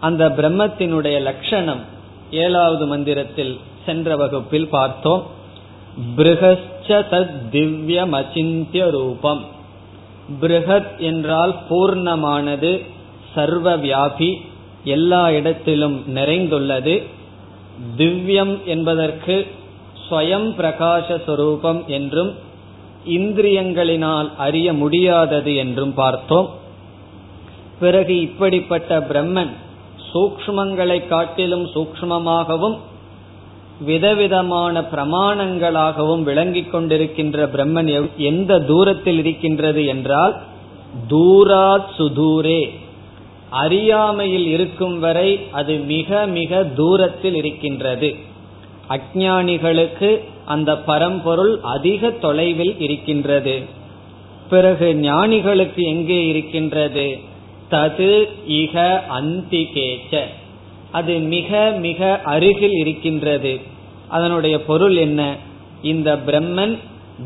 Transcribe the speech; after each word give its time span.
அந்த 0.00 0.28
பிரம்மத்தினுடைய 0.28 1.20
லட்சணம் 1.20 1.80
ஏழாவது 2.30 2.86
மந்திரத்தில் 2.86 3.60
சென்ற 3.86 4.16
வகுப்பில் 4.16 4.68
பார்த்தோம். 4.68 5.26
திவ்யமச்சிந்திய 7.50 8.90
ரூபம். 8.90 9.44
பிருகத் 10.40 10.98
என்றால் 10.98 11.54
பூர்ணமானது 11.70 12.84
சர்வ 13.34 13.76
வியாபி 13.76 14.40
எல்லா 14.84 15.30
இடத்திலும் 15.30 16.16
நிறைந்துள்ளது. 16.16 17.02
திவ்யம் 17.96 18.64
என்பதற்கு 18.64 19.46
ஸ்வயம் 20.08 20.54
பிரகாச 20.54 21.24
சொரூபம் 21.24 21.84
என்றும் 21.86 22.44
இந்திரியங்களினால் 23.08 24.36
அறிய 24.36 24.72
முடியாதது 24.72 25.54
என்றும் 25.54 25.94
பார்த்தோம். 25.94 26.50
பிறகு 27.80 28.20
இப்படிப்பட்ட 28.20 29.00
பிரம்மன் 29.00 29.50
சூக்மங்களை 30.14 31.06
காட்டிலும் 31.06 31.64
சூக்ஷ்மமாகவும் 31.64 32.78
விதவிதமான 33.80 34.80
பிரமாணங்களாகவும் 34.80 36.22
விளங்கிக் 36.22 36.74
கொண்டிருக்கின்ற 36.74 37.46
பிரம்மன் 37.46 38.10
எந்த 38.16 38.60
தூரத்தில் 38.60 39.18
இருக்கின்றது 39.18 39.86
என்றால் 39.86 40.36
தூராத் 41.10 41.90
சுதூரே. 41.98 42.70
அறியாமையில் 43.50 44.46
இருக்கும் 44.46 44.98
வரை 44.98 45.40
அது 45.52 45.76
மிக 45.76 46.26
மிக 46.26 46.64
தூரத்தில் 46.64 47.34
இருக்கின்றது. 47.34 48.16
அஜானிகளுக்கு 48.88 50.20
அந்த 50.46 50.78
பரம்பொருள் 50.78 51.58
அதிக 51.62 52.10
தொலைவில் 52.10 52.74
இருக்கின்றது. 52.78 53.56
பிறகு 54.50 54.94
ஞானிகளுக்கு 54.94 55.82
எங்கே 55.82 56.26
இருக்கின்றது? 56.26 57.18
தது 57.70 58.10
இக 58.48 59.00
அந்திகேச்ச 59.20 60.20
அது 60.92 61.18
மிக 61.18 61.72
மிக 61.78 62.20
அருகில் 62.24 62.72
இருக்கின்றது. 62.72 63.60
அதனுடைய 64.08 64.64
பொருள் 64.64 64.96
என்ன? 64.96 65.36
இந்த 65.82 66.16
பிரம்மன் 66.26 66.78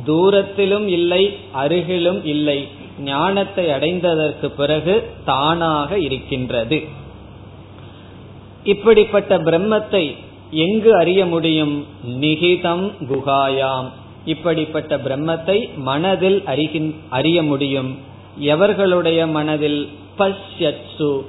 தூரத்திலும் 0.06 0.87
இல்லை 0.87 1.37
அருகிலும் 1.64 2.25
இல்லை. 2.25 2.69
ஞானத்தை 3.00 3.66
அடைந்ததற்கு 3.66 4.47
பிறகு 4.47 4.94
தானாக 5.25 5.98
இருக்கின்றது. 5.98 6.78
இப்படிப்பட்ட 8.64 9.38
பிரம்மத்தை 9.38 10.04
எங்கு 10.50 10.97
அறிய 10.97 11.27
முடியும்? 11.27 11.87
நிகிதம் 12.06 12.93
குகாயாம் 13.00 13.88
இப்படிப்பட்ட 14.25 14.97
பிரம்மத்தை 14.97 15.75
மனதில் 15.77 16.43
அறிய 17.09 17.43
முடியும். 17.43 17.99
எவர்களுடைய 18.41 19.31
மனதில்? 19.31 19.88
பஷ்யத்சு. 20.19 21.25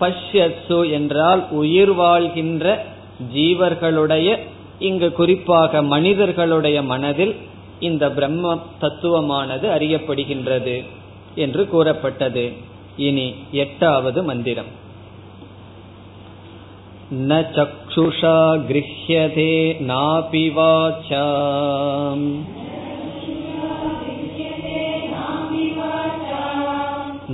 பஷ்யத்சு 0.00 0.90
என்றால் 0.90 1.50
உயிர் 1.50 1.92
வாழ்கின்ற 1.92 2.84
ஜீவர்களுடைய 3.34 4.38
இங்கு 4.78 5.12
குறிப்பாக 5.12 5.82
மனிதர்களுடைய 5.82 6.82
மனதில் 6.82 7.34
இந்த 7.80 8.10
பிரம்ம 8.10 8.62
தத்துவமானது 8.80 9.68
அறியப்படுகின்றது 9.68 10.84
என்று 11.34 11.68
கூறப்பட்டது. 11.68 12.52
இனி 12.96 13.34
எட்டாவது 13.50 14.22
மந்திரம். 14.22 14.84
न 17.12 17.46
चक्षुषा 17.95 18.37
गृह्यते 18.69 19.51
नापि 19.81 20.47
वाचा 20.55 21.25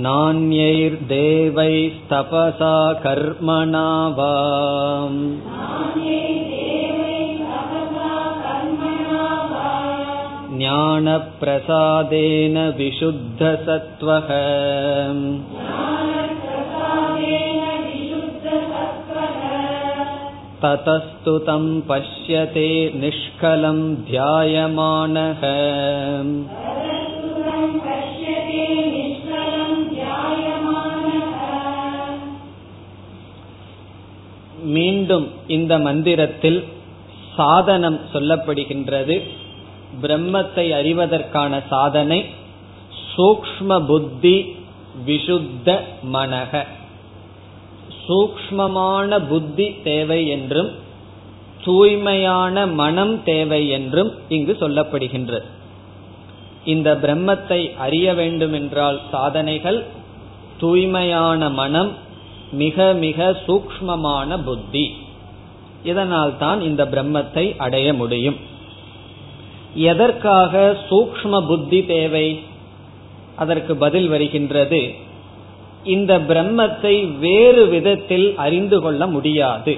नान्यैर्देवैस्तपसा 0.04 2.74
कर्मणा 3.04 3.88
वा 4.18 4.28
ज्ञानप्रसादेन 10.58 12.56
विशुद्धसत्त्वः 12.78 14.30
ततस्तु 20.62 21.34
तं 21.38 21.64
पश्यते 21.88 22.68
निष्कलं 23.00 23.80
ध्यायमानः 24.04 25.42
மீண்டும் 34.72 35.26
இந்த 35.48 35.72
மந்திரத்தில் 35.78 36.60
சாதனம் 37.36 37.98
சொல்லப்படுகின்றது 38.12 39.16
பிரம்மத்தை 40.02 40.66
அறிவதற்கான 40.72 41.60
சாதனை 41.68 42.20
சூக்ம 43.08 43.78
புத்தி 43.86 44.36
விசுத்த 45.06 45.68
மனக 46.12 46.52
சூக்மமான 48.07 49.27
புத்தி 49.27 49.81
தேவை 49.83 50.27
என்றும் 50.27 50.71
தூய்மையான 51.63 52.67
மனம் 52.67 53.23
தேவை 53.23 53.69
என்றும் 53.69 54.11
இங்கு 54.29 54.57
சொல்லப்படுகின்றது. 54.59 55.43
இந்த 56.65 56.95
பிரம்மத்தை 56.95 57.77
அறிய 57.77 58.13
வேண்டும் 58.13 58.53
என்றால் 58.53 59.01
சாதனைகள் 59.11 59.83
தூய்மையான 60.59 61.49
மனம் 61.49 61.91
மிக 62.51 62.93
மிக 62.93 63.41
சூக்மமான 63.47 64.43
புத்தி. 64.43 64.95
இதனால் 65.83 66.37
தான் 66.37 66.61
இந்த 66.61 66.85
பிரம்மத்தை 66.85 67.57
அடைய 67.57 67.93
முடியும். 67.93 68.35
எதற்காக 69.73 70.77
சூக்ம 70.89 71.47
புத்தி 71.47 71.85
தேவை? 71.85 72.39
அதற்கு 73.35 73.75
பதில் 73.75 74.07
வருகின்றது. 74.07 75.11
இந்த 75.83 76.19
பிரம்மத்தை 76.19 77.17
வேறு 77.19 77.67
விதத்தில் 77.67 78.35
அறிந்து 78.35 78.81
கொள்ள 78.81 79.07
முடியாது. 79.07 79.77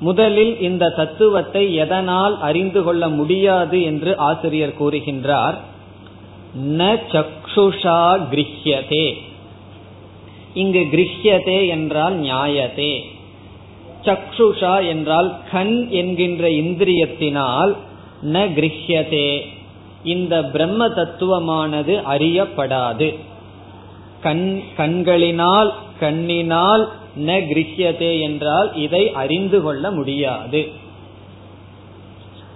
முதலில் 0.00 0.60
இந்த 0.60 0.88
தத்துவத்தை 0.96 1.74
எதனால் 1.74 2.40
அறிந்து 2.40 2.82
கொள்ள 2.82 3.08
முடியாது 3.08 3.82
என்று 3.82 4.16
ஆசிரியர் 4.16 4.74
கூறுகின்றார். 4.80 5.54
ந 6.56 7.00
சக்ஷுஷா 7.12 8.26
கிரஹ்யதே. 8.30 9.14
இங்கு 10.54 10.86
கிரஹ்யதே 10.92 11.68
என்றால் 11.68 12.20
நியாயதே 12.20 13.02
சக்ஷுஷா 14.04 14.86
என்றால் 14.86 15.36
கண் 15.50 15.88
என்கின்ற 15.90 16.48
இந்திரியத்தினால் 16.48 17.76
ந 18.22 18.36
கிரஹ்யதே. 18.58 19.40
இந்த 20.04 20.44
பிரம்ம 20.44 20.88
தத்துவமானது 20.88 21.94
அறியப்படாது. 22.14 23.18
கண் 24.22 24.62
கண்களினால் 24.76 25.74
கண்ணினால் 26.00 26.84
ந 27.26 27.30
கிரகியதே 27.50 28.20
என்றால் 28.20 28.68
இதை 28.74 29.12
அறிந்து 29.12 29.62
கொள்ள 29.62 29.90
முடியாது. 29.90 30.60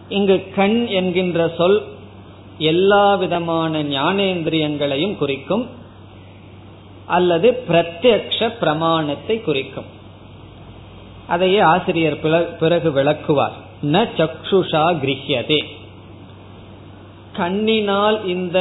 இங்கு 0.09 0.37
கண் 0.55 0.87
என்கின்ற 0.87 1.49
சொல் 1.59 1.79
எல்லா 2.59 3.15
விதமான 3.15 3.83
ஞானேந்திரியங்களையும் 3.83 5.17
குறிக்கும் 5.17 5.65
அல்லது 7.07 7.49
பிரத்யக்ஷ 7.69 8.49
பிரமாணத்தை 8.61 9.41
குறிக்கும். 9.41 9.89
அதையே 11.27 11.61
ஆசிரியர் 11.61 12.19
பிறகு 12.59 12.91
விளக்குவார். 12.93 13.57
ந 13.83 14.05
சக்ஷுஷா 14.19 14.85
கிரகியதே 15.05 15.61
கண்ணினால் 17.37 18.19
இந்த 18.25 18.59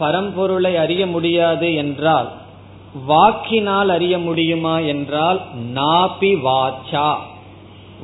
பரம்பொருளை 0.00 0.72
அறிய 0.76 1.06
முடியாது 1.06 1.74
என்றால் 1.74 2.30
வாக்கினால் 2.94 3.88
அறிய 3.88 4.18
முடியுமா 4.18 4.78
என்றால் 4.78 5.40
நாபி 5.74 6.36
வாச்சா. 6.44 7.16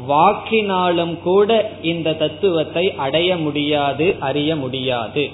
வாக்கினாலும் 0.09 1.21
கூட 1.21 1.73
இந்த 1.83 2.15
தத்துவத்தை 2.15 2.95
அடைய 2.95 3.37
முடியாது 3.37 4.17
அறிய 4.21 4.57
முடியாது. 4.57 5.31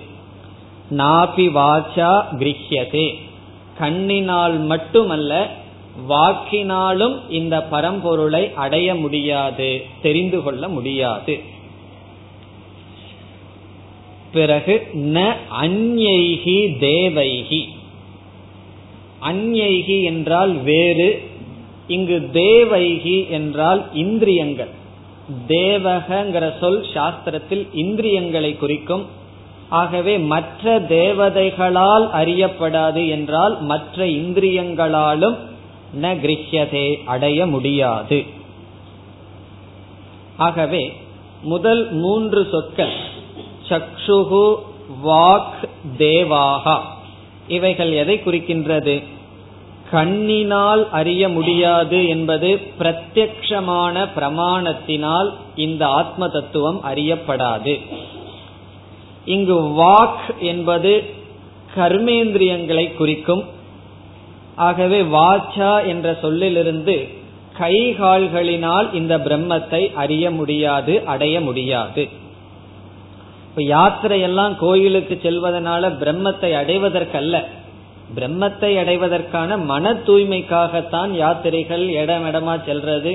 நாபி 0.90 1.46
வாச்சா 1.58 2.24
கிரஹியதே 2.32 3.14
கண்ணினால் 3.78 4.58
மட்டுமல்ல 4.58 5.50
வாக்கினாலும் 6.08 7.20
இந்த 7.28 7.66
பரம்பொருளை 7.70 8.54
அடைய 8.54 8.94
முடியாது 8.94 9.86
தெரிந்து 10.02 10.42
கொள்ள 10.42 10.68
முடியாது. 10.68 11.40
பிறகு 14.32 14.88
ந 14.94 15.34
அந்யைகி 15.60 16.78
தேவைகி. 16.78 17.75
அந்யைகி 19.22 20.04
என்றால் 20.04 20.50
வேறு 20.50 21.28
இங்கு 21.86 22.28
தேவைகி 22.32 23.26
என்றால் 23.28 23.84
இந்திரியங்கள். 23.92 24.68
தேவகங்கிற 25.48 26.58
சொல் 26.58 26.84
சாஸ்திரத்தில் 26.94 27.66
இந்திரியங்களை 27.72 28.56
குறிக்கும். 28.56 29.06
ஆகவே 29.68 30.18
மற்ற 30.18 30.80
தேவதைகளால் 30.80 32.06
அறியப்படாது 32.12 33.08
என்றால் 33.08 33.60
மற்ற 33.60 34.04
இந்திரியங்களாலும் 34.04 35.36
ந 36.02 36.04
கிரஹ்யதே 36.04 36.96
அடைய 37.04 37.46
முடியாது. 37.46 38.24
ஆகவே 40.36 40.92
முதல் 41.42 41.92
மூன்று 41.92 42.48
சொற்கள் 42.50 42.94
சக்ஷுகு 43.68 44.54
வாக் 45.04 45.68
தேவாகா. 45.98 46.80
இவைகள் 47.48 47.92
எதை 47.92 48.20
குறிக்கின்றது? 48.24 49.02
கண்ணினால் 49.90 50.90
அறிய 50.90 51.28
முடியாது 51.28 52.08
என்பது 52.08 52.60
பிரத்யக்ஷமான 52.78 54.08
பிரமாணத்தினால் 54.16 55.32
இந்த 55.56 55.86
ஆத்ம 55.86 56.28
தத்துவம் 56.28 56.80
அறியப்படாது. 56.84 57.80
இங்கு 59.24 59.60
வாக் 59.60 60.38
என்பது 60.38 61.04
கர்மேந்திரியங்களை 61.76 62.94
குறிக்கும். 62.94 63.44
ஆகவே 64.56 65.02
வாச்சா 65.02 65.86
என்ற 65.86 66.18
சொல்லிலிருந்து 66.20 67.08
கைகால்களினால் 67.58 68.94
இந்த 68.94 69.18
பிரம்மத்தை 69.18 69.94
அறிய 69.94 70.30
முடியாது 70.30 71.04
அடைய 71.04 71.40
முடியாது. 71.40 72.08
இப்ப 73.56 73.68
யாத்திரையெல்லாம் 73.68 74.54
கோயிலுக்கு 74.58 75.14
செல்வதனால 75.22 75.88
பிரம்மத்தை 76.00 76.48
அடைவதற்கல்ல. 76.58 77.36
பிரம்மத்தை 78.16 78.70
அடைவதற்கான 78.82 79.56
மன 79.70 79.92
தூய்மைக்காகத்தான் 80.06 81.12
யாத்திரைகள் 81.20 81.84
இடம் 82.00 82.26
இடமா 82.30 82.54
செல்றது. 82.66 83.12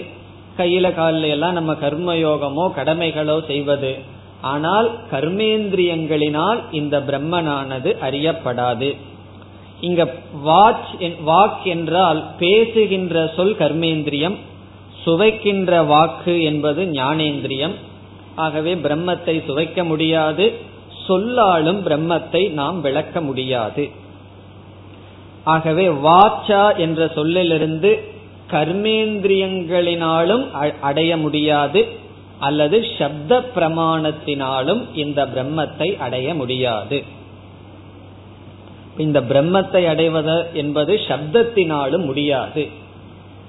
கையில 0.58 0.90
காலில 0.96 1.30
எல்லாம் 1.36 1.54
நம்ம 1.54 1.76
கர்மயோகமோ 1.84 2.66
கடமைகளோ 2.78 3.38
செய்வது. 3.46 3.92
ஆனால் 4.42 4.90
கர்மேந்திரியங்களினால் 5.12 6.62
இந்த 6.72 7.04
பிரம்மனானது 7.10 7.94
அறியப்படாது. 8.08 8.90
இங்க 9.82 10.02
வாச் 10.44 10.92
வாக் 11.26 11.64
என்றால் 11.76 12.24
பேசுகின்ற 12.40 13.28
சொல் 13.36 13.56
கர்மேந்திரியம் 13.56 14.40
சுவைக்கின்ற 15.04 15.84
வாக்கு 15.86 16.38
என்பது 16.44 16.84
ஞானேந்திரியம். 17.00 17.78
ஆகவே 18.36 18.76
பிரம்மத்தை 18.76 19.46
சுவைக்க 19.46 19.84
முடியாது 19.84 20.52
சொல்லாலும் 21.08 21.88
பிரம்மத்தை 21.88 22.52
நாம் 22.52 22.82
விளக்க 22.82 23.22
முடியாது. 23.22 23.90
ஆகவே 25.44 25.88
வாச்சா 25.88 26.78
என்ற 26.78 27.12
சொல்லிலிருந்து 27.16 28.10
கர்மேந்திரியங்களினாலும் 28.50 30.80
அடைய 30.80 31.18
முடியாது 31.18 31.88
அல்லது 32.40 32.86
சப்த 32.98 33.44
பிரமாணத்தினாலும் 33.56 34.86
இந்த 34.94 35.26
பிரம்மத்தை 35.26 35.98
அடைய 35.98 36.34
முடியாது. 36.34 37.04
இந்த 38.98 39.22
பிரம்மத்தை 39.22 39.88
அடைவது 39.88 40.48
என்பது 40.54 40.96
சப்தத்தினாலும் 40.96 42.06
முடியாது. 42.06 42.68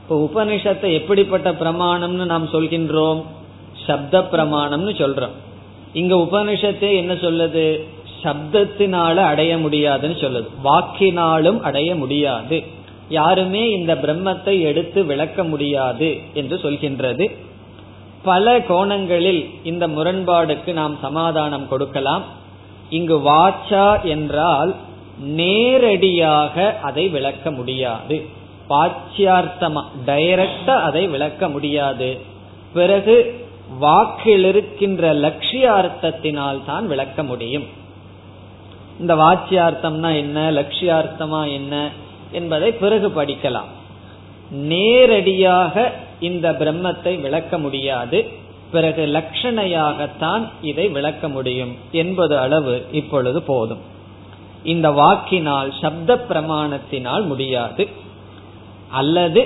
இப்போ 0.01 0.17
உபனிஷத்தை 0.17 0.93
எப்படிப்பட்ட 0.93 1.53
பிரமாணம்னு 1.53 2.09
நாம் 2.09 2.49
சொல்கின்றோம்? 2.53 3.25
சப்த 3.87 4.21
பிரமாணம்னு 4.21 4.93
சொல்றோம். 4.93 5.35
இங்க 5.93 6.15
உபனிஷத்தே 6.15 6.97
என்ன 6.97 7.13
சொல்லுது? 7.13 7.81
சப்தத்தினால 8.23 9.15
அடைய 9.15 9.59
முடியாதுன்னு 9.59 10.17
சொல்லுது. 10.17 10.47
வாக்கினாலும் 10.65 11.61
அடைய 11.61 11.95
முடியாது. 11.95 12.63
யாருமே 13.09 13.71
இந்த 13.71 13.95
பிரம்மத்தை 13.95 14.61
எடுத்து 14.61 15.05
விளக்க 15.05 15.45
முடியாது 15.45 16.19
என்று 16.35 16.57
சொல்கின்றது. 16.57 17.31
பல 18.23 18.61
கோணங்களில் 18.61 19.51
இந்த 19.63 19.89
முரண்பாடுக்கு 19.89 20.73
நாம் 20.73 20.99
சமாதானம் 21.01 21.69
கொடுக்கலாம். 21.69 22.23
இங்கு 22.91 23.19
வாச்சா 23.19 24.03
என்றால் 24.03 24.75
நேரடியாக 25.19 26.79
அதை 26.83 27.09
விளக்க 27.09 27.51
முடியாது. 27.51 28.27
பாச்சியார்த்தமா 28.71 29.83
டைரக்டா 30.07 30.81
அதை 30.81 31.07
விளக்க 31.07 31.49
முடியாது. 31.49 32.21
பிறகு 32.73 33.42
வாக்கில் 33.79 34.45
இருக்கின்ற 34.45 35.15
லட்சியார்த்தத்தினால் 35.15 36.65
தான் 36.65 36.87
விளக்க 36.87 37.23
முடியும். 37.23 37.65
இந்த 39.01 39.15
வாச்சியார்த்தம்னா 39.15 40.17
என்ன 40.17 40.51
லட்சியார்த்தமா 40.51 41.53
என்ன 41.53 41.91
என்பதை 42.33 42.73
பிறகு 42.73 43.09
படிக்கலாம். 43.09 43.71
நேரடியாக 44.51 45.93
இந்த 46.21 46.53
பிரம்மத்தை 46.53 47.21
விளக்க 47.21 47.59
முடியாது. 47.59 48.31
பிறகு 48.71 49.07
லட்சணையாகத்தான் 49.07 50.49
இதை 50.63 50.89
விளக்க 50.89 51.29
முடியும் 51.29 51.77
என்பது 51.93 52.39
அளவு 52.39 52.87
இப்பொழுது 52.93 53.43
போதும். 53.43 53.79
இந்த 54.65 54.91
வாக்கினால் 54.91 55.73
சப்த 55.81 56.25
பிரமாணத்தினால் 56.29 57.25
முடியாது. 57.27 57.89
அல்லது 58.93 59.41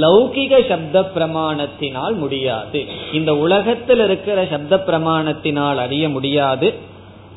லௌகிக 0.00 0.52
சப்த 0.68 1.00
பிரமாணத்தினால் 1.14 2.14
முடியாது. 2.14 2.80
இந்த 3.12 3.30
உலகத்தில் 3.36 4.02
இருக்கிற 4.04 4.46
சப்த 4.50 4.82
பிரமாணத்தினால் 4.86 5.76
அறிய 5.76 6.08
முடியாது. 6.08 6.68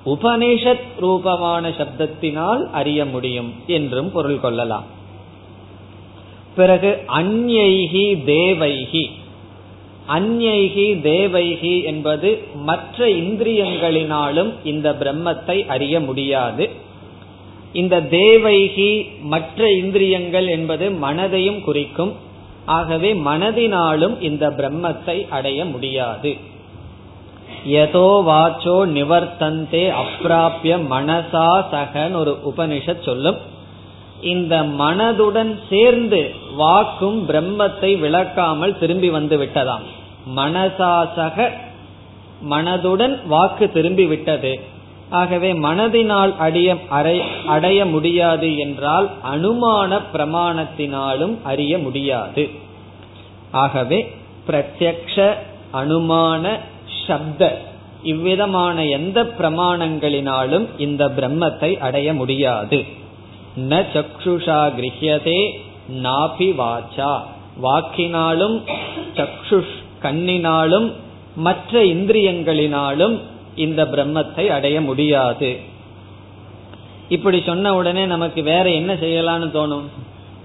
உபனிஷத் 0.06 0.90
ரூபமான 1.00 1.70
சப்தத்தினால் 1.70 2.64
அறிய 2.72 3.06
முடியும் 3.06 3.54
என்றும் 3.68 4.12
பொருள் 4.12 4.40
கொள்ளலாம். 4.40 4.88
பிறகு 6.56 6.92
அந்யைகி 7.18 8.06
தேவைகி 8.26 9.06
அந்யைகி 10.10 11.02
தேவைகி 11.02 11.76
என்பது 11.82 12.30
மற்ற 12.56 13.08
இந்திரியங்களினாலும் 13.22 14.52
இந்த 14.64 14.96
பிரம்மத்தை 15.00 15.58
அறிய 15.66 16.00
முடியாது. 16.00 16.66
இந்த 17.82 17.96
தேவைகி 18.18 18.92
மற்ற 19.34 19.70
இந்திரியங்கள் 19.84 20.48
என்பது 20.48 20.86
மனதையும் 21.06 21.62
குறிக்கும். 21.62 22.14
ஆகவே 22.78 23.10
மனதினாலும் 23.30 24.16
இந்த 24.22 24.46
பிரம்மத்தை 24.50 25.18
அடைய 25.30 25.60
முடியாது. 25.66 26.32
எதோ 27.82 28.08
வாச்சோ 28.30 28.78
நிவர்த்தந்தே 28.98 29.84
அப்பிராபிய 30.02 30.74
மனசா 30.94 31.50
சகன் 31.74 32.16
ஒரு 32.22 32.34
உபனிஷத் 32.52 33.06
சொல்லும். 33.08 33.40
இந்த 34.22 34.56
மனதுடன் 34.82 35.54
சேர்ந்து 35.70 36.22
வாக்கும் 36.58 37.20
பிரம்மத்தை 37.30 37.92
விளக்காமல் 38.04 38.78
திரும்பி 38.78 39.10
வந்து 39.10 39.38
விட்டதாம். 39.38 39.86
மனசாசக 40.36 41.48
மனதுடன் 42.50 43.16
வாக்கு 43.28 43.66
திரும்பி 43.72 44.06
விட்டது. 44.06 44.54
ஆகவே 45.20 45.50
மனதினால் 45.66 46.34
அடைய 46.46 46.70
அடைய 47.56 47.80
முடியாது 47.94 48.50
என்றால் 48.58 49.08
அனுமான 49.34 50.00
பிரமாணத்தினாலும் 50.14 51.36
அறிய 51.44 51.74
முடியாது. 51.86 52.44
ஆகவே 53.64 54.00
பிரத்யக்ஷ 54.48 55.16
அனுமான 55.82 56.44
சப்த 57.06 57.42
இவ்விதமான 58.14 58.78
எந்த 58.98 59.20
பிரமாணங்களினாலும் 59.40 60.66
இந்த 60.78 61.04
பிரம்மத்தை 61.18 61.72
அடைய 61.88 62.08
முடியாது. 62.14 62.80
ந 63.70 63.82
சக்ஷுஷா 63.96 64.60
கிரகியதே 64.78 65.40
நாபி 66.04 66.50
வாச்சா. 66.62 67.14
வாக்கினாலும் 67.64 68.58
சக்ஷுஷ் 69.20 69.76
கண்ணினாலும் 70.04 70.88
மற்ற 71.46 71.82
இந்திரியங்களினாலும் 71.94 73.16
இந்த 73.56 73.84
பிரம்மத்தை 73.84 74.48
அடைய 74.48 74.82
முடியாது. 74.82 75.60
இப்படி 77.10 77.42
சொன்ன 77.42 77.76
உடனே 77.76 78.06
நமக்கு 78.06 78.44
வேற 78.44 78.70
என்ன 78.70 78.94
செய்யலாம்னு 78.94 79.50
தோணும்? 79.58 79.88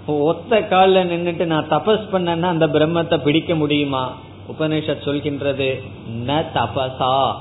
ஒத்த 0.06 0.62
காலில் 0.62 1.08
நின்றுட்டு 1.10 1.44
நான் 1.44 1.70
தபஸ் 1.70 2.10
பண்ணேன்னா 2.12 2.42
அந்த 2.42 2.66
பிரம்மத்தை 2.66 3.16
பிடிக்க 3.16 3.54
முடியுமா? 3.54 4.12
உபனிஷத் 4.48 5.04
சொல்கின்றது 5.04 5.82
ந 6.26 6.44
தபசா 6.54 7.34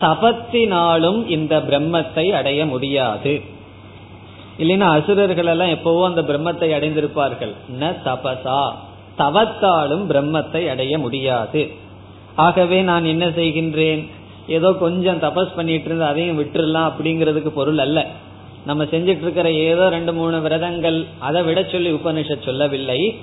தபத்தினாலும் 0.00 1.26
இந்த 1.26 1.58
பிரம்மத்தை 1.58 2.28
அடைய 2.28 2.66
முடியாது. 2.66 3.42
இல்லைன்னா 4.58 4.88
அசுரர்கள் 4.98 5.46
எல்லாம் 5.46 5.68
எப்பவோ 5.68 6.06
அந்த 6.06 6.22
பிரம்மத்தை 6.22 6.68
அடைந்திருப்பார்கள். 6.76 7.54
ந 7.80 7.92
தபசா 8.04 8.60
தவத்தாலும் 9.18 10.04
பிரம்மத்தை 10.10 10.68
அடைய 10.68 10.98
முடியாது. 10.98 11.70
ஆகவே 12.34 12.82
நான் 12.82 13.04
என்ன 13.04 13.26
செய்கின்றேன்? 13.26 14.02
ஏதோ 14.48 14.72
கொஞ்சம் 14.72 15.20
தபஸ் 15.20 15.54
பண்ணிட்டு 15.56 15.84
இருந்து 15.84 16.04
அதையும் 16.04 16.44
விட்டுறலாம் 16.44 16.92
அப்படிங்கிறதுக்கு 16.92 17.48
பொருள் 17.48 17.78
அல்ல. 17.78 18.06
நம்ம 18.66 18.84
செஞ்சிட்டு 18.84 19.22
இருக்கிற 19.22 19.52
ஏதோ 19.52 19.88
ரெண்டு 19.88 20.12
மூணு 20.12 20.40
விரதங்கள் 20.40 21.06
அதை 21.18 21.42
விட 21.42 21.64
சொல்லி 21.70 21.92
உபனிஷத் 21.92 22.44
சொல்லவில்லை. 22.44 23.16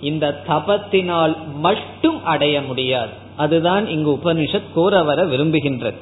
இந்த 0.00 0.40
தபத்தினால் 0.48 1.36
மட்டும் 1.56 2.24
அடைய 2.24 2.62
முடியாது. 2.62 3.10
அதுதான் 3.36 3.88
இங்கு 3.88 4.10
உபனிஷத் 4.10 4.72
கூற 4.74 5.02
வர 5.02 5.24
விரும்புகின்றது. 5.24 5.94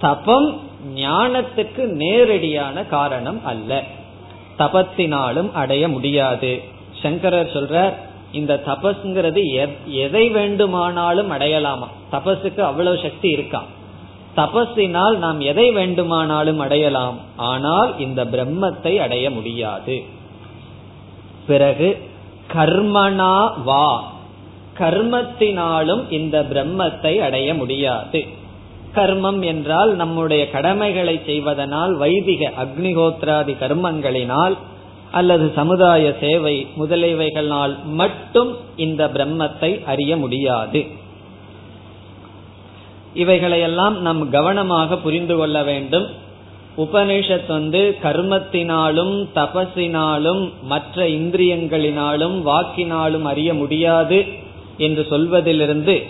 தபம் 0.00 0.60
ஞானத்துக்கு 0.96 1.84
நேரடியான 1.84 2.84
காரணம் 2.84 3.44
அல்ல. 3.44 3.82
தபத்தினாலும் 4.58 5.52
அடைய 5.52 5.88
முடியாது. 5.88 6.62
சங்கரர் 7.02 7.52
சொல்றார் 7.52 7.92
இந்த 8.32 8.62
தபஸ்ங்கிறது 8.66 9.68
எதை 9.86 10.28
வேண்டுமானாலும் 10.28 11.32
அடையலாமா? 11.32 11.86
தபஸுக்கு 12.12 12.60
அவ்வளவு 12.60 12.98
சக்தி 13.02 13.28
இருக்கா? 13.28 13.64
தபஸினால் 14.36 15.16
நாம் 15.16 15.40
எதை 15.40 15.70
வேண்டுமானாலும் 15.70 16.58
அடையலாம். 16.58 17.18
ஆனால் 17.36 17.98
இந்த 17.98 18.24
பிரம்மத்தை 18.24 18.96
அடைய 18.96 19.30
முடியாது. 19.30 20.02
பிறகு 21.46 22.08
கர்மனா 22.52 23.62
வா. 23.64 24.12
கர்மத்தினாலும் 24.78 26.12
இந்த 26.12 26.42
பிரம்மத்தை 26.42 27.18
அடைய 27.18 27.54
முடியாது. 27.54 28.26
கர்மம் 28.94 29.44
என்றால் 29.44 29.94
நம்முடைய 29.94 30.50
கடமைகளை 30.50 31.20
செய்வதனால் 31.26 31.96
வைதிக 31.96 32.52
அக்னிகோத்ராதி 32.62 33.54
கர்மங்களினால் 33.60 34.56
அல்லது 35.10 35.52
சமுதாய 35.54 36.16
சேவை 36.20 36.66
முதலியவைகளால் 36.78 37.82
மட்டும் 37.84 38.56
இந்த 38.76 39.08
பிரம்மத்தை 39.08 39.84
அறிய 39.84 40.16
முடியாது. 40.16 40.86
இவைகளையெல்லாம் 43.14 44.00
நாம் 44.00 44.30
கவனமாக 44.30 44.96
புரிந்து 44.96 45.36
கொள்ள 45.36 45.62
வேண்டும். 45.62 46.06
உபனிஷத் 46.76 47.46
வந்து 47.48 47.96
கர்மத்தினாலும் 48.02 49.26
தபசினாலும் 49.34 50.52
மற்ற 50.62 51.06
இந்திரியங்களினாலும் 51.06 52.42
வாக்கினாலும் 52.46 53.22
அறிய 53.22 53.54
முடியாது 53.54 54.26
என்று 54.78 55.06
சொல்வதிலிருந்து 55.10 56.02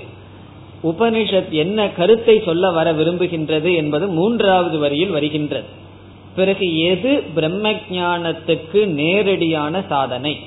உபனிஷத் 0.83 1.49
என்ன 1.49 1.89
கருத்தை 1.89 2.43
சொல்ல 2.45 2.71
வர 2.71 2.93
விரும்புகின்றது 2.93 3.75
என்பது 3.75 4.07
மூன்றாவது 4.07 4.79
வரியில் 4.79 5.11
வருகின்றது. 5.11 5.65
பிறகு 6.37 6.79
எது 6.79 7.23
பிரம்ம 7.35 7.71
ஞானத்துக்கு 7.71 8.87
நேரடியான 8.87 9.83
சாதனை? 9.89 10.41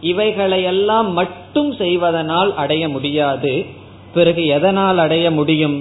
இவைகளையெல்லாம் 0.00 1.12
மட்டும் 1.12 1.72
செய்வதனால் 1.72 2.54
அடைய 2.54 2.88
முடியாது. 2.88 3.66
பிறகு 4.14 4.46
எதனால் 4.46 4.98
அடைய 4.98 5.30
முடியும்? 5.30 5.76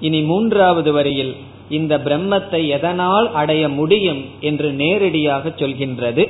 இனி 0.00 0.20
மூன்றாவது 0.22 0.92
வரியில் 0.92 1.36
இந்த 1.68 1.98
பிரம்மத்தை 1.98 2.66
எதனால் 2.66 3.32
அடைய 3.32 3.68
முடியும் 3.68 4.24
என்று 4.40 4.72
நேரடியாக 4.72 5.48
சொல்கின்றது. 5.48 6.24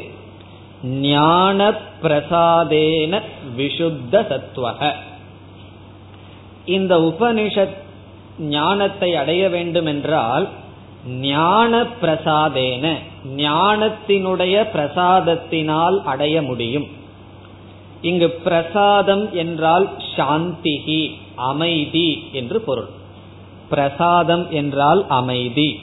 ஞான 0.83 1.59
பிரசாதேன 2.03 3.21
விஷுத்த 3.57 4.15
சத்துவக 4.31 4.91
இந்த 6.65 6.93
உபனிஷத் 7.01 7.77
ஞானத்தை 8.39 9.11
அடைய 9.15 9.49
வேண்டும் 9.49 9.87
என்றால் 9.87 10.49
ஞான 11.21 11.83
பிரசாதேன 12.03 12.87
ஞானத்தினுடைய 13.37 14.57
பிரசாதத்தினால் 14.75 15.97
அடைய 16.03 16.43
முடியும். 16.43 16.87
இங்கு 18.01 18.29
பிரசாதம் 18.45 19.25
என்றால் 19.33 19.87
சாந்திகி 20.17 21.03
அமைதி 21.37 22.29
என்று 22.33 22.61
பொருள். 22.61 22.89
பிரசாதம் 23.71 24.51
என்றால் 24.51 25.07
அமைதி. 25.09 25.81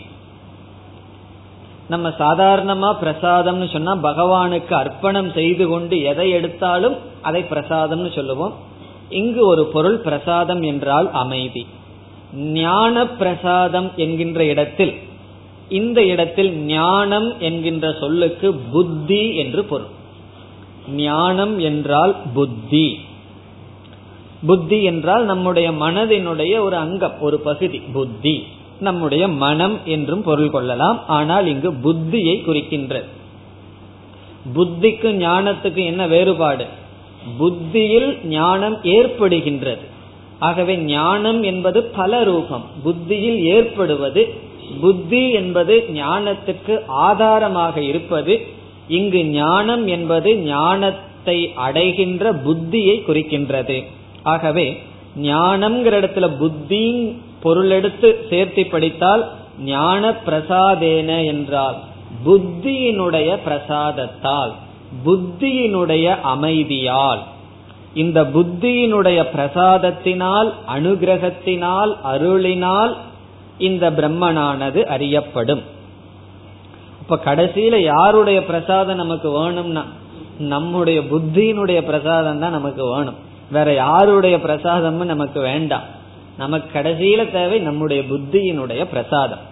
நம்ம 1.90 2.10
சாதாரணமா 2.10 2.96
பிரசாதம்னு 3.02 3.72
சொன்னா 3.72 3.96
பகவானுக்கு 3.96 4.74
அர்ப்பணம் 4.74 5.32
செய்து 5.32 5.68
கொண்டு 5.68 6.02
எதை 6.02 6.30
எடுத்தாலும் 6.30 6.96
அதை 7.22 7.42
பிரசாதம்னு 7.42 8.16
சொல்லுவோம். 8.16 8.54
இங்கு 9.10 9.46
ஒரு 9.46 9.66
பொருள் 9.66 9.98
பிரசாதம் 9.98 10.62
என்றால் 10.62 11.12
அமைதி. 11.12 11.68
ஞான 12.34 13.08
பிரசாதம் 13.08 13.92
என்கின்ற 13.96 14.46
இடத்தில் 14.46 15.00
இந்த 15.70 16.04
இடத்தில் 16.04 16.52
ஞானம் 16.52 17.40
என்கின்ற 17.40 17.96
சொல்லுக்கு 18.00 18.54
புத்தி 18.54 19.36
என்று 19.36 19.64
பொருள். 19.64 19.88
ஞானம் 20.90 21.60
என்றால் 21.60 22.16
புத்தி. 22.34 23.00
புத்தி 24.46 24.84
என்றால் 24.84 25.26
நம்முடைய 25.26 25.72
மனதினுடைய 25.72 26.60
ஒரு 26.60 26.76
அங்கம் 26.76 27.22
ஒரு 27.22 27.40
பகுதி. 27.40 27.82
புத்தி. 27.94 28.44
நம்முடைய 28.80 29.28
மனம் 29.28 29.78
என்றும் 29.86 30.24
பொருள் 30.24 30.50
கொள்ளலாம். 30.50 31.08
ஆனால் 31.08 31.48
இங்கு 31.48 31.72
புத்தியை 31.72 32.42
குறிக்கின்றது. 32.42 33.04
புத்திக்கு 34.56 35.12
ஞானத்துக்கு 35.14 35.86
என்ன 35.86 36.08
வேறுபாடு? 36.08 36.66
புத்தியில் 37.38 38.26
ஞானம் 38.26 38.78
ஏற்படுகின்றது. 38.84 39.86
ஆகவே 40.40 40.78
ஞானம் 40.78 41.44
என்பது 41.44 41.84
பல 41.84 42.24
ரூபம். 42.24 42.66
புத்தியில் 42.84 43.44
ஏற்படுவது 43.44 44.34
புத்தி 44.82 45.32
என்பது 45.32 45.86
ஞானத்துக்கு 45.94 46.80
ஆதாரமாக 46.88 47.82
இருப்பது 47.82 48.48
இங்கு 48.88 49.26
ஞானம் 49.26 49.88
என்பது 49.88 50.36
ஞானத்தை 50.36 51.52
அடைகின்ற 51.56 52.34
புத்தியை 52.34 53.02
குறிக்கின்றது. 53.02 53.86
ஆகவே 54.24 54.84
ஞானம்ங்கிற 55.18 55.94
இடத்துல 56.02 56.38
புத்தி 56.38 57.22
பொருள் 57.42 57.70
எடுத்து 57.70 58.28
சேர்த்தி 58.30 58.70
படித்தால் 58.70 59.30
ஞான 59.60 60.12
பிரசாதேன 60.12 61.26
என்றால் 61.26 61.76
புத்தியினுடைய 62.26 63.38
பிரசாதத்தால் 63.44 64.54
புத்தியினுடைய 65.06 66.18
அமைதியால். 66.24 67.20
இந்த 67.94 68.24
புத்தியினுடைய 68.24 69.26
பிரசாதத்தினால் 69.34 70.54
அனுகிரகத்தினால் 70.68 71.96
அருளினால் 72.04 72.96
இந்த 73.58 73.92
பிரம்மனானது 73.92 74.84
அறியப்படும். 74.84 75.62
இப்ப 77.02 77.20
கடைசியில 77.26 77.76
யாருடைய 77.78 78.44
பிரசாதம் 78.46 78.96
நமக்கு 78.96 79.32
வேணும்னா 79.32 79.84
நம்முடைய 80.38 81.02
புத்தியினுடைய 81.02 81.82
பிரசாதம் 81.82 82.40
தான் 82.40 82.52
நமக்கு 82.52 82.86
வேணும். 82.86 83.28
வேற 83.52 83.74
யாருடைய 83.74 84.38
பிரசாதமும் 84.38 85.12
நமக்கு 85.14 85.40
வேண்டாம். 85.40 85.88
நமக்கு 86.38 86.80
கடைசியில 86.80 87.32
தேவை 87.32 87.60
நம்முடைய 87.60 88.04
புத்தியினுடைய 88.04 88.84
பிரசாதம். 88.84 89.44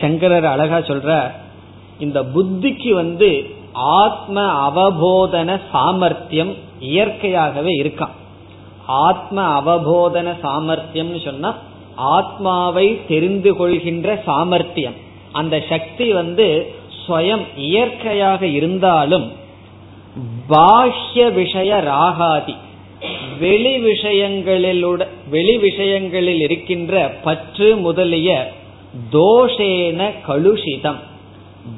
சங்கரர் 0.00 0.44
அழகா 0.44 0.76
சொல்ற 0.76 1.30
இந்த 1.98 2.22
புத்திக்கு 2.22 2.90
வந்து 2.92 3.50
ஆத்ம 3.72 4.36
அவபோதன 4.68 5.60
சாமர்த்தியம் 5.72 6.52
இயற்கையாகவே 6.80 7.72
இருக்கான் 7.82 8.14
ஆத்ம 8.86 9.60
அவபோதன 9.60 10.28
சாமர்த்தியம்னு 10.42 11.24
சொன்னா 11.24 11.54
ஆத்மாவை 11.94 13.00
தெரிந்து 13.08 13.56
கொள்கின்ற 13.56 14.22
சாமர்த்தியம். 14.26 14.94
அந்த 15.32 15.64
சக்தி 15.68 16.12
வந்து 16.12 16.72
ஸ்வயம் 16.98 17.44
இயற்கையாக 17.56 18.46
இருந்தாலும் 18.46 19.26
பாஹ்ய 20.48 21.32
விஷய 21.32 21.72
ராகாதி 21.86 22.54
வெளி 23.38 23.78
விஷயங்களில் 23.78 24.84
வெளி 25.30 25.58
விஷயங்களில் 25.58 26.40
இருக்கின்ற 26.40 27.14
பற்று 27.22 27.76
முதலிய 27.76 28.52
தோஷேன 29.12 30.10
கலுஷிதம். 30.28 31.00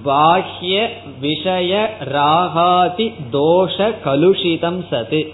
பாஹ்ய 0.04 0.88
விஷய 1.20 1.90
ராகாதி 2.12 3.12
தோஷ 3.32 3.94
கலுஷிதம் 4.04 4.80
சது. 4.90 5.28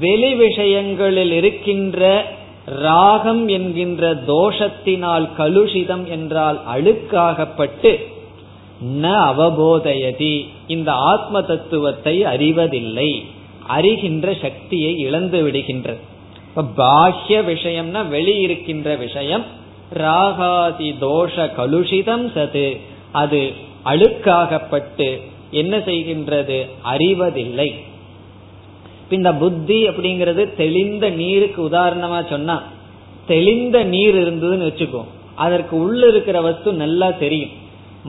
வெளி 0.00 0.34
விஷயங்களில் 0.34 1.32
இருக்கின்ற 1.32 2.24
ராகம் 2.66 3.48
என்கின்ற 3.48 4.14
தோஷத்தினால் 4.14 5.28
கலுஷிதம் 5.38 6.04
என்றால் 6.08 6.60
அழுக்காகப்பட்டு 6.74 7.92
ந 9.02 9.04
அவபோதயதி. 9.30 10.48
இந்த 10.66 10.92
ஆத்ம 10.92 11.42
தத்துவத்தை 11.42 12.24
அறிவதில்லை. 12.24 13.24
அறிகின்ற 13.68 14.40
சக்தியை 14.42 14.98
இழந்து 14.98 15.50
விடுகின்றது. 15.50 16.02
பாஹ்ய 16.76 17.42
விஷயம்னா 17.42 18.00
வெளியிருக்கின்ற 18.08 18.98
விஷயம் 18.98 19.44
ராகாதி 19.94 20.90
தோஷ 21.00 21.36
கலுஷிதம் 21.36 22.26
சது. 22.34 22.80
அது 23.12 23.52
அழுக்காகப்பட்டு 23.84 25.20
என்ன 25.50 25.78
செய்கின்றது? 25.78 26.66
அறிவதில்லை. 26.82 27.74
இந்த 29.10 29.34
புத்தி 29.34 29.88
அப்படிங்கிறது 29.88 30.54
தெளிந்த 30.56 31.10
நீருக்கு 31.10 31.68
உதாரணமா 31.68 32.28
சொன்னா 32.28 32.62
தெளிந்த 33.26 33.82
நீர் 33.84 34.16
இருந்ததுன்னு 34.16 34.66
வச்சுக்கோ 34.70 35.04
அதற்கு 35.34 35.76
உள்ள 35.76 36.06
இருக்கிற 36.06 36.40
வஸ்து 36.40 36.72
நல்லா 36.72 37.10
தெரியும். 37.10 37.50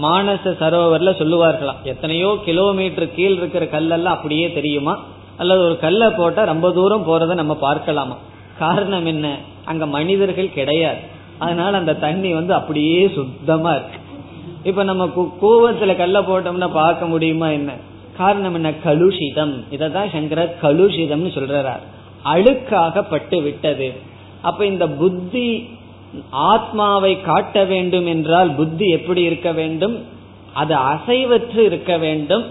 மானச 0.01 0.45
சரோவர்ல 0.45 1.09
சொல்லுவார்களாம் 1.19 1.81
எத்தனையோ 1.83 2.37
கிலோமீட்டர் 2.45 3.13
கீழ் 3.13 3.31
இருக்கிற 3.31 3.65
கல்லெல்லாம் 3.65 4.15
அப்படியே 4.15 4.51
தெரியுமா? 4.51 5.03
அல்லது 5.37 5.59
ஒரு 5.59 5.79
கல்லை 5.79 6.09
போட்டா 6.09 6.43
ரொம்ப 6.43 6.71
தூரம் 6.71 7.07
போறத 7.07 7.33
நம்ம 7.33 7.55
பார்க்கலாமா? 7.55 8.17
காரணம் 8.59 9.05
என்ன? 9.05 9.37
அங்க 9.65 9.85
மனிதர்கள் 9.85 10.53
கிடையாது. 10.53 10.97
அதனால 11.37 11.77
அந்த 11.77 11.95
தண்ணி 11.95 12.33
வந்து 12.33 12.53
அப்படியே 12.53 13.11
சுத்தமா 13.15 13.71
இருக்கு. 13.71 13.99
இப்ப 14.63 14.83
நம்ம 14.83 15.29
கூவத்துல 15.41 15.95
கல்ல 15.95 16.21
போட்டோம்னா 16.21 16.71
பார்க்க 16.71 17.05
முடியுமா 17.05 17.49
என்ன? 17.49 17.71
காரணம் 18.17 18.53
என்ன? 18.53 18.69
கலுஷிதம். 18.69 19.63
இததான் 19.71 20.11
சங்கரர் 20.11 20.57
கலுஷிதம்னு 20.61 21.31
சொல்றார். 21.37 21.79
அழுக்காக 22.25 23.01
பட்டு 23.09 23.41
விட்டது. 23.41 23.93
அப்ப 24.41 24.65
இந்த 24.65 24.89
புத்தி 24.89 25.69
ஆத்மாவை 26.29 27.21
காட்ட 27.21 27.63
வேண்டும் 27.63 28.05
என்றால் 28.05 28.51
புத்தி 28.51 28.89
எப்படி 28.89 29.21
இருக்க 29.21 29.51
வேண்டும்? 29.51 30.05
அது 30.53 30.75
அசைவற்று 30.75 31.57
இருக்க 31.57 31.97
வேண்டும். 31.97 32.43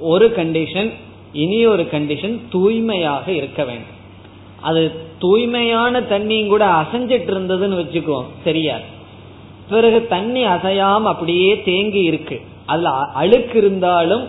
ஒரு 0.00 0.32
கண்டிஷன் 0.36 0.92
இனி 1.32 1.66
ஒரு 1.66 1.82
கண்டிஷன் 1.82 2.40
தூய்மையாக 2.50 3.32
இருக்க 3.32 3.64
வேண்டும். 3.64 3.96
அது 4.60 4.92
தூய்மையான 5.18 6.00
தண்ணியும் 6.00 6.46
கூட 6.46 6.66
அசைஞ்சிட்டு 6.66 7.30
இருந்ததுன்னு 7.30 7.78
வச்சுக்கோ 7.78 8.24
தெரியாது. 8.44 8.82
பிறகு 9.68 10.06
தண்ணி 10.06 10.44
அசையாம 10.44 11.02
அப்படியே 11.02 11.62
தேங்கி 11.62 12.02
இருக்கு. 12.02 12.40
அதுல 12.66 12.88
அழுக்கு 12.90 13.58
இருந்தாலும் 13.58 14.26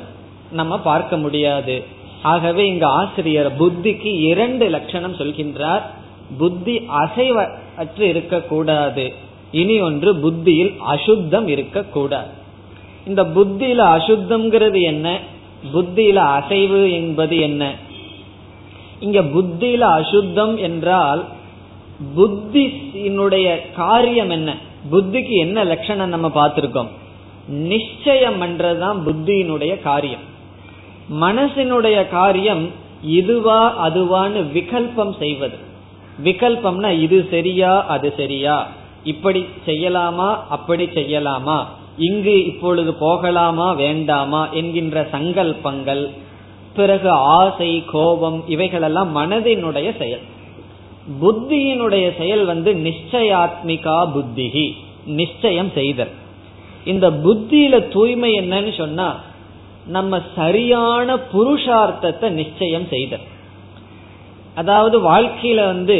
நம்ம 0.51 0.79
பார்க்க 0.79 1.17
முடியாது. 1.17 1.83
ஆகவே 2.21 2.67
இங்க 2.67 2.87
ஆசிரியர் 2.87 3.57
புத்திக்கு 3.57 4.19
இரண்டு 4.19 4.69
லட்சணம் 4.69 5.15
சொல்கின்றார். 5.15 5.81
புத்தி 6.37 6.87
அசைவ 6.87 7.49
அற்று 7.77 8.07
இருக்கக்கூடாது. 8.07 9.13
இனி 9.51 9.81
ஒன்று 9.81 10.15
புத்தியில் 10.15 10.75
அசுத்தம் 10.79 11.47
இருக்கக்கூடாது. 11.47 12.27
இந்த 13.07 13.23
புத்தியில 13.23 13.81
அசுத்தம்ங்கிறது 13.97 14.81
என்ன? 14.81 15.19
புத்தியில 15.73 16.15
அசைவு 16.15 16.91
என்பது 16.91 17.39
என்ன? 17.39 17.75
இங்க 18.99 19.21
புத்தியில 19.21 19.79
அசுத்தம் 19.79 20.57
என்றால் 20.57 21.25
புத்தியினுடைய 22.15 23.73
காரியம் 23.75 24.29
என்ன? 24.29 24.55
புத்திக்கு 24.91 25.35
என்ன 25.37 25.63
லட்சணம் 25.63 26.09
நம்ம 26.09 26.27
பார்த்திருக்கோம்? 26.27 26.87
நிச்சயம் 27.47 28.41
என்றதுதான் 28.41 28.97
புத்தியினுடைய 29.05 29.81
காரியம். 29.81 30.25
மனசினுடைய 31.21 32.09
காரியம் 32.09 32.69
இதுவா 33.03 33.89
அதுவான்னு 33.89 34.41
விகல்பம் 34.53 35.17
செய்வது. 35.17 35.57
விகல்பம்னா 36.23 36.99
இது 36.99 37.27
சரியா 37.31 37.85
அது 37.85 38.13
சரியா? 38.17 38.67
இப்படி 39.03 39.45
செய்யலாமா 39.65 40.35
அப்படி 40.49 40.85
செய்யலாமா? 40.85 41.65
இங்கு 41.99 42.33
இப்பொழுது 42.45 42.91
போகலாமா 42.93 43.67
வேண்டாமா 43.73 44.41
என்கின்ற 44.51 45.07
சங்கல்பங்கள் 45.11 46.03
பிறகு 46.75 47.09
ஆசை 47.09 47.71
கோபம் 47.91 48.39
இவைகளெல்லாம் 48.47 49.11
மனதினுடைய 49.15 49.87
செயல். 49.97 50.25
புத்தியினுடைய 51.21 52.05
செயல் 52.17 52.43
வந்து 52.45 52.71
நிச்சயாத்மிகா 52.87 53.97
புத்திகி 54.15 54.67
நிச்சயம் 55.05 55.71
செய்தல். 55.73 56.13
இந்த 56.85 57.05
புத்தியில 57.25 57.75
தூய்மை 57.87 58.31
என்னன்னு 58.41 58.73
சொன்னா 58.77 59.07
நம்ம 59.87 60.21
சரியான 60.35 61.17
புருஷார்த்தத்தை 61.33 62.29
நிச்சயம் 62.41 62.87
செய்தல். 62.89 63.25
அதாவது 64.55 64.97
வாழ்க்கையில 65.11 65.59
வந்து 65.73 65.97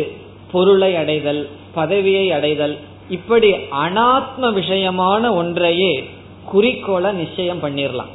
பொருளை 0.51 0.91
அடைதல் 0.95 1.41
பதவியை 1.73 2.25
அடைதல் 2.31 2.75
இப்படி 3.09 3.53
அனாத்ம 3.53 4.41
விஷயமான 4.41 5.31
ஒன்றையே 5.31 6.09
குறிக்கோளை 6.45 7.11
நிச்சயம் 7.11 7.63
பண்ணிடலாம் 7.63 8.13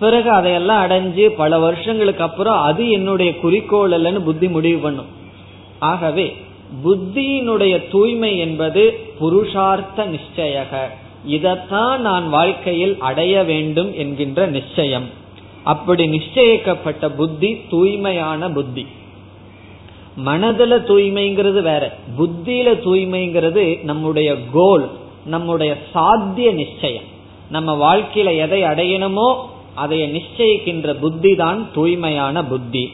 பிறகு 0.00 0.30
அதையெல்லாம் 0.30 0.86
அடைஞ்சு 0.86 1.26
பல 1.26 1.58
வருஷங்களுக்கு 1.58 2.22
அப்புறம் 2.22 2.60
அது 2.60 2.90
என்னுடைய 2.90 3.38
குறிக்கோள் 3.38 3.90
இல்லைன்னு 3.90 4.20
புத்தி 4.20 4.48
முடிவு 4.48 4.78
பண்ணும். 4.78 5.06
ஆகவே 5.78 6.36
புத்தியினுடைய 6.84 7.88
தூய்மை 7.90 8.38
என்பது 8.38 9.00
புருஷார்த்த 9.20 9.96
நிச்சயக. 9.96 10.76
இதைத்தான் 11.24 12.00
நான் 12.00 12.28
வாழ்க்கையில் 12.28 12.96
அடைய 12.98 13.42
வேண்டும் 13.42 13.94
என்கின்ற 13.94 14.46
நிச்சயம். 14.46 15.08
அப்படி 15.64 16.04
நிச்சயிக்கப்பட்ட 16.08 17.08
புத்தி 17.08 17.60
தூய்மையான 17.70 18.50
புத்தி. 18.50 18.86
மனதுல 20.26 20.72
தூய்மைங்கிறது 20.88 21.62
வேற 21.62 21.96
புத்தியில 22.18 22.68
தூய்மைங்கிறது 22.84 23.84
நம்முடைய 23.84 24.36
கோல் 24.52 24.90
நம்முடைய 25.24 25.76
சாத்திய 25.92 26.52
நிச்சயம். 26.52 27.08
நம்ம 27.50 27.70
வாழ்க்கையில 27.74 28.36
எதை 28.36 28.62
அடையணுமோ 28.62 29.36
அதை 29.74 29.98
நிச்சயிக்கின்ற 30.16 30.94
புத்தி 31.00 31.34
தான் 31.34 31.68
தூய்மையான 31.72 32.44
புத்தி. 32.44 32.92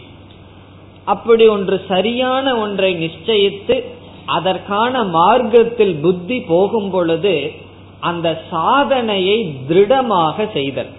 அப்படி 1.04 1.46
ஒன்று 1.46 1.84
சரியான 1.88 2.56
ஒன்றை 2.56 2.90
நிச்சயித்து 3.06 3.82
அதற்கான 4.26 5.04
மார்க்கத்தில் 5.04 5.94
புத்தி 5.94 6.40
போகும் 6.40 6.90
பொழுது 6.90 7.52
அந்த 8.00 8.42
சாதனையை 8.50 9.56
திருடமாக 9.68 10.52
செய்தல். 10.52 10.92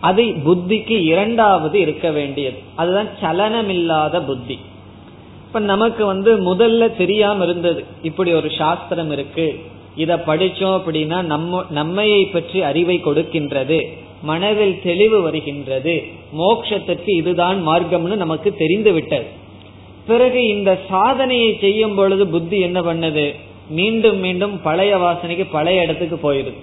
அது 0.00 0.22
புத்திக்கு 0.22 0.96
இரண்டாவது 1.04 1.80
இருக்க 1.80 2.10
வேண்டியது. 2.10 2.58
அதுதான் 2.74 3.08
சலனமில்லாத 3.20 4.26
புத்தி. 4.26 4.58
இப்ப 5.48 5.60
நமக்கு 5.60 6.06
வந்து 6.06 6.54
முதல்ல 6.54 6.96
தெரியாம 6.96 7.44
இருந்தது. 7.44 7.84
இப்படி 8.02 8.32
ஒரு 8.32 8.50
சாஸ்திரம் 8.50 9.10
இருக்கு. 9.10 9.60
இத 9.96 10.16
படிச்சோம் 10.16 10.74
அப்படின்னா 10.78 11.22
நம்ம 11.22 11.62
நம்மையை 11.74 12.32
பற்றி 12.32 12.62
அறிவை 12.62 13.00
கொடுக்கின்றது. 13.04 13.78
மனதில் 14.22 14.80
தெளிவு 14.82 15.22
வருகின்றது. 15.22 16.04
மோக்ஷத்திற்கு 16.38 17.08
இதுதான் 17.16 17.68
மார்க்கம்னு 17.68 18.16
நமக்கு 18.16 18.54
தெரிந்து 18.54 18.92
விட்டது. 18.92 19.26
பிறகு 20.06 20.46
இந்த 20.46 20.78
சாதனையை 20.88 21.56
செய்யும் 21.60 21.94
பொழுது 21.94 22.26
புத்தி 22.26 22.60
என்ன 22.60 22.80
பண்ணது? 22.80 23.34
மீண்டும் 23.70 24.18
மீண்டும் 24.18 24.62
பழைய 24.62 24.96
வாசனைக்கு 24.96 25.46
பழைய 25.50 25.82
இடத்துக்கு 25.82 26.32
போயிடுது. 26.32 26.54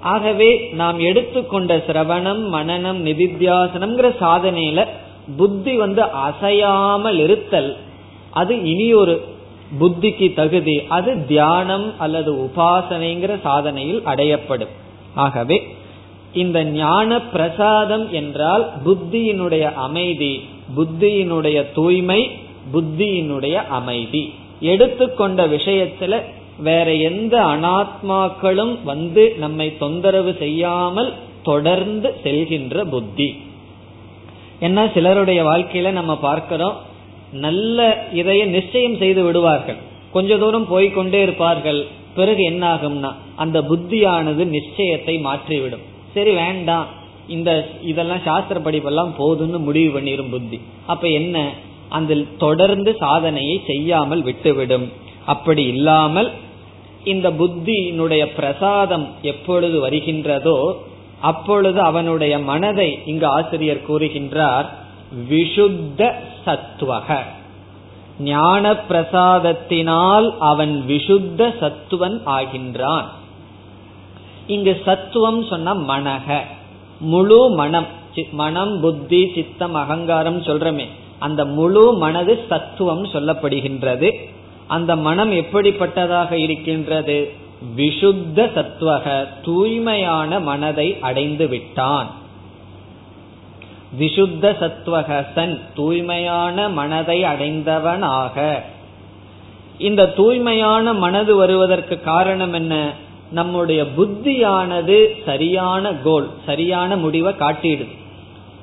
ஆகவே 0.00 0.50
நாம் 0.72 0.98
எடுத்துக்கொண்ட 0.98 1.76
சிரவணம் 1.76 2.42
மனநம் 2.52 3.00
நிதித்தியாசனம்ங்கிற 3.08 4.10
சாதனையில 4.20 4.86
புத்தி 5.36 5.76
வந்து 5.76 6.02
அசையாமல் 6.02 7.18
இருத்தல் 7.18 7.76
அது 8.32 8.54
இனி 8.70 8.86
ஒரு 8.94 9.14
புத்திக்கு 9.80 10.26
தகுதி. 10.34 10.76
அது 10.88 11.10
தியானம் 11.26 11.86
அல்லது 11.98 12.30
உபாசனைங்கிற 12.46 13.32
சாதனையில் 13.44 14.02
அடையப்படும். 14.02 14.72
ஆகவே 15.14 15.58
இந்த 16.32 16.58
ஞான 16.64 17.20
பிரசாதம் 17.22 18.06
என்றால் 18.12 18.64
புத்தியினுடைய 18.84 19.64
அமைதி 19.86 20.32
புத்தியினுடைய 20.76 21.58
தூய்மை 21.74 22.20
புத்தியினுடைய 22.72 23.56
அமைதி. 23.78 24.22
எடுத்துக்கொண்ட 24.60 25.46
விஷயத்துல 25.46 26.20
வேற 26.58 26.88
எந்த 27.08 27.34
அனாத்மாக்களும் 27.44 28.74
வந்து 28.84 29.24
நம்மை 29.38 29.66
தொந்தரவு 29.78 30.32
செய்யாமல் 30.38 31.10
தொடர்ந்து 31.42 32.08
செல்கின்ற 32.24 32.84
புத்தி. 32.90 33.28
என்ன 34.60 34.90
சிலருடைய 34.94 35.40
வாழ்க்கையில 35.44 35.90
நம்ம 35.90 36.16
பார்க்கிறோம் 36.16 36.76
நல்ல 37.32 38.06
இதைய 38.14 38.46
நிச்சயம் 38.46 38.96
செய்து 38.96 39.22
விடுவார்கள். 39.22 39.76
கொஞ்ச 40.10 40.38
தூரம் 40.38 40.68
போய்கொண்டே 40.70 41.22
இருப்பார்கள். 41.22 41.86
பிறகு 42.14 42.44
என்ன 42.44 42.74
ஆகும்னா 42.74 43.12
அந்த 43.36 43.60
புத்தியானது 43.60 44.44
நிச்சயத்தை 44.44 45.20
மாற்றிவிடும். 45.20 45.80
சரி 46.14 46.30
வேண்டாம். 46.30 46.86
இந்த 47.28 47.68
இதெல்லாம் 47.82 48.20
சாஸ்திர 48.24 48.60
படிப்பெல்லாம் 48.60 49.12
போதும்னு 49.18 49.58
முடிவு 49.58 49.90
பண்ணிடும் 49.90 50.30
புத்தி. 50.30 50.60
அப்ப 50.86 51.08
என்ன? 51.08 51.50
அதில் 51.88 52.26
தொடர்ந்து 52.38 52.96
சாதனையை 52.98 53.60
செய்யாமல் 53.66 54.22
விட்டுவிடும். 54.22 54.88
அப்படி 55.26 55.66
இல்லாமல் 55.66 56.30
இந்த 57.04 57.30
புத்தியினுடைய 57.30 58.26
பிரசாதம் 58.36 59.08
எப்பொழுது 59.22 59.88
வருகின்றதோ 59.88 60.74
அப்பொழுது 61.20 61.80
அவனுடைய 61.80 62.38
மனதை 62.38 62.98
இங்கு 63.04 63.26
ஆசிரியர் 63.26 63.86
கூறுகின்றார் 63.88 64.64
விஷுத்த 65.30 66.14
சத்துவக. 66.46 67.18
ஞான 68.18 68.72
பிரசாதத்தினால் 68.72 70.34
அவன் 70.38 70.84
விசுத்த 70.88 71.58
சத்துவன் 71.58 72.22
ஆகின்றான். 72.26 73.04
இங்கு 74.46 74.82
சத்துவம் 74.84 75.44
சொன்ன 75.44 75.74
மனக. 75.74 76.40
முழு 77.00 77.50
மனம் 77.50 78.00
மனம் 78.32 78.80
புத்தி 78.80 79.32
சித்தம் 79.34 79.74
அகங்காரம் 79.74 80.42
சொல்றமே. 80.42 80.86
அந்த 81.18 81.44
முழு 81.44 81.92
மனது 81.92 82.44
சத்துவம் 82.48 83.04
சொல்லப்படுகின்றது. 83.04 84.12
அந்த 84.66 84.96
மனம் 84.96 85.32
எப்படிப்பட்டதாக 85.32 86.32
இருக்கின்றது? 86.32 87.32
விசுத்த 87.76 88.50
சத்துவக 88.54 89.28
தூய்மையான 89.44 90.40
மனதை 90.40 90.98
அடைந்து 91.00 91.48
விட்டான். 91.48 92.10
விசுத்த 94.00 94.44
சத்வகசன் 94.60 95.60
தூய்மையான 95.74 96.68
மனதை 96.68 97.22
அடைந்தவனாக. 97.22 98.54
இந்த 99.78 100.06
தூய்மையான 100.06 100.92
மனது 100.92 101.36
வருவதற்கு 101.36 102.00
காரணம் 102.00 102.52
என்ன? 102.52 102.92
நம்முடைய 103.30 103.84
புத்தியானது 103.96 105.24
சரியான 105.24 105.92
கோல் 105.92 106.30
சரியான 106.46 106.96
முடிவை 106.96 107.32
காட்டிடுது. 107.32 107.98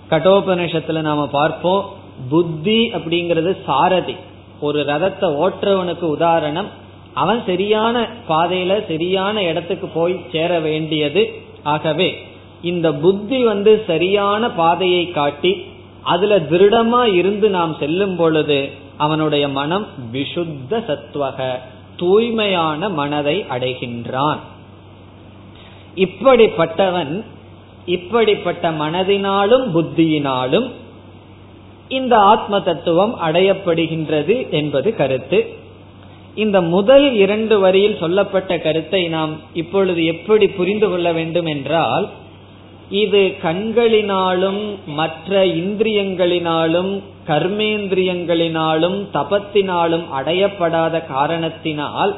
கட்டோபனிஷத்துல 0.09 1.01
நாம 1.01 1.27
பார்ப்போம் 1.27 1.89
புத்தி 2.29 2.91
அப்படிங்கிறது 2.93 3.57
சாரதி. 3.65 4.15
ஒரு 4.59 4.79
ரதத்தை 4.79 5.27
ஓட்டுறவனுக்கு 5.45 6.01
உதாரணம் 6.01 6.67
அவன் 7.13 7.43
சரியான 7.45 8.07
பாதையில 8.29 8.87
சரியான 8.87 9.43
இடத்துக்கு 9.43 9.87
போய் 9.87 10.25
சேர 10.31 10.59
வேண்டியது. 10.59 11.33
ஆகவே 11.63 12.28
இந்த 12.61 12.93
புத்தி 12.93 13.43
வந்து 13.43 13.83
சரியான 13.87 14.51
பாதையை 14.51 15.11
காட்டி 15.11 15.65
அதுல 16.03 16.39
திருடமா 16.39 17.13
இருந்து 17.13 17.49
நாம் 17.49 17.75
செல்லும் 17.79 18.15
பொழுது 18.15 18.69
அவனுடைய 18.97 19.47
மனம் 19.47 19.87
விசுத்த 20.13 20.71
சத்துவக 20.71 21.59
தூய்மையான 21.97 22.89
மனதை 22.89 23.45
அடைகின்றான். 23.49 24.37
இப்படிப்பட்டவன் 25.95 27.23
இப்படிப்பட்ட 27.85 28.71
மனதினாலும் 28.71 29.65
புத்தியினாலும் 29.75 30.71
இந்த 31.87 32.17
ஆத்ம 32.17 32.59
தத்துவம் 32.59 33.15
அடையப்படுகின்றது 33.21 34.49
என்பது 34.49 34.95
கருத்து. 34.95 35.57
இந்த 36.35 36.61
முதல் 36.61 37.15
இரண்டு 37.15 37.59
வரியில் 37.59 37.97
சொல்லப்பட்ட 37.97 38.57
கருத்தை 38.57 39.07
நாம் 39.07 39.39
இப்பொழுது 39.53 40.05
எப்படி 40.05 40.47
புரிந்து 40.47 40.89
கொள்ள 40.89 41.11
வேண்டும் 41.11 41.45
என்றால் 41.45 42.09
இது 42.89 43.35
கண்களினாலும் 43.41 44.75
மற்ற 44.85 45.45
இந்திரியங்களினாலும் 45.45 46.99
கர்மேந்திரியங்களினாலும் 47.27 49.05
தபத்தினாலும் 49.13 50.03
அடையப்படாத 50.17 51.05
காரணத்தினால் 51.05 52.15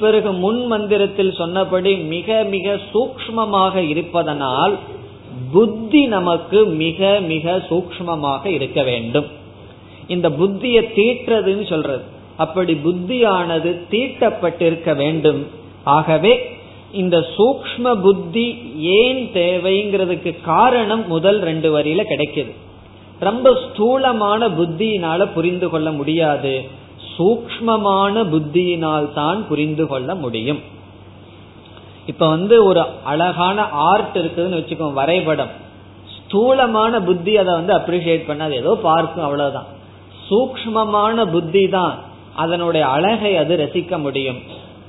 பிறகு 0.00 0.32
முன் 0.32 0.66
மந்திரத்தில் 0.66 1.32
சொன்னபடி 1.32 1.96
மிக 1.96 2.42
மிக 2.42 2.78
சூக்மமாக 2.94 3.76
இருப்பதனால் 3.88 4.78
புத்தி 5.52 6.06
நமக்கு 6.06 6.64
மிக 6.64 7.20
மிக 7.26 7.62
சூக்மமாக 7.70 8.46
இருக்க 8.46 8.82
வேண்டும். 8.82 9.26
இந்த 10.06 10.28
புத்தியை 10.28 10.82
தீட்டுறதுன்னு 10.96 11.68
சொல்றது. 11.68 12.02
அப்படி 12.36 12.74
புத்தியானது 12.74 13.76
தீட்டப்பட்டிருக்க 13.90 14.96
வேண்டும். 14.96 15.46
ஆகவே 15.84 16.57
இந்த 16.92 17.26
சூக்ம 17.36 18.00
புத்தி 18.00 18.72
ஏன் 18.78 19.30
தேவைங்கிறதுக்கு 19.34 20.40
காரணம் 20.42 21.06
முதல் 21.06 21.38
ரெண்டு 21.38 21.78
வரியில 21.78 22.02
கிடைக்குது. 22.10 22.52
ரொம்ப 23.20 23.54
ஸ்தூலமான 23.54 24.48
புத்தியினால 24.48 25.26
புரிந்து 25.32 25.68
கொள்ள 25.68 25.92
முடியாது. 25.92 26.64
சூக்மமான 27.18 28.24
புத்தியினால் 28.24 29.12
தான் 29.12 29.46
புரிந்து 29.48 29.86
கொள்ள 29.86 30.14
முடியும். 30.14 30.58
இப்ப 32.06 32.28
வந்து 32.28 32.64
ஒரு 32.64 32.84
அழகான 33.04 33.68
ஆர்ட் 33.68 34.18
இருக்குதுன்னு 34.18 34.60
வச்சுக்கோ 34.60 34.92
வரைபடம். 34.92 35.48
ஸ்தூலமான 36.18 37.00
புத்தி 37.00 37.36
அதை 37.36 37.54
வந்து 37.54 37.74
அப்ரிசியேட் 37.74 38.28
பண்ணாது 38.28 38.52
ஏதோ 38.52 38.78
பார்க்கும் 38.82 39.24
அவ்வளவுதான். 39.24 39.66
சூக்மமான 40.30 41.30
புத்தி 41.30 41.68
தான் 41.68 41.98
அதனுடைய 42.34 42.86
அழகை 42.86 43.36
அது 43.36 43.56
ரசிக்க 43.56 43.98
முடியும். 43.98 44.36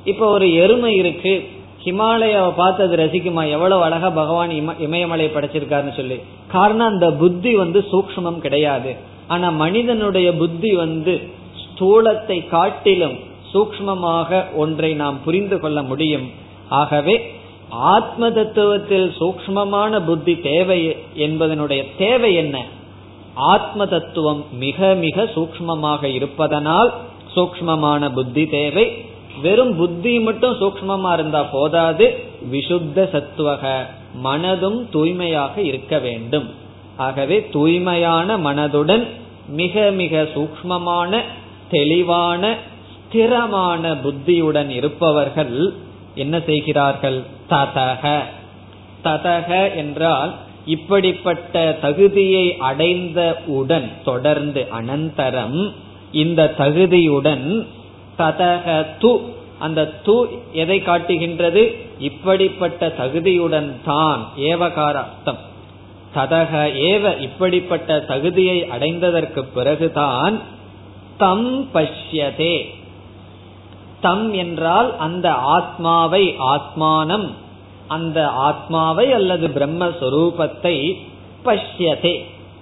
இப்ப 0.03 0.27
ஒரு 0.27 0.53
எருமை 0.53 0.95
இருக்கு. 0.95 1.57
ஹிமாலயாவை 1.84 2.52
பார்த்து 2.56 2.84
அது 2.84 2.96
ரசிக்குமா? 2.96 3.50
எவ்வளவு 3.50 3.84
அழகா 3.84 4.10
பகவான் 4.10 4.80
இமயமலை 4.80 5.26
படைச்சிருக்காருன்னு 5.26 5.96
சொல்லி. 5.96 6.20
காரணம் 6.48 6.88
அந்த 6.88 7.12
புத்தி 7.12 7.56
வந்து 7.56 7.86
சூக்மம் 7.92 8.38
கிடையாது. 8.38 8.96
ஆனா 9.28 9.50
மனிதனுடைய 9.50 10.34
புத்தி 10.34 10.76
வந்து 10.76 11.22
ஸ்தூலத்தை 11.63 12.48
காட்டிலும் 12.48 13.18
சூக்மமாக 13.54 14.56
ஒன்றை 14.56 14.94
நாம் 14.94 15.24
புரிந்து 15.24 15.60
கொள்ள 15.60 15.82
முடியும். 15.82 16.30
ஆகவே 16.70 17.32
ஆத்ம 17.70 18.30
தத்துவத்தில் 18.30 19.12
சூக்மமான 19.20 20.06
புத்தி 20.06 20.39
தேவை 20.39 20.98
என்பதனுடைய 21.18 21.86
தேவை 21.98 22.34
என்ன? 22.34 22.65
ஆத்ம 23.34 23.86
தத்துவம் 23.86 24.46
மிக 24.52 24.94
மிக 24.94 25.24
சூக்மமாக 25.24 26.04
இருப்பதனால் 26.04 26.94
சூக்மமான 27.36 28.13
புத்தி 28.13 28.46
தேவை. 28.46 29.06
வெறும் 29.42 29.76
புத்தி 29.76 30.20
மட்டும் 30.20 30.60
சூக்மமா 30.60 31.13
இருந்தா 31.13 31.44
போதாது. 31.44 32.24
விசுத்த 32.52 33.10
சத்துவக. 33.10 33.86
மனதும் 34.24 34.89
தூய்மையாக 34.89 35.62
இருக்க 35.62 36.00
வேண்டும். 36.00 36.50
ஆகவே 36.98 37.48
தூய்மையான 37.52 38.38
மனதுடன் 38.38 39.08
மிக 39.48 39.92
மிக 39.92 40.22
சூக்மமான 40.22 41.22
தெளிவான 41.70 42.56
ஸ்திரமான 42.92 43.96
புத்தியுடன் 44.02 44.70
இருப்பவர்கள் 44.70 45.74
என்ன 46.15 46.42
செய்கிறார்கள்? 46.46 47.24
ததக. 47.50 48.20
ததக 49.04 49.76
என்றால் 49.76 50.36
இப்படிப்பட்ட 50.65 51.78
தகுதியை 51.82 52.58
அடைந்த 52.58 53.42
உடன் 53.46 53.92
தொடர்ந்து 54.06 54.68
அனந்தரம். 54.82 55.74
இந்த 56.12 56.54
தகுதியுடன் 56.58 57.65
ததக 58.19 58.65
து 59.01 59.12
அந்த 59.60 59.82
து 60.05 60.15
எதை 60.53 60.77
காட்டுகின்றது? 60.82 61.63
இப்படிப்பட்ட 61.99 62.88
தகுதியுடன் 62.97 63.71
தான் 63.86 64.21
ஏவகார 64.38 64.95
அர்த்தம் 65.05 65.41
ததக 66.15 66.51
ஏவ 66.91 67.19
இப்படிப்பட்ட 67.19 67.99
தகுதியை 67.99 68.58
அடைந்ததற்கு 68.69 69.41
பிறகுதான் 69.53 70.36
தம் 71.17 71.49
பஷ்யதே. 71.73 72.55
தம் 74.01 74.34
என்றால் 74.34 74.89
அந்த 74.97 75.27
ஆத்மாவை 75.32 76.23
ஆத்மானம் 76.53 77.27
அந்த 77.88 78.19
ஆத்மாவை 78.27 79.05
அல்லது 79.13 79.47
பிரம்மஸ்வரூபத்தை 79.47 80.75
பஷ்யதே. 81.45 82.15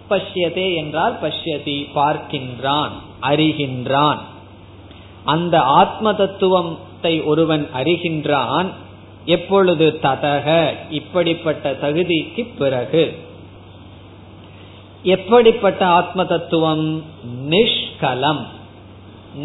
பஷ்யதே 0.10 0.68
என்றால் 0.76 1.16
பஷ்யதி 1.22 1.78
பார்க்கின்றான் 1.96 2.94
அறிகின்றான். 3.22 4.22
அந்த 5.28 5.56
ஆத்ம 5.62 6.14
தத்துவத்தை 6.14 7.22
ஒருவன் 7.22 7.68
அறிகின்றான். 7.76 8.70
எப்பொழுது 9.26 10.00
ததக 10.02 10.74
இப்படிப்பட்ட 10.90 11.72
தகுதிக்கு 11.82 12.44
பிறகு. 12.58 13.04
எப்படிப்பட்ட 15.04 15.86
ஆத்ம 15.88 16.26
தத்துவம் 16.26 17.04
நிஷ்கலம். 17.50 18.44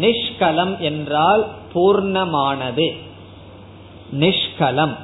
நிஷ்கலம் 0.01 0.77
என்றால் 0.79 1.43
பூர்ணமானது. 1.73 2.87
நிஷ்கலம். 4.19 4.95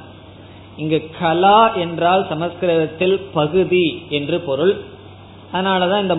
இங்கு 0.76 1.10
கலா 1.20 1.74
என்றால் 1.74 2.26
சமஸ்கிருதத்தில் 2.28 3.18
பகுதி 3.34 3.86
என்று 4.08 4.40
பொருள். 4.40 4.74
அதனாலதான் 5.52 6.02
இந்த 6.02 6.16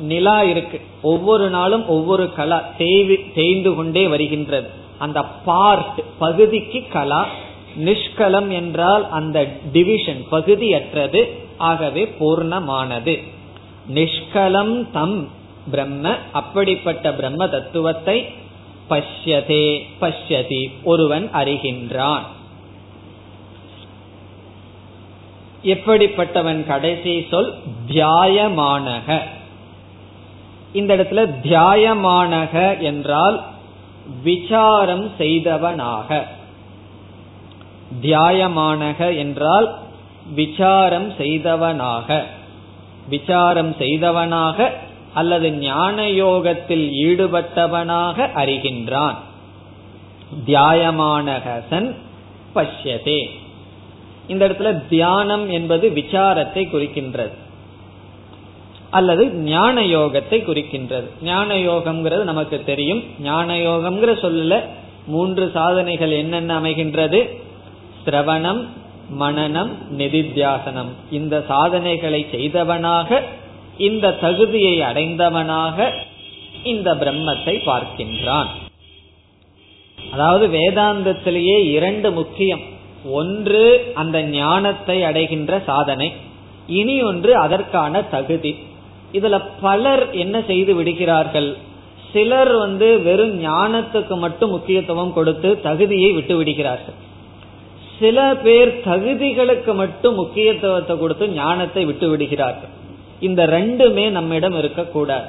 நிலா 0.00 0.42
இருக்கு. 0.42 0.80
ஒவ்வொரு 1.02 1.50
நாளும் 1.50 1.86
ஒவ்வொரு 1.86 2.32
கலா 2.32 2.64
தேவி 2.78 3.18
தேய்ந்து 3.34 3.74
கொண்டே 3.74 4.06
வருகின்றது. 4.06 4.70
அந்த 4.98 5.22
பார்ட் 5.22 6.00
பகுதிக்கு 6.18 6.86
கலா 6.92 7.26
நிஷ்கலம் 7.78 8.50
என்றால் 8.50 9.10
அந்த 9.10 9.52
டிவிஷன் 9.72 10.24
பகுதியற்றது. 10.30 11.40
ஆகவே 11.56 12.14
பூர்ணமானது. 12.20 13.22
நிஷ்கலம் 13.94 14.90
தம் 14.92 15.28
பிரம்ம 15.70 16.16
அப்படிப்பட்ட 16.32 17.12
பிரம்ம 17.12 17.48
தத்துவத்தை 17.48 18.26
பஷ்யதே 18.90 19.82
பஷ்யதி 20.00 20.70
ஒருவன் 20.84 21.30
அறிகின்றான். 21.34 22.20
எப்படிப்பட்டவன் 25.64 26.66
கடைசி 26.66 27.26
சொல்? 27.30 27.54
தியாயமானக 27.88 29.20
இந்த 30.72 30.96
இடத்துல 30.96 31.34
தியாயமானக 31.42 32.78
என்றால் 32.78 33.42
விசாரம் 34.22 35.10
செய்தவனாக. 35.18 36.24
தியாயமானக 38.02 39.16
என்றால் 39.16 39.78
விசாரம் 40.34 41.10
செய்தவனாக. 41.10 42.24
விசாரம் 43.08 43.74
செய்தவனாக 43.74 44.70
அல்லது 45.14 45.52
ஞான 45.52 46.08
யோகத்தில் 46.08 46.90
ஈடுபட்டவனாக 47.04 48.28
அறிகின்றான். 48.34 49.14
தியாயமானகசன் 50.46 51.94
பஷ்யதே. 52.54 53.30
இந்த 54.26 54.48
இடத்துல 54.48 54.88
தியானம் 54.88 55.50
என்பது 55.50 55.90
விசாரத்தை 55.90 56.68
குறிக்கின்றது. 56.68 57.41
அல்லது 58.96 59.24
ஞான 59.30 59.82
யோகத்தை 59.82 60.38
குறிக்கின்றது. 60.46 61.08
ஞான 61.22 61.54
யோகம்ங்கிறது 61.56 62.24
நமக்கு 62.24 62.64
தெரியும். 62.64 63.02
ஞான 63.20 63.54
யோகம்ங்கிற 63.56 64.12
சொல்லல 64.24 64.56
மூன்று 65.06 65.50
சாதனைகள் 65.54 66.10
என்னென்ன 66.10 66.60
அமைகின்றது? 66.60 67.20
சிரவணம் 68.04 68.62
மனநம் 69.20 69.72
நிதித்தியாசனம். 69.98 70.90
இந்த 71.10 71.44
சாதனைகளை 71.48 72.26
செய்தவனாக 72.30 73.22
இந்த 73.78 74.12
தகுதியை 74.12 74.74
அடைந்தவனாக 74.80 75.88
இந்த 76.62 76.88
பிரம்மத்தை 76.94 77.54
பார்க்கின்றான். 77.70 78.50
அதாவது 80.12 80.46
வேதாந்தத்திலேயே 80.58 81.56
இரண்டு 81.76 82.10
முக்கியம். 82.12 82.62
ஒன்று 83.10 83.62
அந்த 83.94 84.16
ஞானத்தை 84.22 85.02
அடைகின்ற 85.02 85.62
சாதனை 85.66 86.12
இனி 86.80 87.02
ஒன்று 87.02 87.32
அதற்கான 87.36 88.02
தகுதி. 88.02 88.52
இதுல 89.12 89.42
பலர் 89.60 90.10
என்ன 90.10 90.42
செய்து 90.46 90.74
விடுகிறார்கள்? 90.74 91.56
சிலர் 92.12 92.52
வந்து 92.52 93.00
வெறும் 93.02 93.44
ஞானத்துக்கு 93.44 94.18
மட்டும் 94.18 94.50
முக்கியத்துவம் 94.50 95.12
கொடுத்து 95.12 95.60
தகுதியை 95.60 96.12
விட்டு 96.12 96.36
விடுகிறார்கள். 96.36 96.94
சில 97.98 98.36
பேர் 98.36 98.80
தகுதிகளுக்கு 98.84 99.74
மட்டும் 99.74 100.14
முக்கியத்துவத்தை 100.14 100.98
கொடுத்து 100.98 101.28
ஞானத்தை 101.28 101.84
விட்டு 101.84 102.08
விடுகிறார்கள். 102.08 102.68
இந்த 103.20 103.46
ரெண்டுமே 103.46 104.10
நம்மிடம் 104.10 104.58
இருக்கக்கூடாது. 104.58 105.28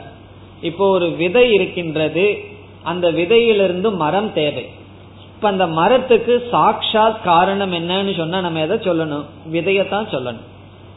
இப்போ 0.61 0.89
ஒரு 0.89 1.09
விதை 1.09 1.53
இருக்கின்றது. 1.53 2.37
அந்த 2.83 3.11
விதையிலிருந்து 3.11 3.91
மரம் 3.91 4.33
தேவை. 4.33 4.67
இப்ப 5.35 5.49
அந்த 5.49 5.67
மரத்துக்கு 5.67 6.47
சாட்சாத் 6.51 7.23
காரணம் 7.23 7.73
என்னன்னு 7.73 8.17
சொன்னா 8.17 8.41
நம்ம 8.41 8.61
எதை 8.61 8.77
சொல்லணும்? 8.77 9.25
விதையத்தான் 9.51 10.09
சொல்லணும். 10.11 10.51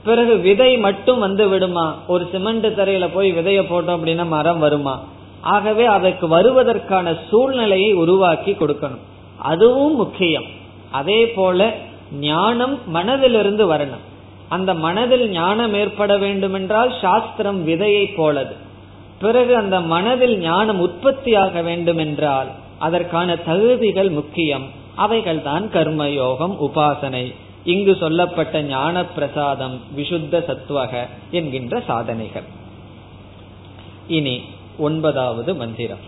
பிறகு 0.06 0.38
விதை 0.38 0.78
மட்டும் 0.78 1.18
வந்து 1.18 1.48
விடுமா? 1.48 1.86
ஒரு 2.06 2.28
சிமெண்ட் 2.32 2.66
தரையில 2.66 3.08
போய் 3.12 3.32
விதைய 3.32 3.62
போட்டோம் 3.62 3.96
அப்படின்னா 3.96 4.26
மரம் 4.26 4.58
வருமா? 4.58 4.94
ஆகவே 5.40 5.84
அதற்கு 5.86 6.26
வருவதற்கான 6.28 7.16
சூழ்நிலையை 7.30 7.92
உருவாக்கி 7.92 8.52
கொடுக்கணும். 8.52 9.04
அதுவும் 9.38 9.96
முக்கியம். 9.96 10.44
அதே 10.90 11.28
போல 11.28 11.74
ஞானம் 12.20 12.78
மனதிலிருந்து 12.94 13.64
வரணும். 13.74 14.04
அந்த 14.48 14.74
மனதில் 14.74 15.28
ஞானம் 15.28 15.74
ஏற்பட 15.74 16.16
வேண்டுமென்றால் 16.16 16.92
சாஸ்திரம் 17.00 17.66
விதையை 17.68 18.04
போலது. 18.16 18.56
பிறகு 19.20 19.56
அந்த 19.56 19.80
மனதில் 19.80 20.38
ஞானம் 20.38 20.80
உற்பத்தியாக 20.80 21.62
வேண்டுமென்றால் 21.62 22.46
அதற்கான 22.78 23.36
தகுதிகள் 23.36 24.10
முக்கியம். 24.10 24.66
அவைகள் 24.94 25.42
தான் 25.42 25.70
கர்மயோகம் 25.72 26.54
உபாசனை. 26.60 27.34
இங்கு 27.65 27.93
சொல்லப்பட்ட 27.95 28.61
ஞான 28.67 29.03
பிரசாதம் 29.15 29.77
விசுத்த 29.97 30.39
சத்துவக 30.47 31.03
என்கின்ற 31.31 31.81
சாதனைகள் 31.81 32.47
இனி 34.09 34.35
ஒன்பதாவது 34.79 35.51
மந்திரம் 35.55 36.05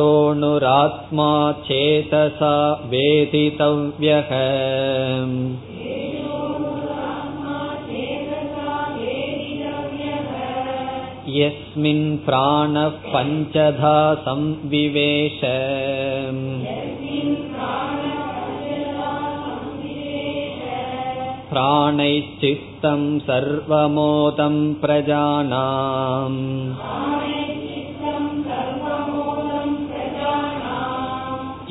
येषोऽनुरात्मा 0.00 1.32
चेतसा 1.66 2.52
वेदितव्यः 2.90 4.30
यस्मिन् 11.30 12.06
प्राणः 12.24 12.88
पञ्चधा 13.06 13.98
संविवेश 14.24 15.40
प्राणैश्चित्तं 21.52 23.02
सर्वमोदं 23.28 24.56
प्रजानाम् 24.82 26.40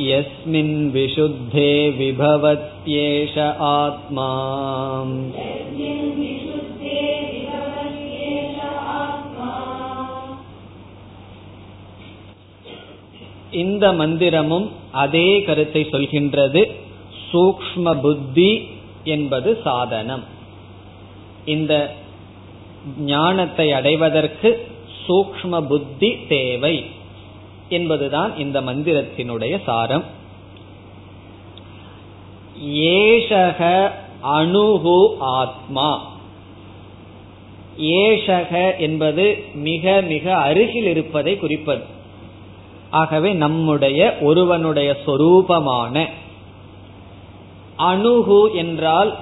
यस्मिन् 0.08 0.76
विशुद्धे 0.92 1.70
विभवत्येष 2.00 3.38
आत्मा 3.76 4.30
இந்த 13.62 13.86
மந்திரமும் 14.00 14.66
அதே 15.04 15.28
கருத்தை 15.48 15.82
சொல்கின்றது 15.94 16.62
சூக்ம 17.28 17.94
புத்தி 18.04 18.50
என்பது 19.05 19.61
சாதனம். 19.65 20.25
இந்த 21.45 21.95
ஞானத்தை 22.99 23.73
அடைவதற்கு 23.73 24.69
சூக்ம 25.09 25.67
புத்தி 25.67 26.27
தேவை 26.29 26.87
என்பதுதான் 27.69 28.37
இந்த 28.37 28.61
மந்திரத்தினுடைய 28.61 29.63
சாரம். 29.65 30.05
ஏஷக 32.67 33.91
அணுகு 34.21 35.17
ஆத்மா. 35.19 36.13
ஏஷக 37.81 38.79
என்பது 38.79 39.45
மிக 39.55 40.01
மிக 40.01 40.37
அருகில் 40.37 40.87
இருப்பதை 40.87 41.39
குறிப்பது. 41.39 41.85
ஆகவே 42.91 43.33
நம்முடைய 43.33 44.19
ஒருவனுடைய 44.21 44.97
சொரூபமான 45.07 46.07
அணுகு 47.77 48.51
என்றால் 48.55 49.15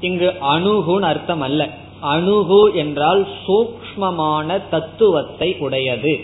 இங்கு 0.00 0.34
அணுகுன்னு 0.40 1.00
அர்த்தம் 1.00 1.40
அல்ல 1.40 1.68
அணுகு 2.00 2.72
என்றால் 2.74 3.26
சூக்மமான 3.46 4.62
தத்துவத்தை 4.70 5.56
உடையது. 5.58 6.20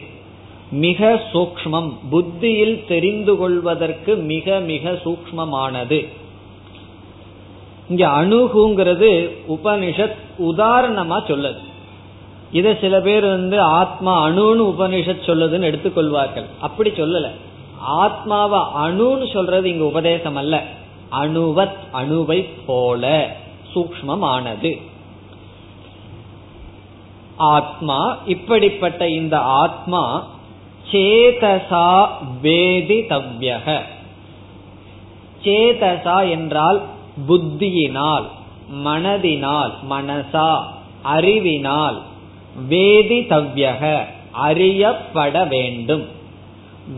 மிக 0.70 1.22
சூக்மம் 1.32 1.92
புத்தியில் 2.10 2.84
தெரிந்து 2.88 3.36
கொள்வதற்கு 3.36 4.16
மிக 4.16 4.58
மிக 4.58 4.90
சூக்மமானது 4.90 6.08
இங்க 7.88 8.06
அணுகுங்கிறது 8.06 9.30
உபனிஷத் 9.48 10.18
உதாரணமா 10.38 11.18
சொல்லுது. 11.26 11.58
இத 12.52 12.76
சில 12.80 13.00
பேர் 13.00 13.24
வந்து 13.26 13.60
ஆத்மா 13.60 14.28
அணுன்னு 14.28 14.74
உபனிஷத் 14.74 15.26
சொல்லுதுன்னு 15.26 15.70
எடுத்துக்கொள்வார்கள். 15.72 16.44
அப்படி 16.60 16.90
சொல்லல. 16.90 17.30
ஆத்மாவை 17.78 18.58
அணுன்னு 18.58 19.32
சொல்றது 19.32 19.70
இங்க 19.70 19.84
உபதேசம் 19.84 20.36
அல்ல. 20.36 20.62
அணுவத் 21.20 21.80
அணுவை 21.92 22.48
போல 22.66 23.04
சூக்மமானது 23.74 24.72
ஆத்மா 27.36 28.16
இப்படிப்பட்ட 28.26 29.08
இந்த 29.08 29.36
ஆத்மா 29.38 30.02
சேதசா 30.92 31.88
வேதிதவ்யக 32.42 33.66
சேதசா 35.44 36.28
என்றால் 36.30 36.80
புத்தியினால் 37.28 38.26
மனதினால் 38.84 39.72
மனசா 39.90 40.50
அறிவினால் 41.02 41.98
வேதிதவ்யக 42.68 44.06
அறியப்பட 44.32 45.44
வேண்டும். 45.44 46.04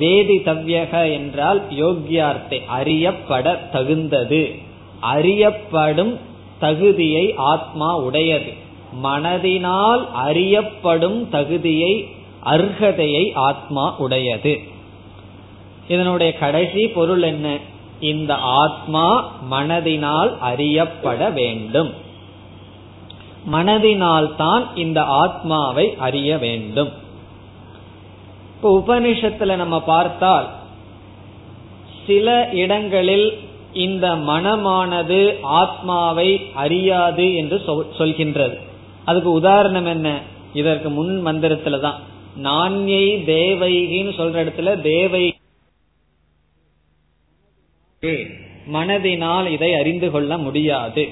வேதிதவ்யக 0.00 1.12
என்றால் 1.12 1.62
யோக்கியார்த்தை 1.70 2.64
அறியப்பட 2.66 3.68
தகுந்தது. 3.72 4.54
அறியப்படும் 5.00 6.18
தகுதியை 6.58 7.34
ஆத்மா 7.36 7.96
உடையது. 7.96 8.52
மனதினால் 9.04 10.06
அறியப்படும் 10.12 11.28
தகுதியை 11.28 12.08
அர்ஹதையை 12.44 13.34
ஆத்மா 13.34 13.96
உடையது. 13.96 14.60
இதனுடைய 15.88 16.32
கடைசி 16.32 16.88
பொருள் 16.88 17.22
என்ன? 17.22 17.58
இந்த 18.00 18.34
ஆத்மா 18.34 19.30
மனதினால் 19.50 20.38
அறியப்பட 20.38 21.30
வேண்டும். 21.30 21.92
மனதினால் 23.52 24.36
தான் 24.36 24.76
இந்த 24.76 25.02
ஆத்மாவை 25.02 25.94
அறிய 25.98 26.38
வேண்டும். 26.38 26.90
இப்போ 28.64 28.82
உபனிஷத்துல 28.84 29.56
நம்ம 29.56 29.82
பார்த்தால் 29.82 30.46
சில 32.06 32.48
இடங்களில் 32.52 33.38
இந்த 33.72 34.06
மனமானது 34.08 35.38
ஆத்மாவை 35.42 36.50
அறியாது 36.54 37.34
என்று 37.34 37.56
சொல்கின்றது. 37.98 38.56
அதுக்கு 39.04 39.30
உதாரணம் 39.30 39.86
என்ன? 39.86 40.20
இதற்கு 40.54 40.90
முன் 40.90 41.26
மந்திரத்துல 41.26 41.80
தான். 41.80 42.00
நான்யை 42.36 43.04
தேவைகின்னு 43.16 44.14
சொல்ற 44.20 44.44
இடத்துல 44.44 44.80
தேவை 44.80 45.34
மனதினால் 48.72 49.50
இதை 49.50 49.74
அறிந்து 49.74 50.10
கொள்ள 50.10 50.38
முடியாது. 50.38 51.08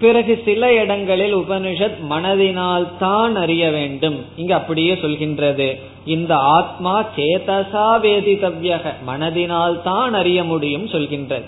பிறகு 0.00 0.42
சில 0.44 0.72
இடங்களில் 0.72 1.36
உபனிஷத் 1.36 1.96
மனதினால் 2.10 2.86
தான் 2.98 3.36
அறிய 3.36 3.70
வேண்டும். 3.70 4.24
இங்க 4.36 4.54
அப்படியே 4.54 4.94
சொல்கின்றது. 4.94 5.80
இந்த 6.04 6.36
ஆத்மா 6.36 7.04
சேதசா 7.16 8.00
வேதிதவ்யக 8.02 8.94
மனதினால் 9.06 9.82
தான் 9.82 10.14
அறிய 10.14 10.44
முடியும் 10.44 10.86
சொல்கின்றது. 10.86 11.44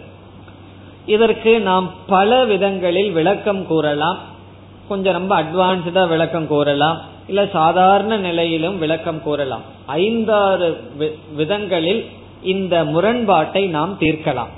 இதற்கு 1.06 1.60
நாம் 1.60 1.90
பல 2.06 2.44
விதங்களில் 2.44 3.10
விளக்கம் 3.10 3.66
கூறலாம். 3.66 4.18
கொஞ்சம் 4.88 5.12
ரொம்ப 5.12 5.42
அட்வான்ஸ்டா 5.42 6.08
விளக்கம் 6.08 6.46
கூறலாம். 6.46 7.00
இல்ல 7.28 7.46
சாதாரண 7.46 8.16
நிலையிலும் 8.16 8.78
விளக்கம் 8.78 9.22
கூறலாம். 9.22 9.62
ஐந்தாறு 9.86 10.80
விதங்களில் 11.36 12.06
இந்த 12.42 12.84
முரண்பாட்டை 12.84 13.66
நாம் 13.66 13.96
தீர்க்கலாம். 14.00 14.48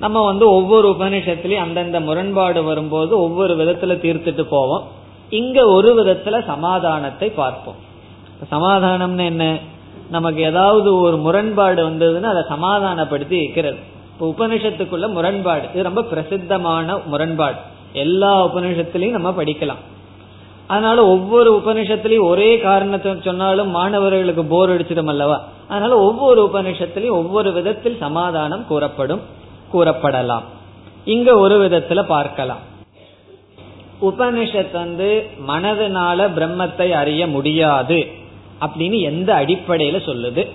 நம்ம 0.00 0.24
வந்து 0.24 0.50
ஒவ்வொரு 0.50 0.88
உபநிஷத்திலையும் 0.98 1.60
அந்தந்த 1.60 2.00
முரண்பாடு 2.00 2.64
வரும்போது 2.64 3.20
ஒவ்வொரு 3.20 3.56
விதத்துல 3.56 3.94
தீர்த்துட்டு 3.94 4.42
போவோம். 4.42 4.82
இங்க 5.30 5.66
ஒரு 5.66 6.04
விதத்துல 6.04 6.44
சமாதானத்தை 6.46 7.28
பார்ப்போம். 7.30 7.74
சமாதானம்னு 8.50 9.24
என்ன? 9.24 9.58
நமக்கு 10.10 10.42
ஏதாவது 10.42 11.00
ஒரு 11.00 11.16
முரண்பாடு 11.16 11.88
வந்ததுன்னா 11.88 12.22
அதை 12.22 12.42
சமாதானப்படுத்தி 12.48 13.36
இருக்கிறது. 13.36 13.76
இப்போ 14.12 14.26
உபனிஷத்துக்குள்ள 14.28 15.08
முரண்பாடு. 15.08 15.66
இது 15.72 15.82
ரொம்ப 15.82 16.02
பிரசித்தமான 16.02 16.98
முரண்பாடு. 17.06 17.56
எல்லா 17.92 18.54
உபனிஷத்துலையும் 18.54 19.10
நம்ம 19.10 19.30
படிக்கலாம். 19.30 19.82
அதனால 20.66 21.06
ஒவ்வொரு 21.06 21.62
உபனிஷத்திலையும் 21.64 22.28
ஒரே 22.28 22.58
காரணத்தை 22.58 23.16
சொன்னாலும் 23.24 23.68
மாணவர்களுக்கு 23.68 24.44
போர் 24.44 24.70
அடிச்சிடும் 24.70 25.06
அல்லவா? 25.06 25.44
அதனால 25.68 25.98
ஒவ்வொரு 25.98 26.50
உபனிஷத்திலையும் 26.52 27.10
ஒவ்வொரு 27.10 27.52
விதத்தில் 27.52 27.96
சமாதானம் 27.96 28.66
கூறப்படும். 28.66 29.20
கூறப்படலாம். 29.72 30.42
இங்க 31.04 31.38
ஒரு 31.38 31.68
விதத்துல 31.68 32.02
பார்க்கலாம். 32.02 32.74
உபனிஷத் 34.02 34.72
வந்து 34.72 35.26
மனதினால 35.48 36.28
பிரம்மத்தை 36.36 36.90
அறிய 36.90 37.26
முடியாது 37.26 38.06
அப்படின்னு 38.60 39.00
எந்த 39.00 39.34
அடிப்படையில 39.34 39.98
சொல்லுது? 40.08 40.50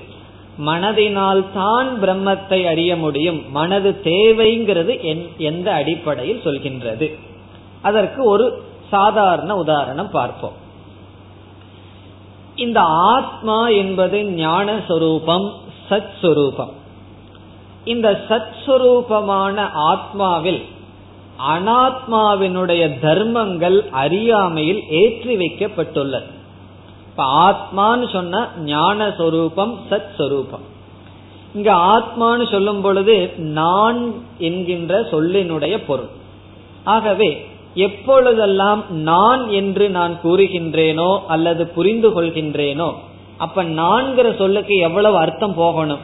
மனதினால் 0.65 1.43
தான் 1.53 2.03
பிரம்மத்தை 2.03 2.65
அறிய 2.65 2.95
முடியும். 2.95 3.51
மனது 3.51 4.01
தேவைங்கிறது 4.03 4.93
எந்த 5.37 5.73
அடிப்படையில் 5.73 6.41
சொல்கின்றது? 6.43 7.17
அதற்கு 7.81 8.23
ஒரு 8.23 8.63
சாதாரண 8.89 9.55
உதாரணம் 9.55 10.09
பார்ப்போம். 10.09 10.59
இந்த 12.55 12.79
ஆத்மா 12.81 13.69
என்பது 13.69 14.23
ஞான 14.23 14.79
சொரூபம் 14.87 15.51
சத் 15.89 16.13
சொரூபம் 16.21 16.79
இந்த 17.83 18.25
சத் 18.29 18.53
ஆத்மாவில் 19.91 20.61
அனாத்மாவினுடைய 21.53 22.99
தர்மங்கள் 22.99 23.89
அறியாமையில் 23.89 24.81
ஏற்றி 24.89 25.35
வைக்கப்பட்டுள்ளது. 25.35 26.29
இப்ப 27.07 27.23
ஆத்மான்னு 27.49 28.11
சொன்ன 28.11 28.47
ஞான 28.57 29.13
சொரூபம் 29.17 29.79
சத் 29.89 30.11
சொரூபம் 30.17 30.61
இங்க 31.53 31.73
ஆத்மான்னு 31.73 32.51
சொல்லும் 32.51 32.81
பொழுது 32.81 33.33
நான் 33.37 34.13
என்கின்ற 34.37 34.99
சொல்லினுடைய 34.99 35.85
பொருள். 35.87 36.09
ஆகவே 36.83 37.45
எப்பொழுதெல்லாம் 37.75 38.83
நான் 38.89 39.49
என்று 39.49 39.89
நான் 39.89 40.17
கூறுகின்றேனோ 40.23 41.19
அல்லது 41.27 41.67
புரிந்து 41.67 42.21
கொள்கின்றேனோ 42.21 42.93
அப்ப 43.37 43.63
நான்கிற 43.63 44.37
சொல்லுக்கு 44.37 44.75
எவ்வளவு 44.75 45.17
அர்த்தம் 45.17 45.53
போகணும்? 45.53 45.99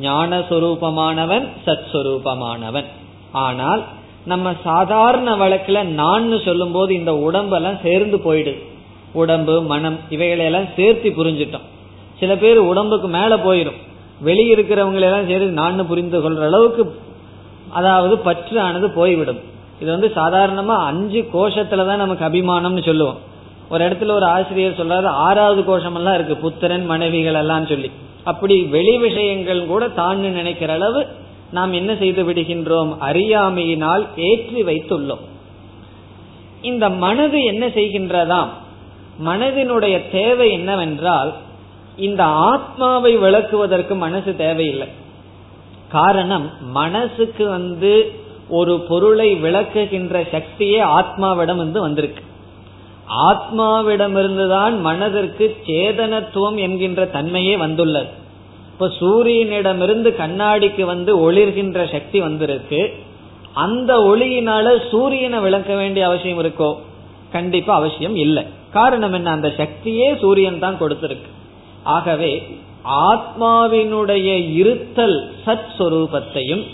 ஞானஸ்வரூபமானவன் 0.00 1.48
சத்ஸ்வரூபமானவன். 1.66 2.84
சத் 2.84 2.84
ஆனால் 3.32 3.84
நம்ம 4.24 4.52
சாதாரண 4.64 5.36
வழக்குல 5.36 5.82
நான் 5.82 6.38
சொல்லும் 6.44 6.72
போது 6.72 6.94
இந்த 6.94 7.16
உடம்பெல்லாம் 7.16 7.78
சேர்ந்து 7.82 8.16
போயிடுது 8.16 8.62
உடம்பு 9.12 9.62
மனம் 9.62 9.98
இவைகளையெல்லாம் 10.10 10.68
சேர்த்து 10.76 11.10
புரிஞ்சிட்டோம். 11.10 11.68
சில 12.20 12.36
பேர் 12.36 12.58
உடம்புக்கு 12.58 13.08
மேல 13.08 13.36
போயிடும். 13.36 13.76
வெளியிருக்கிறவங்களெல்லாம் 14.24 15.26
சேர்த்து 15.26 15.46
நான் 15.46 15.86
புரிந்து 15.86 16.18
கொள்ற 16.20 16.40
அளவுக்கு 16.40 17.00
அதாவது 17.68 18.18
பற்று 18.18 18.60
ஆனது 18.60 18.90
போய்விடும். 18.90 19.38
இது 19.80 19.90
வந்து 19.90 20.12
சாதாரணமா 20.14 20.76
அஞ்சு 20.76 21.28
கோஷத்துலதான் 21.32 21.96
நமக்கு 21.96 22.24
அபிமானம்னு 22.24 22.84
சொல்லுவோம். 22.84 23.18
ஒரு 23.70 23.88
இடத்துல 23.88 24.10
ஒரு 24.10 24.24
ஆசிரியர் 24.24 24.78
சொல்றாரு 24.78 25.06
ஆறாவது 25.06 25.64
கோஷம் 25.64 25.94
எல்லாம் 25.94 26.14
இருக்கு 26.14 26.36
புத்திரன் 26.36 26.86
மனைவிகள் 26.86 27.34
எல்லாம் 27.34 27.66
சொல்லி. 27.66 27.90
அப்படி 28.24 28.62
வெளி 28.62 28.98
விஷயங்கள் 28.98 29.66
கூட 29.66 29.88
தான் 29.88 30.18
நினைக்கிற 30.18 30.72
அளவு 30.72 31.06
நாம் 31.50 31.72
என்ன 31.72 31.96
செய்து 31.96 32.24
விடுகின்றோம்? 32.24 32.96
அறியாமையினால் 32.98 34.06
ஏற்றி 34.16 34.62
வைத்துள்ளோம். 34.62 35.20
இந்த 36.62 36.90
மனது 36.90 37.44
என்ன 37.44 37.66
செய்கின்றதாம்? 37.66 38.48
மனதினுடைய 39.24 40.10
தேவை 40.10 40.52
என்னவென்றால் 40.52 41.32
இந்த 41.96 42.24
ஆத்மாவை 42.24 43.16
விளக்குவதற்கு 43.16 43.96
மனசு 43.96 44.36
தேவையில்லை. 44.36 44.88
காரணம் 45.88 46.50
மனசுக்கு 46.60 47.48
வந்து 47.48 48.12
ஒரு 48.48 48.80
பொருளை 48.88 49.34
விளக்குகின்ற 49.34 50.22
சக்தியே 50.30 50.82
ஆத்மாவிடம் 50.82 51.56
வந்து 51.56 51.80
வந்திருக்கு. 51.80 52.24
ஆத்மாவிடமிருந்துதான் 53.10 54.80
மனதிற்கு 54.80 55.56
சேதனத்துவம் 55.66 56.56
என்கின்ற 56.56 57.06
தன்மையே 57.06 57.56
வந்துள்ளது. 57.56 58.08
இப்ப 58.72 58.88
சூரியனிடமிருந்து 58.88 60.16
கண்ணாடிக்கு 60.16 60.84
வந்து 60.84 61.32
ஒளிர்கின்ற 61.32 61.90
சக்தி 61.92 62.20
வந்திருக்கு. 62.20 62.94
அந்த 63.54 63.96
ஒளியினால 63.96 64.88
சூரியனை 64.88 65.38
விளக்க 65.38 65.76
வேண்டிய 65.76 66.06
அவசியம் 66.06 66.42
இருக்கோ? 66.42 66.76
கண்டிப்பா 67.32 67.74
அவசியம் 67.74 68.16
இல்லை. 68.16 68.44
காரணம் 68.70 69.12
என்ன? 69.12 69.30
அந்த 69.30 69.48
சக்தியே 69.48 70.18
சூரியன் 70.18 70.58
தான் 70.58 70.76
கொடுத்திருக்கு. 70.80 71.28
ஆகவே 71.82 72.58
ஆத்மாவினுடைய 72.84 74.52
இருத்தல் 74.52 75.32
சத் 75.46 75.70
சொரூபத்தையும் 75.78 76.66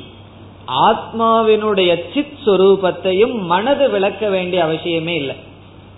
ஆத்மாவினுடைய 0.68 2.01
சித் 2.14 2.38
சொரூபத்தையும் 2.46 3.35
மனது 3.35 3.90
விளக்க 3.90 4.29
வேண்டிய 4.29 4.64
அவசியமே 4.64 5.14
இல்லை. 5.14 5.35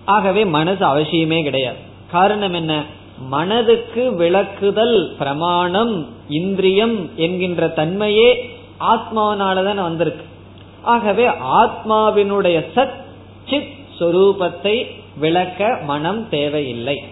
ஆகவே 0.09 0.45
மனசு 0.45 0.85
அவசியமே 0.87 1.43
கிடையாது. 1.43 1.77
காரணம் 2.11 2.55
என்ன? 2.55 2.83
மனதுக்கு 3.19 4.13
விளக்குதல் 4.19 5.15
பிரமாணம் 5.19 6.09
இந்திரியம் 6.29 7.11
என்கின்ற 7.17 7.69
தன்மையே 7.69 8.51
ஆத்மாவனாலதான் 8.81 9.83
வந்திருக்கு. 9.83 10.25
ஆகவே 10.83 11.27
ஆத்மாவினுடைய 11.63 12.65
சத் 12.77 13.01
சித் 13.51 13.77
சொரூபத்தை 13.99 14.87
விளக்க 15.17 15.79
மனம் 15.87 16.29
தேவையில்லை. 16.29 17.03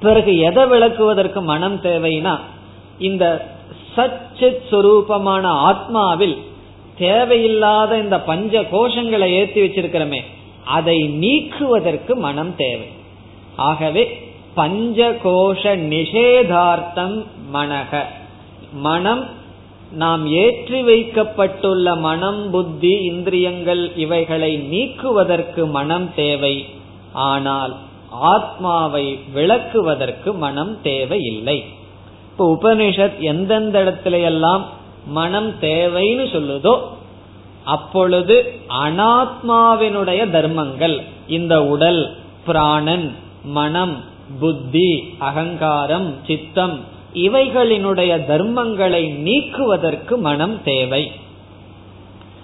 பிறகு 0.00 0.38
எதை 0.38 0.64
விளக்குவதற்கு 0.64 1.42
மனம் 1.42 1.80
தேவைனா 1.82 2.38
இந்த 2.98 3.48
சச்சித் 3.96 4.62
சுரூபமான 4.70 5.44
ஆத்மாவில் 5.70 6.36
தேவையில்லாத 6.98 7.98
இந்த 7.98 8.20
பஞ்ச 8.20 8.62
கோஷங்களை 8.62 9.28
ஏற்றி 9.28 9.60
வச்சிருக்கிறோமே 9.60 10.20
அதை 10.64 11.08
நீக்குவதற்கு 11.08 12.16
மனம் 12.16 12.56
தேவை. 12.56 12.88
ஆகவே 13.56 14.32
பஞ்சகோஷ 14.56 15.62
நிஷேதார்த்தம் 15.64 17.24
மனக. 17.52 18.02
மனம் 18.72 19.24
நாம் 19.92 20.26
ஏற்றி 20.26 20.82
வைக்கப்பட்டுள்ள 20.82 21.94
மனம் 21.94 22.50
புத்தி 22.50 22.92
இந்திரியங்கள் 23.04 23.96
இவைகளை 23.96 24.56
நீக்குவதற்கு 24.56 25.66
மனம் 25.66 26.14
தேவை. 26.14 26.66
ஆனால் 27.12 27.76
ஆத்மாவை 28.10 29.18
விளக்குவதற்கு 29.34 30.34
மனம் 30.34 30.82
தேவையில்லை. 30.82 31.64
இப்ப 32.30 32.58
உபனிஷத் 32.60 33.18
எந்தெந்த 33.18 33.84
இடத்துல 33.84 34.22
எல்லாம் 34.22 34.64
மனம் 35.06 35.52
தேவைன்னு 35.60 36.26
சொல்லுதோ 36.32 36.80
அப்பொழுது 37.64 38.60
அனாத்மாவினுடைய 38.84 40.30
தர்மங்கள் 40.30 41.02
இந்த 41.26 41.64
உடல் 41.64 42.16
பிராணன் 42.46 43.14
மனம் 43.44 43.96
புத்தி 44.40 45.16
அகங்காரம் 45.18 46.14
சித்தம் 46.26 46.80
இவைகளினுடைய 47.14 48.12
தர்மங்களை 48.28 49.10
நீக்குவதற்கு 49.10 50.16
மனம் 50.16 50.62
தேவை. 50.62 51.12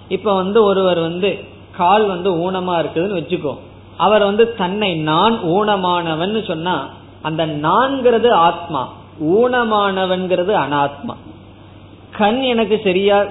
இப்ப 0.07 0.35
வந்து 0.35 0.63
ஒருவர் 0.63 0.99
வந்து 0.99 1.39
கால் 1.77 2.07
வந்து 2.07 2.51
ஊனமா 2.51 2.73
இருக்குதுன்னு 2.81 3.19
வச்சுக்கோ. 3.21 3.57
அவர் 3.97 4.23
வந்து 4.23 4.55
தன்னை 4.55 4.95
நான் 4.95 5.39
ஊனமானவன் 5.43 6.45
சொன்னா 6.45 6.89
அந்த 7.21 7.47
நான்கிறது 7.47 8.29
ஆத்மா 8.31 8.93
ஊனமானவன்கிறது 9.21 10.53
அனாத்மா. 10.65 11.15
கண் 12.11 12.41
எனக்கு 12.41 12.81
சரியா 12.83 13.25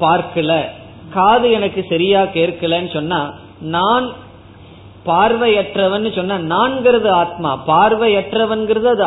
பார்க்கல 0.00 0.64
காது 1.12 1.50
எனக்கு 1.50 1.84
சரியா 1.88 2.22
கேட்கலன்னு 2.22 2.92
சொன்னா 2.92 3.20
நான் 3.60 4.06
பார்வையற்றவன் 5.06 6.14
சொன்ன 6.14 6.38
நான்கிறது 6.38 7.08
ஆத்மா. 7.08 7.50
பார்வையற்றவன்கிறது 7.66 8.88
அது. 8.94 9.06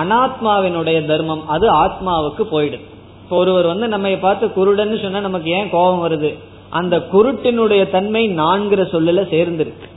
அனாத்மாவினுடைய 0.00 1.06
தர்மம் 1.06 1.48
அது 1.48 1.66
ஆத்மாவுக்கு 1.74 2.42
போயிடுது. 2.50 2.86
இப்போ 3.22 3.36
ஒருவர் 3.36 3.66
வந்து 3.66 3.88
நம்ம 3.88 4.08
பார்த்து 4.08 4.46
குருடன்னு 4.46 5.02
சொன்னா 5.02 5.20
நமக்கு 5.20 5.50
ஏன் 5.50 5.70
கோபம் 5.70 6.02
வருது? 6.04 6.38
அந்த 6.70 6.96
குருட்டினுடைய 7.12 7.90
தன்மை 7.90 8.22
நான்கிற 8.38 8.82
சொல்லல 8.92 9.22
சேர்ந்திருக்கு. 9.34 9.88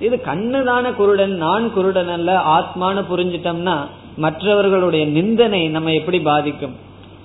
இது 0.00 0.16
கண்ணுதான 0.24 0.94
குருடன் 0.94 1.34
நான் 1.36 1.72
குருடன் 1.72 2.08
அல்ல 2.08 2.36
ஆத்மானு 2.48 3.04
புரிஞ்சிட்டோம்னா 3.10 3.76
மற்றவர்களுடைய 4.16 5.06
நிந்தனை 5.06 5.68
நம்ம 5.68 5.92
எப்படி 5.92 6.20
பாதிக்கும்? 6.20 6.76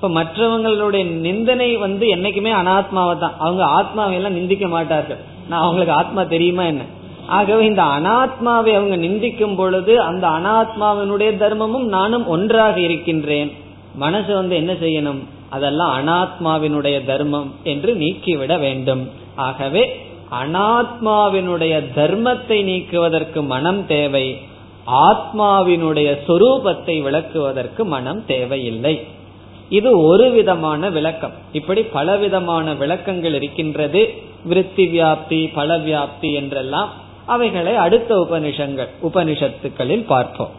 இப்ப 0.04 0.24
மற்றவங்களுடைய 0.24 1.06
நிந்தனை 1.06 1.78
வந்து 1.78 2.08
என்னைக்குமே 2.08 2.52
அனாத்மாவை 2.52 3.18
தான். 3.18 3.36
அவங்க 3.38 3.66
ஆத்மாவை 3.66 4.14
எல்லாம் 4.14 4.34
நிந்திக்க 4.34 4.68
மாட்டார்கள். 4.68 5.18
நான் 5.50 5.60
அவங்களுக்கு 5.60 5.94
ஆத்மா 5.94 6.24
தெரியுமா 6.24 6.64
என்ன? 6.64 6.82
ஆகவே 7.28 7.66
இந்த 7.66 7.84
அனாத்மாவை 7.84 8.74
அவங்க 8.74 8.98
நிந்திக்கும் 8.98 9.56
பொழுது 9.56 10.02
அந்த 10.02 10.28
அனாத்மாவினுடைய 10.28 11.30
தர்மமும் 11.44 11.88
நானும் 11.88 12.28
ஒன்றாக 12.28 12.80
இருக்கின்றேன். 12.80 13.52
மனசு 13.96 14.36
வந்து 14.36 14.56
என்ன 14.56 14.74
செய்யணும்? 14.74 15.20
அதெல்லாம் 15.50 15.94
அனாத்மாவினுடைய 16.00 17.06
தர்மம் 17.06 17.54
என்று 17.64 17.96
நீக்கிவிட 17.96 18.58
வேண்டும். 18.58 19.10
ஆகவே 19.36 20.06
அனாத்மாவினுடைய 20.44 21.84
தர்மத்தை 21.96 22.64
நீக்குவதற்கு 22.64 23.44
மனம் 23.44 23.86
தேவை. 23.86 24.38
ஆத்மாவினுடைய 24.88 26.18
சொரூபத்தை 26.28 27.02
விளக்குவதற்கு 27.02 27.84
மனம் 27.84 28.26
தேவையில்லை. 28.26 29.08
இது 29.70 30.00
ஒரு 30.00 30.32
விதமான 30.32 30.90
விளக்கம். 30.90 31.32
இப்படி 31.52 31.82
பலவிதமான 31.82 32.74
விளக்கங்கள் 32.74 33.34
இருக்கின்றது. 33.34 34.14
விருத்தி 34.44 34.86
வியாப்தி 34.88 35.50
பல 35.54 35.78
வியாப்தி 35.78 36.34
என்றெல்லாம் 36.34 36.90
அவைகளை 37.26 37.76
அடுத்த 37.76 38.16
உபனிஷங்கள் 38.16 38.88
உபனிஷத்துக்களில் 39.04 40.06
பார்ப்போம். 40.06 40.50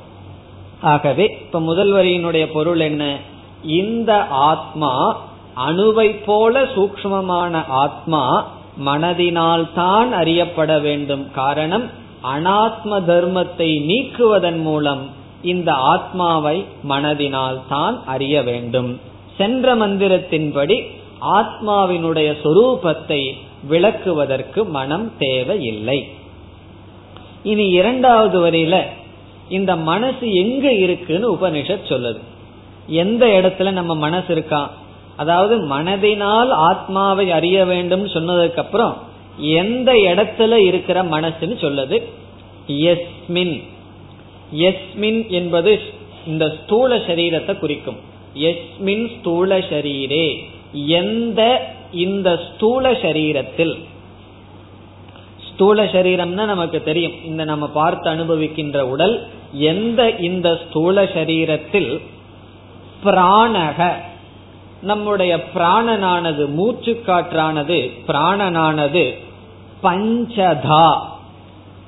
ஆகவே 0.81 1.27
இப்ப 1.41 1.61
முதல் 1.61 1.93
வரியினுடைய 1.93 2.53
பொருள் 2.53 2.81
என்ன? 2.81 3.17
இந்த 3.65 4.25
ஆத்மா 4.25 5.23
அணுவை 5.69 6.25
போல 6.25 6.63
சூக்மமான 6.63 7.65
ஆத்மா 7.69 8.53
மனதினால் 8.85 9.67
தான் 9.75 10.13
அறியப்பட 10.13 10.79
வேண்டும். 10.79 11.31
காரணம் 11.33 11.91
அனாத்ம 12.35 13.01
தர்மத்தை 13.07 13.69
நீக்குவதன் 13.91 14.61
மூலம் 14.63 15.11
இந்த 15.45 15.73
ஆத்மாவை 15.73 16.65
மனதினால் 16.89 17.61
தான் 17.69 18.03
அறிய 18.07 18.43
வேண்டும். 18.43 19.01
சென்ற 19.37 19.77
மந்திரத்தின்படி 19.77 20.87
ஆத்மாவினுடைய 21.21 22.35
சொரூபத்தை 22.45 23.33
விளக்குவதற்கு 23.71 24.65
மனம் 24.65 25.13
தேவையில்லை. 25.19 26.09
இனி 27.43 27.67
இரண்டாவது 27.67 28.51
வரையில 28.51 28.83
இந்த 29.49 29.77
மனசு 29.77 30.35
எங்க 30.35 30.73
இருக்குன்னு 30.73 31.35
உபனிஷத் 31.35 31.89
சொல்லுது. 31.89 32.19
எந்த 32.87 33.27
இடத்துல 33.27 33.71
நம்ம 33.71 33.95
மனசு 33.95 34.33
இருக்கா? 34.33 34.71
அதாவது 35.17 35.69
மனதினால் 35.69 36.49
ஆத்மாவை 36.49 37.31
அறிய 37.31 37.65
வேண்டும் 37.65 38.07
சொன்னதுக்கு 38.07 38.57
அப்புறம் 38.57 38.97
எந்த 39.37 39.93
இடத்துல 39.93 40.55
இருக்கிற 40.55 41.03
மனசுன்னு 41.03 41.55
சொல்லுது. 41.61 42.03
எஸ்மின். 42.69 43.63
எஸ்மின் 44.55 45.29
என்பது 45.29 45.81
இந்த 46.27 46.57
ஸ்தூல 46.63 46.97
சரீரத்தை 46.97 47.59
குறிக்கும். 47.59 47.97
எஸ்மின் 48.35 49.19
ஸ்தூல 49.19 49.59
சரீரே. 49.59 50.27
எந்த 50.87 51.41
இந்த 51.93 52.29
ஸ்தூல 52.49 52.93
சரீரத்தில் 52.93 53.75
ஸ்தூல 55.51 55.85
சரீரம்னா 55.85 56.45
நமக்கு 56.45 56.83
தெரியும். 56.83 57.13
இந்த 57.25 57.45
நம்ம 57.45 57.67
பார்த்து 57.69 58.11
அனுபவிக்கின்ற 58.11 58.81
உடல் 58.81 59.27
எந்த 59.53 60.11
இந்த 60.11 60.61
ஸ்தூல 60.69 61.05
சரீரத்தில் 61.05 62.01
பிராணக 63.05 63.89
நம்முடைய 64.83 65.45
பிராணனானது 65.55 66.45
மூச்சு 66.49 67.03
காற்றானது 67.07 67.91
பிராணனானது 68.07 69.05
பஞ்சதா 69.83 70.89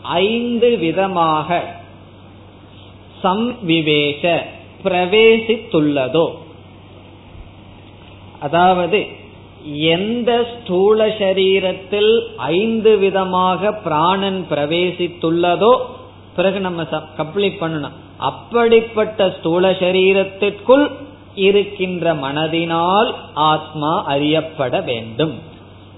ஐந்து 0.02 0.78
விதமாக 0.78 1.64
சம்விவேஷ 3.26 4.40
பிரவேசித்துள்ளதோ. 4.84 6.34
அதாவது 8.40 9.06
எந்த 9.74 10.46
ஸ்தூல 10.54 11.06
சரீரத்தில் 11.06 12.20
ஐந்து 12.36 12.98
விதமாக 12.98 13.72
பிராணன் 13.72 14.46
பிரவேசித்துள்ளதோ 14.50 15.78
பிறகு 16.36 16.60
நம்ம 16.60 16.82
கம்ப்ளீட் 17.18 17.60
பண்ணணும். 17.60 17.96
அப்படிப்பட்ட 18.18 19.36
ஸ்தூல 19.38 19.70
சரீரத்திற்குள் 19.70 20.90
இருக்கின்ற 21.34 22.14
மனதினால் 22.14 23.14
ஆத்மா 23.34 24.04
அறியப்பட 24.04 24.80
வேண்டும். 24.80 25.34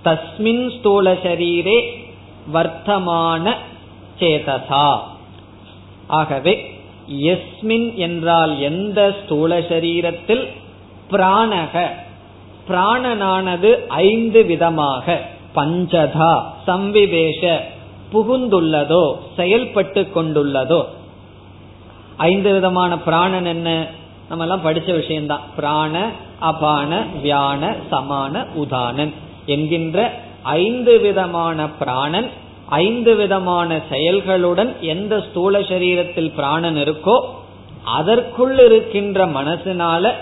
தஸ்மின் 0.04 0.78
ஸ்தூல 0.78 1.12
சரீரே 1.12 1.78
வர்த்தமான 2.52 3.54
சேதசா. 4.18 4.98
ஆகவே 6.06 6.77
எஸ்மின் 7.12 7.94
என்றால் 7.94 8.60
எந்த 8.60 9.16
ஸ்தூல 9.24 9.58
சரீரத்தில்? 9.58 10.48
பிராணக. 11.10 11.86
பிராணனானது 12.68 13.86
ஐந்து 13.86 14.44
விதமாக. 14.44 15.22
பஞ்சதா 15.54 16.42
சம்விவேஷ 16.66 17.58
புகுந்துள்ளதோ 18.12 19.16
செயல்பட்டு 19.36 20.08
கொண்டுள்ளதோ. 20.14 20.84
ஐந்து 22.16 22.52
விதமான 22.52 22.98
பிராணன் 22.98 23.44
என்ன? 23.44 23.86
நம்ம 24.28 24.44
எல்லாம் 24.44 24.64
படிச்ச 24.64 24.94
விஷயம்தான். 24.94 25.40
பிராண 25.56 26.10
அபான 26.38 27.04
வியான 27.24 27.76
சமான 27.90 28.46
உதானன் 28.54 29.12
என்கின்ற 29.46 30.14
ஐந்து 30.42 31.00
விதமான 31.00 31.68
பிராணன் 31.68 32.30
ஐந்து 32.68 33.16
விதமான 33.16 33.80
செயல்களுடன் 33.90 34.78
எந்த 34.80 35.26
ஸ்தூல 35.30 35.60
சரீரத்தில் 35.60 36.34
பிராணன் 36.34 36.76
இருக்கோ 36.76 37.20
அதற்குள் 37.84 38.58
இருக்கின்ற 38.64 39.26
மனசினால 39.26 40.12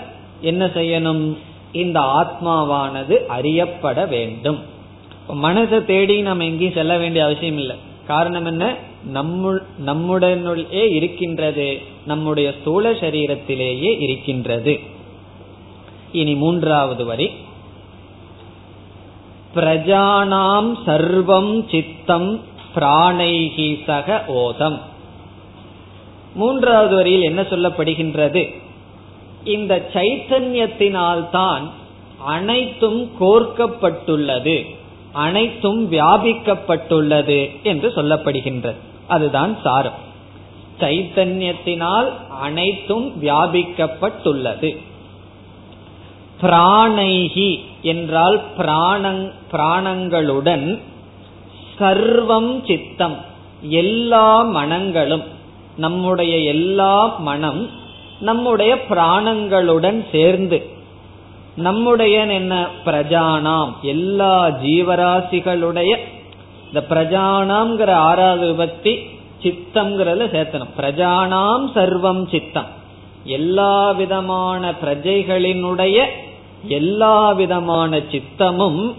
என்ன 0.41 0.65
செய்யணும்? 0.65 1.37
இந்த 1.71 1.99
ஆத்மாவானது 1.99 3.25
அறியப்பட 3.25 4.05
வேண்டும். 4.05 4.59
மனசை 5.43 5.85
தேடி 5.85 6.21
நம்ம 6.21 6.43
எங்கேயும் 6.43 6.73
செல்ல 6.73 6.97
வேண்டிய 6.97 7.23
அவசியம் 7.23 7.57
இல்லை. 7.57 7.75
காரணம் 8.07 8.45
என்ன? 8.45 8.75
நம்முடனே 9.85 10.91
இருக்கின்றது 10.91 11.81
நம்முடைய 12.05 12.53
ஸ்தூல 12.61 12.91
சரீரத்திலேயே 12.91 14.01
இருக்கின்றது. 14.01 14.79
இனி 16.11 16.35
மூன்றாவது 16.35 17.05
வரி. 17.05 17.31
பிரஜானாம் 19.57 20.77
சர்வம் 20.85 21.69
சித்தம் 21.69 22.41
பிராணைகி 22.75 23.83
சக 23.85 24.23
ஓதம். 24.27 24.79
மூன்றாவது 26.35 26.95
வரியில் 26.95 27.21
என்ன 27.21 27.41
சொல்லப்படுகின்றது? 27.41 28.61
இந்த 29.43 29.89
சைத்தன்யத்தினால்தான் 29.93 31.61
அனைத்தும் 32.25 33.11
கோர்க்கப்பட்டுள்ளது 33.19 34.75
அனைத்தும் 35.11 35.91
வியாபிக்கப்பட்டுள்ளது 35.91 37.61
என்று 37.63 37.89
சொல்லப்படுகின்றது. 37.95 38.75
அதுதான் 39.07 39.57
சாரம். 39.63 40.05
சைத்தன்யத்தினால் 40.79 42.11
அனைத்தும் 42.41 43.23
வியாபிக்கப்பட்டுள்ளது. 43.23 44.77
பிராணைகி 46.41 47.59
என்றால் 47.81 48.41
பிராணங் 48.57 49.31
பிராணங்களுடன் 49.51 50.81
சர்வம் 51.79 52.65
சித்தம் 52.67 53.17
எல்லா 53.61 54.41
மனங்களும் 54.41 55.23
நம்முடைய 55.77 56.37
எல்லா 56.37 57.15
மனம் 57.17 57.69
நம்முடைய 58.19 58.75
பிராணங்களுடன் 58.89 60.05
சேர்ந்து 60.11 60.75
நம்முடைய 61.55 62.25
என்ன? 62.25 62.67
பிரஜானாம் 62.85 63.71
எல்லா 63.81 64.47
ஜீவராசிகளுடைய 64.47 65.91
இந்த 66.67 66.85
பிரஜானாம்ங்கிற 66.89 67.91
ஆறாவது 67.91 68.47
விபத்தி 68.53 68.93
சித்தம்ங்கிறதுல 69.43 70.27
சேர்த்தணும். 70.35 70.73
பிரஜானாம் 70.81 71.65
சர்வம் 71.75 72.29
சித்தம் 72.29 72.75
எல்லா 73.23 73.91
விதமான 73.91 74.73
பிரஜைகளினுடைய 74.83 76.05
எல்லா 76.63 77.31
விதமான 77.31 77.97
சித்தமும் 77.97 78.93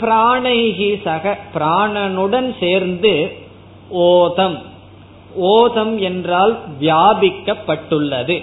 பிராணைகி 0.00 1.02
சக 1.02 1.38
பிராணனுடன் 1.54 2.54
சேர்ந்து 2.60 3.32
ஓதம். 3.94 4.58
ஓதம் 5.42 5.98
என்றால் 5.98 6.58
வியாபிக்கப்பட்டுள்ளது. 6.80 8.42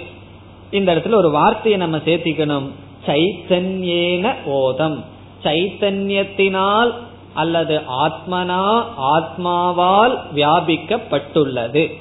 இந்த 0.70 0.94
இடத்துல 0.94 1.14
ஒரு 1.14 1.30
வார்த்தையை 1.30 1.80
நம்ம 1.80 1.96
சேர்த்திக்கணும். 1.96 2.68
சைத்தன்யேன 3.06 4.34
ஓதம். 4.46 5.04
சைத்தன்யத்தினால் 5.42 6.92
அல்லது 7.34 7.82
ஆத்மனா 8.04 8.84
ஆத்மாவால் 9.00 10.18
வியாபிக்கப்பட்டுள்ளது. 10.34 11.96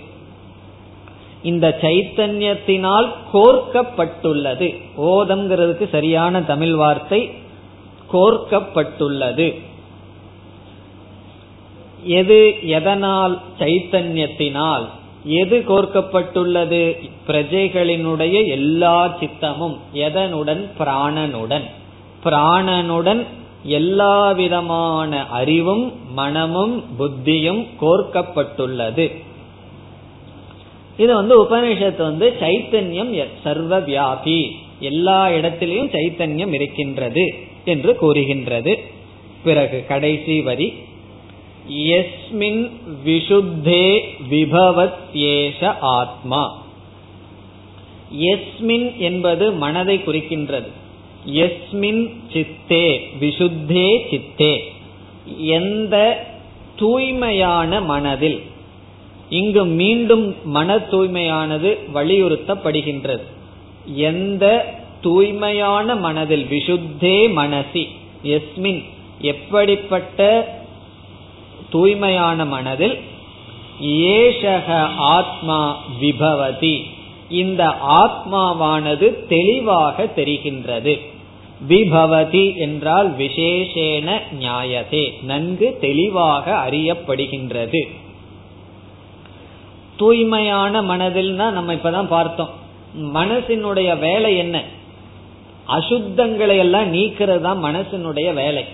இந்த 1.44 1.78
சைத்தன்யத்தினால் 1.82 3.10
கோர்க்கப்பட்டுள்ளது. 3.34 4.82
ஓதம்ங்கிறதுக்கு 4.98 5.90
சரியான 5.90 6.42
தமிழ் 6.42 6.76
வார்த்தை 6.76 7.32
கோர்க்கப்பட்டுள்ளது. 8.14 9.62
எது 12.04 12.56
எதனால் 12.62 13.40
சைத்தன்யத்தினால்? 13.60 14.86
எது 15.24 15.64
கோர்க்கப்பட்டுள்ளது? 15.68 17.10
பிரஜைகளினுடைய 17.28 18.48
எல்லா 18.48 19.18
சித்தமும் 19.20 19.78
எதனுடன்? 19.94 20.68
பிராணனுடன். 20.80 21.64
பிராணனுடன் 22.24 23.26
எல்லா 23.64 24.32
விதமான 24.32 25.28
அறிவும் 25.28 26.14
மனமும் 26.14 26.84
புத்தியும் 27.00 27.68
கோர்க்கப்பட்டுள்ளது. 27.82 29.28
இது 31.00 31.16
வந்து 31.16 31.43
உபனிஷத்து 31.43 32.02
வந்து 32.02 32.36
சைத்தன்யம் 32.39 33.28
சர்வ 33.43 33.80
வியாபி 33.80 34.52
எல்லா 34.80 35.28
இடத்திலையும் 35.28 35.91
சைத்தன்யம் 35.93 36.54
இருக்கின்றது 36.54 37.34
என்று 37.66 37.95
கூறுகின்றது. 37.95 38.80
பிறகு 39.43 39.86
கடைசி 39.88 40.41
வரி. 40.41 40.74
எஸ்மின் 41.70 42.70
விஷுத்தே 43.06 44.00
விபவத் 44.30 45.78
ஆத்மா. 45.80 46.64
எஸ்மின் 48.20 48.97
என்பது 48.97 49.52
மனதை 49.52 49.97
குறிக்கின்றது. 49.97 50.70
எஸ்மின் 51.26 52.14
சித்தே 52.34 53.10
விஷுத்தே 53.20 53.88
சித்தே. 54.10 54.62
எந்த 55.38 56.26
தூய்மையான 56.76 57.82
மனதில் 57.82 58.41
இங்கு 59.30 59.65
மீண்டும் 59.65 60.36
மன 60.43 60.75
தூய்மையானது 60.75 61.77
வலியுறுத்தப்படுகின்றது. 61.93 63.25
எந்த 63.93 64.75
தூய்மையான 65.01 65.95
மனதில் 65.95 66.45
விசுத்தே 66.49 67.17
மனசி 67.39 67.88
எஸ்மின் 68.23 68.84
எப்படிப்பட்ட 69.21 70.47
தூய்மையான 71.69 72.45
மனதில் 72.45 72.97
ஏஷக 73.82 74.67
ஆத்மா 74.97 75.77
விபவதி 75.99 76.86
இந்த 77.30 77.75
ஆத்மாவானது 77.88 79.27
தெளிவாக 79.27 80.07
தெரிகின்றது. 80.15 80.99
விபவதி 81.67 82.55
என்றால் 82.55 83.15
விசேஷேன 83.17 84.19
நியாயதே 84.41 85.13
நன்கு 85.23 85.77
தெளிவாக 85.82 86.69
அறியப்படுகின்றது. 86.69 87.88
தூய்மையான 90.00 90.82
மனதில்னா 90.82 91.52
நம்ம 91.52 91.74
இப்பதான் 91.74 92.08
பார்த்தோம். 92.08 92.50
மனசினுடைய 93.14 94.00
வேலை 94.00 94.38
என்ன? 94.38 94.64
அசுத்தங்களை 95.68 96.58
எல்லாம் 96.58 96.93
நீக்கிறது 96.93 97.39
தான் 97.41 97.64
மனசினுடைய 97.64 98.34
வேலை. 98.34 98.66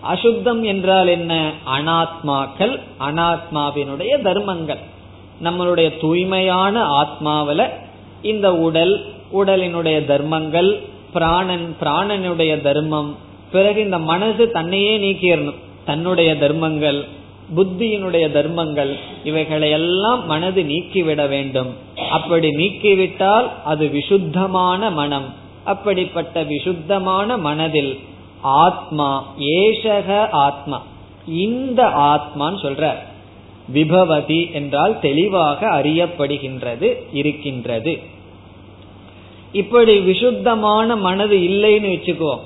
அசுத்தம் 0.00 0.62
என்றால் 0.62 1.06
என்ன? 1.06 1.50
அனாத்மாக்கள் 1.78 2.80
அனாத்மாவினுடைய 3.00 4.22
தர்மங்கள். 4.22 4.82
நம்மளுடைய 5.42 6.00
தூய்மையான 6.00 6.74
ஆத்மாவில 7.02 7.68
இந்த 8.22 8.54
உடல் 8.54 8.94
உடலினுடைய 9.32 10.04
தர்மங்கள் 10.04 10.82
பிராணன் 11.12 11.76
பிராணனுடைய 11.80 12.60
தர்மம் 12.60 13.16
பிறகு 13.52 13.80
இந்த 13.80 13.98
மனசு 13.98 14.50
தன்னையே 14.50 14.98
நீக்கிடணும். 14.98 15.60
தன்னுடைய 15.84 16.36
தர்மங்கள் 16.36 17.00
புத்தியினுடைய 17.56 18.32
தர்மங்கள் 18.32 18.96
இவைகளை 19.24 19.70
எல்லாம் 19.70 20.26
மனது 20.26 20.64
நீக்கிவிட 20.64 21.28
வேண்டும். 21.28 21.74
அப்படி 22.10 22.48
நீக்கிவிட்டால் 22.48 23.50
அது 23.64 23.88
விசுத்தமான 23.88 24.90
மனம். 24.90 25.34
அப்படிப்பட்ட 25.64 26.42
விசுத்தமான 26.42 27.36
மனதில் 27.36 28.00
ஆத்மா 28.40 29.34
ஏஷக 29.38 30.30
ஆத்மா 30.30 30.82
இந்த 31.26 31.82
ஆத்மான்னு 31.84 32.60
சொல்ற. 32.62 32.94
விபவதி 33.68 34.50
என்றால் 34.52 35.00
தெளிவாக 35.00 35.66
அறியப்படுகின்றது 35.66 36.94
இருக்கின்றது. 37.12 37.98
இப்படி 39.52 39.98
விசுத்தமான 39.98 40.96
மனது 40.96 41.36
இல்லைன்னு 41.36 41.88
வச்சுக்குவோம் 41.88 42.40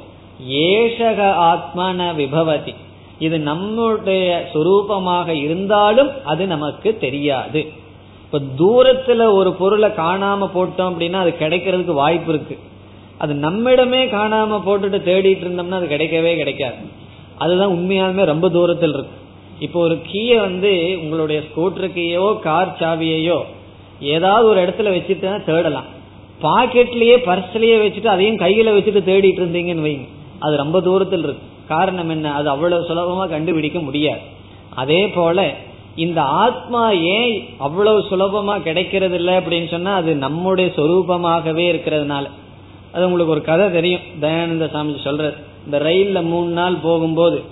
ஏஷக 0.51 1.21
ஆத்மான 1.51 2.15
விபவதி. 2.15 2.75
இது 3.19 3.39
நம்முடைய 3.39 4.51
சுரூபமாக 4.55 5.29
இருந்தாலும் 5.29 6.11
அது 6.25 6.47
நமக்கு 6.47 6.99
தெரியாது. 6.99 7.67
இப்ப 8.25 8.41
தூரத்துல 8.59 9.33
ஒரு 9.33 9.53
பொருளை 9.53 9.91
காணாம 9.91 10.49
போட்டோம் 10.55 10.89
அப்படின்னா 10.91 11.13
அது 11.13 11.35
கிடைக்கிறதுக்கு 11.39 11.93
வாய்ப்பு 11.93 12.33
இருக்கு. 12.33 12.59
அது 13.19 13.35
நம்மிடமே 13.35 14.01
காணாம 14.07 14.61
போட்டுட்டு 14.67 14.99
தேடிட்டு 15.09 15.45
இருந்தோம்னா 15.45 15.71
அது 15.71 15.87
கிடைக்கவே 15.87 16.37
கிடைக்காது. 16.37 16.77
அதுதான் 17.37 17.73
உண்மையாலுமே 17.73 18.25
ரொம்ப 18.25 18.49
தூரத்தில் 18.49 18.93
இருக்கு. 18.93 19.17
இப்போ 19.59 19.81
ஒரு 19.81 20.01
கீயை 20.13 20.41
வந்து 20.41 20.99
உங்களுடைய 21.03 21.43
ஸ்கூட்டர் 21.43 21.91
கீயோ 21.95 22.39
கார் 22.39 22.77
சாவியையோ 22.81 23.39
ஏதாவது 24.01 24.49
ஒரு 24.49 24.61
இடத்துல 24.65 24.95
வச்சுட்டு 24.97 25.45
தேடலாம். 25.45 25.85
பாக்கெட்லயே 26.43 27.17
பர்ஸ்லயே 27.27 27.77
வச்சுட்டு 27.85 28.07
அதையும் 28.07 28.37
கையில 28.37 28.75
வச்சுட்டு 28.77 29.03
தேடிட்டு 29.11 29.41
இருந்தீங்கன்னு 29.43 29.87
வைங்க. 29.89 30.09
அது 30.39 30.57
ரொம்ப 30.57 30.81
தூரத்தில் 30.81 31.23
இருக்கு. 31.23 31.55
காரணம் 31.69 32.09
என்ன? 32.09 32.35
அது 32.35 32.49
அவ்வளவு 32.49 32.87
சுலபமா 32.89 33.29
கண்டுபிடிக்க 33.29 33.79
முடியாது. 33.79 34.21
அதே 34.75 35.09
போல 35.09 35.55
இந்த 35.97 36.23
ஆத்மா 36.23 36.91
ஏன் 36.91 37.49
அவ்வளவு 37.59 38.05
சுலபமா 38.11 38.63
கிடைக்கிறது 38.63 39.15
இல்லை 39.15 39.35
அப்படின்னு 39.35 39.71
சொன்னா 39.71 39.95
அது 39.95 40.15
நம்முடைய 40.15 40.73
சொரூபமாகவே 40.77 41.65
இருக்கிறதுனால. 41.75 42.31
அது 42.93 43.05
உங்களுக்கு 43.05 43.33
ஒரு 43.33 43.43
கதை 43.43 43.73
தெரியும். 43.73 44.01
தயானந்த 44.21 44.71
சாமி 44.71 45.01
சொல்றது 45.05 45.37
இந்த 45.65 45.79
ரயில்ல 45.79 46.25
மூணு 46.25 46.51
நாள் 46.51 46.75
போகும்போது 46.75 47.43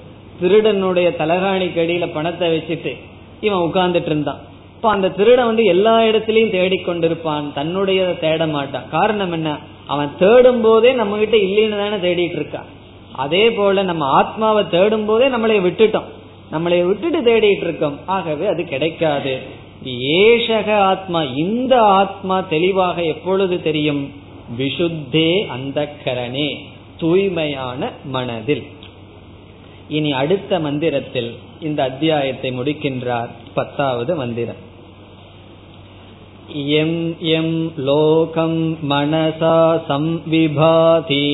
திருடனுடைய 0.42 1.08
தலகாணி 1.18 1.66
அடியில 1.76 2.12
பணத்தை 2.12 2.56
வச்சுட்டு 2.56 2.96
இவன் 3.40 3.58
உட்கார்ந்துட்டு 3.58 4.06
இருந்தான். 4.06 4.38
இப்ப 4.76 4.90
அந்த 4.90 5.10
திருடன் 5.10 5.46
வந்து 5.46 5.64
எல்லா 5.64 5.98
இடத்திலையும் 5.98 6.54
தேடிக்கொண்டிருப்பான் 6.56 7.52
தன்னுடைய 7.52 8.18
தேட 8.20 8.46
மாட்டான். 8.46 8.82
காரணம் 8.90 9.32
என்ன? 9.32 9.58
அவன் 9.86 10.10
தேடும் 10.18 10.60
போதே 10.60 10.92
நம்ம 10.92 11.16
கிட்ட 11.16 11.36
இல்லைன்னு 11.36 11.78
தானே 11.78 11.96
தேடிட்டு 11.96 12.36
இருக்கான் 12.38 12.68
அதே 13.16 13.52
போல 13.52 13.82
நம்ம 13.82 14.06
ஆத்மாவை 14.06 14.68
தேடும் 14.68 15.04
போதே 15.04 15.26
நம்மளை 15.26 15.64
விட்டுட்டோம். 15.64 16.08
நம்மளை 16.52 16.86
விட்டுட்டு 16.86 17.20
தேடிட்டு 17.20 17.62
இருக்கோம் 17.62 17.98
ஆகவே 18.06 18.46
அது 18.46 18.64
கிடைக்காது. 18.64 19.38
ஏஷக 20.00 20.72
ஆத்மா 20.72 21.22
இந்த 21.22 21.82
ஆத்மா 21.82 22.40
தெளிவாக 22.40 23.02
எப்பொழுது 23.02 23.62
தெரியும்? 23.62 24.12
விஷுத்தே 24.58 25.46
அந்த 25.46 25.88
கரணே 26.04 26.66
தூய்மையான 26.98 27.90
மனதில். 28.04 28.62
இனி 29.88 30.12
அடுத்த 30.12 30.60
மந்திரத்தில் 30.60 31.34
இந்த 31.60 31.82
அத்தியாயத்தை 31.82 32.50
முடிக்கின்றார் 32.50 33.28
பத்தாவது 33.54 34.14
மந்திரம். 34.14 34.62
எம் 36.54 37.16
எம் 37.20 37.72
லோகம் 37.76 38.78
மனசா 38.90 39.80
சம்விபாதி. 39.88 41.24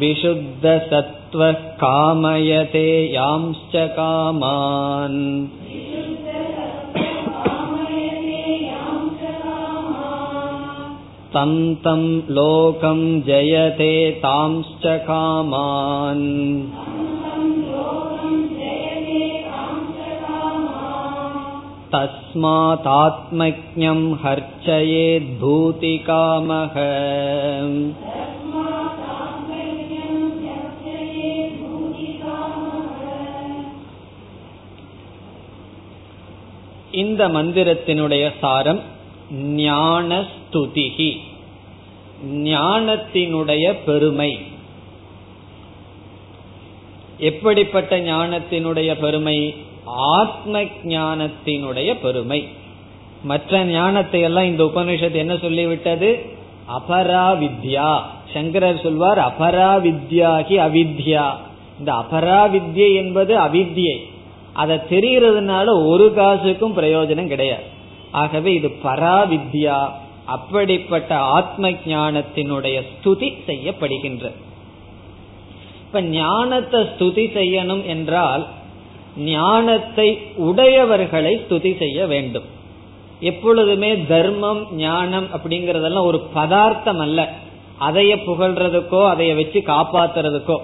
विशुद्धसत्त्वः 0.00 1.52
कामयते 1.82 2.88
यांश्च 3.14 3.74
कामान् 3.96 5.20
तं 11.34 11.50
तं 11.84 12.00
लोकं 12.36 13.00
जयते 13.26 13.92
तांश्च 14.22 14.86
कामान् 15.06 16.24
तस्मातात्मज्ञं 21.94 24.00
हर्चयेद्भूतिकामः 24.24 26.76
இந்த 36.95 37.27
மந்திரத்தினுடைய 37.27 38.31
சாரம் 38.41 38.81
ஞானஸ்துதிகி 39.33 41.17
ஞானத்தினுடைய 42.27 43.75
பெருமை. 43.85 44.39
எப்படிப்பட்ட 47.17 47.99
ஞானத்தினுடைய 47.99 48.99
பெருமை? 48.99 49.55
ஆத்ம 49.85 50.61
ஞானத்தினுடைய 50.83 51.95
பெருமை. 52.01 52.47
மற்ற 53.23 53.63
ஞானத்தை 53.63 54.21
எல்லாம் 54.21 54.45
இந்த 54.45 54.63
உபனிஷத்து 54.63 55.11
என்ன 55.11 55.33
சொல்லிவிட்டது? 55.33 56.29
அபரா 56.79 57.27
வித்யா 57.41 58.01
சங்கரர் 58.33 58.81
சொல்வார் 58.81 59.17
அபராவித்யாகி 59.17 60.55
அவித்யா. 60.67 61.25
இந்த 61.79 61.93
அபரா 61.93 62.49
வித்யை 62.55 62.95
என்பது 62.95 63.39
அவித்யை. 63.39 64.13
அதை 64.55 64.75
தெரிகிறதுனால 64.91 65.67
ஒரு 65.91 66.07
காசுக்கும் 66.17 66.77
பிரயோஜனம் 66.79 67.31
கிடையாது. 67.33 67.65
ஆகவே 68.11 68.53
இது 68.53 68.69
பராவித்யா 68.83 69.77
அப்படிப்பட்ட 70.35 71.11
ஆத்ம 71.37 71.71
ஞானத்தினுடைய 71.85 72.77
ஸ்துதி 72.91 73.29
செய்யப்படுகின்றது. 73.47 74.37
இப்ப 75.85 76.01
ஞானத்தை 76.01 76.79
ஸ்துதி 76.81 77.25
செய்யணும் 77.37 77.83
என்றால் 77.85 78.43
ஞானத்தை 79.17 80.07
உடையவர்களை 80.47 81.33
ஸ்துதி 81.43 81.71
செய்ய 81.77 82.07
வேண்டும். 82.07 82.47
எப்பொழுதுமே 83.19 83.91
தர்மம் 84.05 84.61
ஞானம் 84.75 85.27
அப்படிங்கறதெல்லாம் 85.35 86.09
ஒரு 86.11 86.19
பதார்த்தம் 86.33 86.99
அல்ல. 86.99 87.19
அதைய 87.79 88.13
புகழ்றதுக்கோ 88.27 89.01
அதைய 89.13 89.31
வச்சு 89.35 89.59
காப்பாத்துறதுக்கோ. 89.67 90.57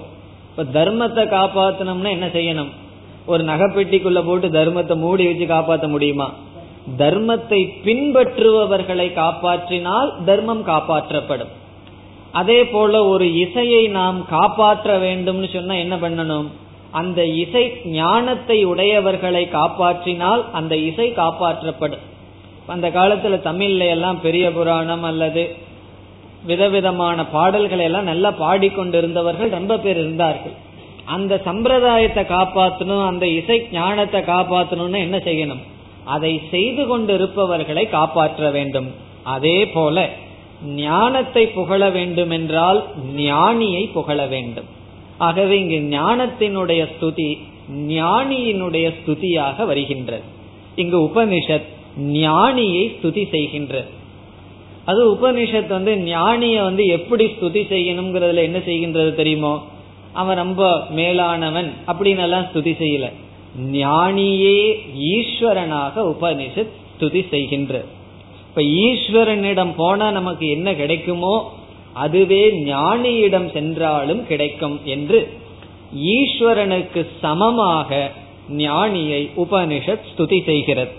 இப்ப 0.50 0.64
தர்மத்தை 0.78 1.24
காப்பாத்தணும்னா 1.36 2.10
என்ன 2.18 2.26
செய்யணும்? 2.26 2.72
ஒரு 3.26 3.44
நகைப்பெட்டிக்குள்ள 3.44 4.24
போட்டு 4.24 4.48
தர்மத்தை 4.48 4.96
மூடி 4.96 5.24
வச்சு 5.24 5.46
காப்பாற்ற 5.46 5.88
முடியுமா? 5.88 6.30
தர்மத்தை 6.98 7.60
பின்பற்றுபவர்களை 7.84 9.06
காப்பாற்றினால் 9.12 10.24
தர்மம் 10.24 10.66
காப்பாற்றப்படும். 10.66 11.52
அதே 12.32 12.64
போல 12.64 13.04
ஒரு 13.04 13.34
இசையை 13.34 13.88
நாம் 13.88 14.26
காப்பாற்ற 14.26 14.98
வேண்டும்னு 14.98 15.52
சொன்னா 15.52 15.74
என்ன 15.74 15.96
பண்ணணும்? 15.96 16.46
அந்த 16.90 17.24
இசை 17.24 17.80
ஞானத்தை 17.84 18.64
உடையவர்களை 18.66 19.44
காப்பாற்றினால் 19.52 20.50
அந்த 20.52 20.76
இசை 20.76 21.10
காப்பாற்றப்படும். 21.10 22.02
அந்த 22.66 22.88
காலத்துல 22.88 23.38
தமிழ்ல 23.44 23.88
எல்லாம் 23.88 24.20
பெரிய 24.20 24.52
புராணம் 24.52 25.02
அல்லது 25.02 25.56
விதவிதமான 26.46 27.26
பாடல்களை 27.26 27.84
எல்லாம் 27.84 28.04
நல்லா 28.04 28.32
பாடிக்கொண்டிருந்தவர்கள் 28.38 29.48
ரொம்ப 29.48 29.78
பேர் 29.78 29.96
இருந்தார்கள். 29.96 30.52
அந்த 31.04 31.40
சம்பிரதாயத்தை 31.44 32.24
காப்பாற்றணும் 32.24 33.06
அந்த 33.06 33.26
இசை 33.26 33.68
ஞானத்தை 33.72 34.20
காப்பாற்றணும்னு 34.20 34.98
என்ன 34.98 35.16
செய்யணும்? 35.16 35.62
அதை 36.04 36.40
செய்து 36.50 36.86
கொண்டிருப்பவர்களை 36.86 37.88
காப்பாற்ற 37.88 38.50
வேண்டும். 38.50 38.90
அதே 39.22 39.66
போல 39.66 40.08
ஞானத்தை 40.64 41.46
புகழ 41.46 41.90
வேண்டும் 41.90 42.30
என்றால் 42.30 42.84
ஞானியை 43.16 43.92
புகழ 43.92 44.26
வேண்டும். 44.26 44.64
ஆகவே 45.18 45.60
இங்கு 45.60 45.98
ஞானத்தினுடைய 45.98 46.86
ஸ்துதி 46.92 47.38
ஞானியினுடைய 47.72 48.94
ஸ்துதியாக 48.98 49.66
வருகின்றது. 49.66 50.22
இங்கு 50.76 50.98
உபனிஷத் 51.00 51.68
ஞானியை 51.98 52.84
ஸ்துதி 52.88 53.24
செய்கின்றது. 53.30 53.86
அது 54.84 55.14
உபனிஷத் 55.14 55.66
வந்து 55.66 55.96
ஞானிய 55.96 56.62
வந்து 56.62 56.86
எப்படி 56.86 57.26
ஸ்துதி 57.26 57.62
செய்யணுங்கிறதுல 57.70 58.42
என்ன 58.42 58.58
செய்கின்றது 58.58 59.14
தெரியுமோ? 59.14 59.66
அவன் 60.12 60.36
ரொம்ப 60.36 60.86
மேலானவன் 60.90 61.72
அப்படின்னு 61.86 62.18
எல்லாம் 62.18 62.46
ஸ்துதி 62.54 62.72
செய்யல. 62.82 63.12
ஞானியே 63.72 64.58
ஈஸ்வரனாக 65.14 66.14
உபனிஷத் 66.14 66.72
ஸ்துதி 66.92 67.28
செய்கின்ற. 67.28 67.84
இப்ப 68.48 68.62
ஈஸ்வரனிடம் 68.62 69.72
போனா 69.76 70.10
நமக்கு 70.10 70.48
என்ன 70.48 70.74
கிடைக்குமோ 70.74 71.52
அதுவே 71.92 72.64
ஞானியிடம் 72.64 73.52
சென்றாலும் 73.52 74.26
கிடைக்கும் 74.26 74.80
என்று 74.84 75.32
ஈஸ்வரனுக்கு 75.96 77.06
சமமாக 77.20 78.10
ஞானியை 78.50 79.30
உபனிஷத் 79.36 80.08
ஸ்துதி 80.12 80.44
செய்கிறது. 80.44 80.90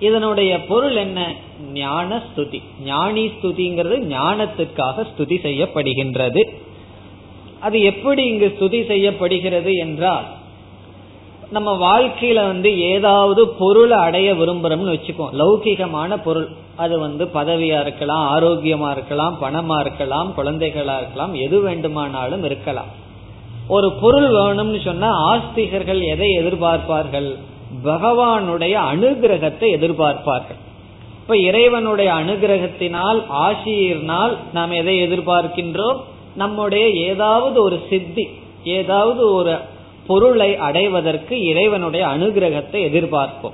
இதனுடைய 0.00 0.60
பொருள் 0.60 0.96
என்ன? 0.96 1.34
ஞான 1.72 2.22
ஸ்துதி 2.26 2.60
ஞானி 2.84 3.26
ஸ்துதிங்கிறது 3.26 3.96
ஞானத்துக்காக 4.16 5.06
ஸ்துதி 5.10 5.36
செய்யப்படுகின்றது. 5.42 6.42
அது 7.62 7.76
எப்படி 7.80 8.22
இங்கு 8.24 8.48
ஸ்துதி 8.56 8.80
செய்யப்படுகிறது 8.86 9.72
என்றால் 9.74 10.28
நம்ம 11.50 11.70
வாழ்க்கையில 11.82 12.38
வந்து 12.46 12.70
ஏதாவது 12.80 13.42
பொருளை 13.48 13.98
அடைய 13.98 14.28
விரும்புறோம்னு 14.32 14.94
வச்சுக்கோ. 14.94 15.26
லௌகிகமான 15.40 16.16
பொருள். 16.24 16.48
அது 16.76 16.94
வந்து 16.98 17.24
பதவியா 17.34 17.78
இருக்கலாம் 17.80 18.24
ஆரோக்கியமா 18.34 18.90
இருக்கலாம் 18.90 19.34
பணமா 19.42 19.76
இருக்கலாம் 19.80 20.28
குழந்தைகளா 20.36 20.96
இருக்கலாம் 20.96 21.34
எது 21.34 21.60
வேண்டுமானாலும் 21.60 22.44
இருக்கலாம். 22.44 22.90
ஒரு 23.68 23.88
பொருள் 23.92 24.28
வேணும்னு 24.32 24.80
சொன்னா 24.84 25.10
ஆஸ்திகர்கள் 25.32 26.00
எதை 26.14 26.30
எதிர்பார்ப்பார்கள்? 26.38 27.28
பகவானுடைய 27.84 28.74
அனுகிரகத்தை 28.92 29.68
எதிர்பார்ப்பார்கள். 29.76 30.60
இப்ப 31.20 31.36
இறைவனுடைய 31.48 32.12
அனுகிரகத்தினால் 32.12 33.20
ஆசியினால் 33.46 34.34
நாம் 34.52 34.70
எதை 34.70 34.96
எதிர்பார்க்கின்றோம்? 35.02 36.00
நம்முடைய 36.36 36.88
ஏதாவது 36.88 37.62
ஒரு 37.62 37.86
சித்தி 37.90 38.28
ஏதாவது 38.64 39.32
ஒரு 39.32 39.56
பொருளை 40.06 40.56
அடைவதற்கு 40.56 41.44
இறைவனுடைய 41.44 42.06
அனுகிரகத்தை 42.06 42.80
எதிர்பார்ப்போம். 42.88 43.52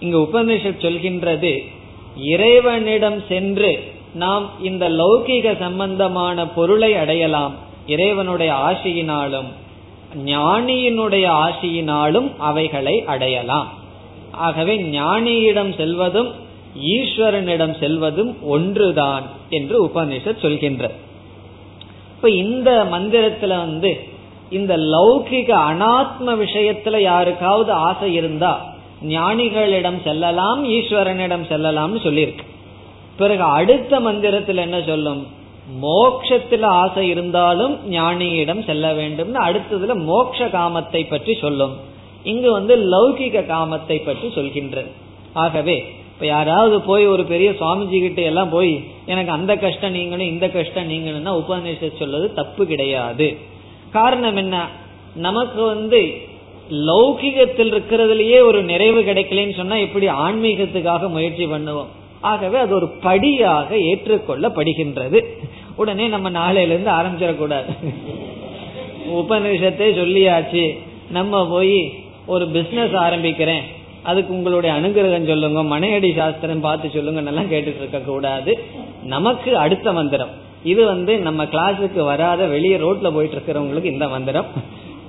இங்கு 0.00 0.18
உபனிஷத் 0.18 0.84
சொல்கின்றது 0.84 1.66
இறைவனிடம் 2.22 3.22
சென்று 3.28 3.82
நாம் 4.14 4.50
இந்த 4.62 4.88
லௌகிக 4.88 5.58
சம்பந்தமான 5.58 6.48
பொருளை 6.48 6.94
அடையலாம். 6.94 7.54
இறைவனுடைய 7.86 8.52
ஆசையினாலும் 8.52 9.48
ஞானியினுடைய 10.24 11.26
ஆசையினாலும் 11.46 12.36
அவைகளை 12.38 13.04
அடையலாம். 13.04 13.68
ஆகவே 14.30 14.78
ஞானியிடம் 14.78 15.72
செல்வதும் 15.76 16.30
ஈஸ்வரனிடம் 16.84 17.74
செல்வதும் 17.80 18.34
ஒன்றுதான் 18.42 19.22
என்று 19.50 19.86
உபனிஷத் 19.86 20.40
சொல்கின்ற 20.40 20.90
இப்ப 22.16 22.30
இந்த 22.30 22.70
மந்திரத்துல 22.90 23.48
வந்து 23.48 23.90
இந்த 24.50 24.76
லௌகிக 24.76 25.50
அனாத்ம 25.70 26.34
விஷயத்துல 26.42 26.96
யாருக்காவது 27.00 27.72
ஆசை 27.72 28.14
இருந்தா 28.14 28.74
ஞானிகளிடம் 29.02 30.02
செல்லலாம் 30.02 30.64
ஈஸ்வரனிடம் 30.64 31.42
செல்லலாம்னு 31.48 32.00
சொல்லியிருக்கு. 32.04 32.44
பிறகு 33.16 33.42
அடுத்த 33.42 34.00
மந்திரத்தில் 34.00 34.56
என்ன 34.56 34.82
சொல்லும்? 34.82 35.26
மோக்ஷத்துல 35.82 36.64
ஆசை 36.64 37.08
இருந்தாலும் 37.08 37.74
ஞானியிடம் 37.90 38.64
செல்ல 38.64 38.92
வேண்டும்னு 38.92 39.40
அடுத்ததுல 39.48 39.94
மோக்ஷ 40.04 40.46
காமத்தை 40.46 41.08
பற்றி 41.08 41.34
சொல்லும். 41.34 41.74
இங்கு 42.22 42.52
வந்து 42.52 42.76
லௌகிக 42.92 43.42
காமத்தை 43.46 44.04
பற்றி 44.04 44.28
சொல்கின்றது. 44.28 44.90
ஆகவே 45.32 45.76
இப்ப 46.16 46.28
யாராவது 46.28 46.80
போய் 46.80 47.06
ஒரு 47.06 47.24
பெரிய 47.24 47.50
சுவாமிஜி 47.50 48.00
கிட்ட 48.00 48.22
எல்லாம் 48.22 48.48
போய் 48.48 48.84
எனக்கு 49.06 49.32
அந்த 49.32 49.56
கஷ்டம் 49.56 49.90
நீங்களும் 49.90 50.26
இந்த 50.26 50.48
கஷ்டம் 50.48 50.90
நீங்களும்னா 50.90 51.28
உபநிஷ 51.28 51.96
சொல்வது 51.96 52.34
தப்பு 52.34 52.66
கிடையாது. 52.66 53.36
காரணம் 53.92 54.36
என்ன? 54.36 54.68
நமக்கு 55.14 55.62
வந்து 55.62 56.14
லௌகிகத்தில் 56.70 57.72
இருக்கிறதுலயே 57.72 58.40
ஒரு 58.40 58.62
நிறைவு 58.62 59.02
கிடைக்கலன்னு 59.02 59.56
சொன்னா 59.56 59.76
எப்படி 59.76 60.08
ஆன்மீகத்துக்காக 60.08 61.08
முயற்சி 61.08 61.46
பண்ணுவோம். 61.46 61.86
ஆகவே 62.20 62.58
அது 62.58 62.74
ஒரு 62.74 62.88
படியாக 62.88 63.76
ஏற்றுக்கொள்ளப்படுகின்றது. 63.76 65.24
உடனே 65.76 66.06
நம்ம 66.06 66.30
நாளையில 66.30 66.64
இருந்து 66.64 66.90
ஆரம்பிச்சிடக்கூடாது. 66.90 67.64
உபநிஷத்தை 69.12 69.88
சொல்லியாச்சு. 70.02 70.78
நம்ம 71.10 71.48
போய் 71.48 71.94
ஒரு 72.26 72.48
பிசினஸ் 72.48 72.90
ஆரம்பிக்கிறேன். 72.90 73.62
அதுக்கு 74.06 74.34
உங்களுடைய 74.34 74.76
அனுகிரகம் 74.76 75.26
சொல்லுங்க 75.26 75.62
மனையடி 75.74 76.16
சாஸ்திரம் 76.16 76.60
பார்த்து 76.60 76.90
சொல்லுங்க 76.90 77.22
எல்லாம் 77.22 77.50
கேட்டுட்டு 77.50 77.80
இருக்க 77.82 77.98
கூடாது. 77.98 78.52
நமக்கு 79.02 79.58
அடுத்த 79.58 79.92
மந்திரம். 79.92 80.28
இது 80.64 80.86
வந்து 80.86 81.18
நம்ம 81.18 81.44
கிளாஸுக்கு 81.44 82.04
வராத 82.04 82.46
வெளியே 82.46 82.76
ரோட்ல 82.76 83.10
போயிட்டு 83.12 83.36
இருக்கிறவங்களுக்கு 83.36 83.84
இந்த 83.84 84.08
மந்திரம். 84.08 84.46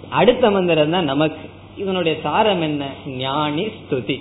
அடுத்த 0.10 0.52
மந்திரம் 0.52 0.90
தான் 0.90 1.04
நமக்கு. 1.04 1.50
இதனுடைய 1.78 2.18
சாரம் 2.24 2.62
என்ன? 2.62 2.86
ஞானி 3.06 3.66
ஸ்துதி. 3.66 4.18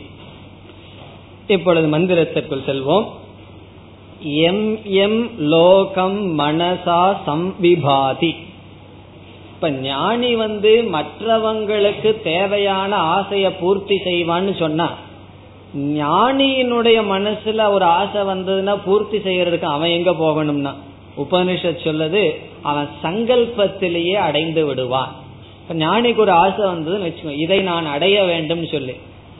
இப்பொழுது 1.46 1.86
மந்திரத்திற்குள் 1.98 2.66
செல்வோம். 2.66 3.06
எம் 4.20 4.84
எம் 4.84 5.38
லோகம் 5.38 6.38
மனசா 6.38 7.00
சம்விபாதி. 7.26 8.32
இப்ப 9.56 9.70
ஞானி 9.70 10.34
வந்து 10.34 10.88
மற்றவங்களுக்கு 10.92 12.22
தேவையான 12.22 12.96
ஆசைய 12.96 13.50
பூர்த்தி 13.60 14.00
செய்வான்னு 14.04 14.56
சொன்னா 14.56 14.94
ஞானியினுடைய 15.76 16.98
மனசுல 17.10 17.70
ஒரு 17.70 17.84
ஆசை 17.84 18.22
வந்ததுன்னா 18.22 18.78
பூர்த்தி 18.84 19.18
செய்யறதுக்கு 19.18 19.62
அவன் 19.62 19.90
எங்க 19.90 20.10
போகணும்னா? 20.10 20.72
உபனிஷத் 21.18 21.84
சொல்லது 21.84 22.36
அவன் 22.62 22.88
சங்கல்பத்திலேயே 23.02 24.12
அடைந்து 24.12 24.66
விடுவான். 24.66 25.12
இப்ப 25.62 25.74
ஞானிக்கு 25.74 26.16
ஒரு 26.16 26.30
ஆசை 26.30 26.64
வந்ததுன்னு 26.64 27.06
வச்சுக்கோ 27.06 27.38
இதை 27.38 27.60
நான் 27.60 27.86
அடைய 27.86 28.24
வேண்டும் 28.24 28.66
சொல்லி. 28.66 28.92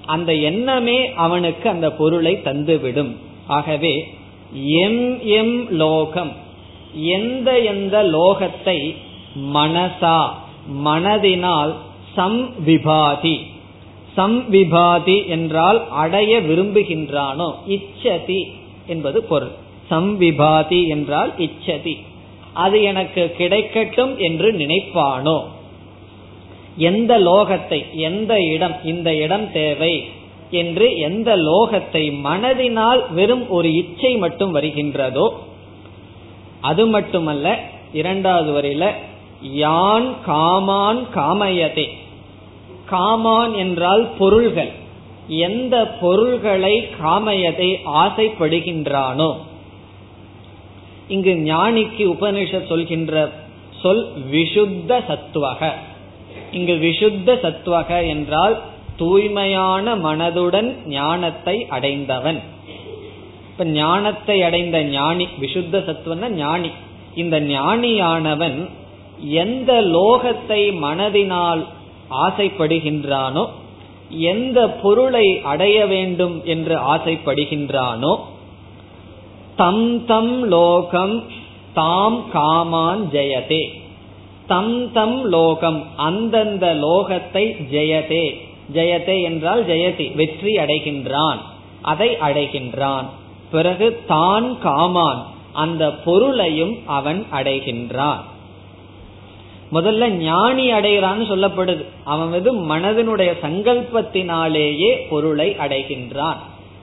அந்த 0.06 0.34
எண்ணமே 0.34 1.12
அவனுக்கு 1.14 1.68
அந்த 1.68 1.92
பொருளை 1.92 2.40
தந்துவிடும். 2.44 3.16
ஆகவே 3.46 4.08
எம் 4.62 5.24
எம் 5.24 5.70
லோகம் 5.70 6.32
எந்த 6.94 7.58
எந்த 7.58 8.02
லோகத்தை 8.02 8.96
மனசா 9.54 10.18
மனதினால் 10.84 11.74
சம்விபாதி. 12.16 13.36
சம்விபாதி 14.16 15.26
என்றால் 15.26 15.88
அடைய 15.90 16.40
விரும்புகின்றானோ 16.40 17.48
இச்சதி 17.66 18.40
என்பது 18.86 19.22
பொருள். 19.22 19.54
சம்விபாதி 19.90 20.86
என்றால் 20.86 21.32
இச்சதி. 21.38 21.96
அது 22.52 22.82
எனக்கு 22.82 23.34
கிடைக்கட்டும் 23.38 24.16
என்று 24.16 24.52
நினைப்பானோ? 24.52 25.38
எந்த 26.76 27.18
லோகத்தை 27.18 27.92
எந்த 27.92 28.32
இடம் 28.42 28.74
இந்த 28.84 29.14
இடம் 29.14 29.52
தேவை 29.52 30.04
என்று 30.50 30.96
எந்த 30.96 31.36
லோகத்தை 31.36 32.02
மனதினால் 32.24 33.00
வெறும் 33.10 33.48
ஒரு 33.48 33.74
இச்சை 33.74 34.16
மட்டும் 34.16 34.54
வருகின்றதோ 34.54 35.28
அது 36.60 36.86
மட்டுமல்ல 36.86 37.58
இரண்டாவது 37.92 38.52
வரையில 38.52 38.84
யான் 39.42 40.14
காமான் 40.26 41.06
காமயதே. 41.14 41.88
காமான் 42.90 43.56
என்றால் 43.56 44.08
பொருள்கள். 44.18 44.70
எந்த 45.28 45.86
பொருள்களை 46.00 46.88
காமயதை 47.04 47.78
ஆசைப்படுகின்றானோ. 47.94 49.36
இங்கு 51.08 51.30
ஞானிக்கு 51.30 51.98
உபனிஷத் 51.98 52.66
சொல்கின்ற 52.66 53.32
சொல் 53.82 54.12
விஷுத்த 54.32 55.00
சத்துவக. 55.08 55.70
இங்கு 56.52 56.72
விஷுத்த 56.72 57.26
சத்துவக 57.26 58.08
என்றால் 58.08 58.60
தூய்மையான 58.96 59.96
மனதுடன் 59.96 60.86
ஞானத்தை 60.86 61.66
அடைந்தவன். 61.68 62.40
இப்ப 63.50 63.64
ஞானத்தை 63.64 64.42
அடைந்த 64.42 64.82
ஞானி 64.82 65.26
விஷுத்த 65.40 65.84
சத்துவன 65.84 66.28
ஞானி. 66.28 66.70
இந்த 67.14 67.40
ஞானியானவன் 67.40 68.68
எந்த 69.20 69.80
லோகத்தை 69.80 70.72
மனதினால் 70.80 71.64
ஆசைப்படுகின்றானோ 72.10 73.46
எந்த 74.08 74.68
பொருளை 74.68 75.40
அடைய 75.42 75.86
வேண்டும் 75.86 76.44
என்று 76.44 76.76
ஆசைப்படுகின்றானோ 76.76 78.18
தம் 79.56 80.04
தம் 80.04 80.48
லோகம் 80.48 81.22
தாம் 81.72 82.30
காமான் 82.32 83.02
ஜெயதே. 83.12 83.64
தம் 84.46 84.92
தம் 84.92 85.24
லோகம் 85.24 85.86
அந்தந்த 85.96 86.74
லோகத்தை 86.74 87.44
ஜெயதே. 87.70 88.26
ஜெயதே 88.72 89.22
என்றால் 89.22 89.64
ஜெயதி 89.64 90.14
வெற்றி 90.14 90.56
அடைகின்றான் 90.56 91.38
அதை 91.82 92.08
அடைகின்றான். 92.16 93.04
பிறகு 93.50 94.02
தான் 94.06 94.58
காமான் 94.58 95.22
அந்த 95.52 95.90
பொருளையும் 95.90 96.74
அவன் 96.86 97.26
அடைகின்றான். 97.32 98.22
முதல்ல 99.76 100.08
ஞானி 100.08 100.72
அடைகிறான்னு 100.72 101.28
சொல்லப்படுது. 101.30 101.84
அவன் 102.04 102.30
வந்து 102.30 102.52
மனதனுடைய 102.54 103.32
சங்கல்பத்தினாலேயே 103.42 105.08
பொருளை 105.08 105.56
அடைகின்றான். 105.66 106.36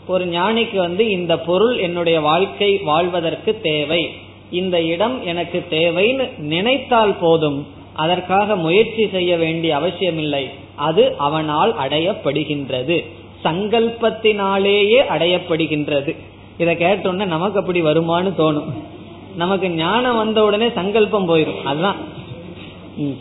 ஒரு 0.08 0.26
ஞானிக்கு 0.26 0.76
வந்து 0.76 1.10
இந்த 1.10 1.40
பொருள் 1.40 1.78
என்னுடைய 1.78 2.22
வாழ்க்கை 2.22 2.78
வாழ்வதற்கு 2.78 3.60
தேவை. 3.62 4.10
இந்த 4.52 4.82
இடம் 4.82 5.26
எனக்கு 5.26 5.66
தேவைன்னு 5.70 6.38
நினைத்தால் 6.38 7.16
போதும். 7.20 7.68
அதற்காக 7.94 8.56
முயற்சி 8.56 9.10
செய்ய 9.10 9.38
வேண்டிய 9.38 9.76
அவசியமில்லை. 9.76 10.50
அது 10.76 11.16
அவனால் 11.18 11.76
அடையப்படுகின்றது. 11.76 13.06
சங்கல்பத்தினாலேயே 13.44 15.00
அடையப்படுகின்றது. 15.10 16.16
இதை 16.58 16.76
கேட்டோன்னே 16.76 17.26
நமக்கு 17.26 17.60
அப்படி 17.60 17.82
வருமானு 17.82 18.34
தோணும். 18.38 18.74
நமக்கு 19.36 19.70
ஞானம் 19.70 20.18
வந்த 20.18 20.44
உடனே 20.44 20.70
சங்கல்பம் 20.76 21.30
போயிடும் 21.30 21.64
அதுதான். 21.64 21.96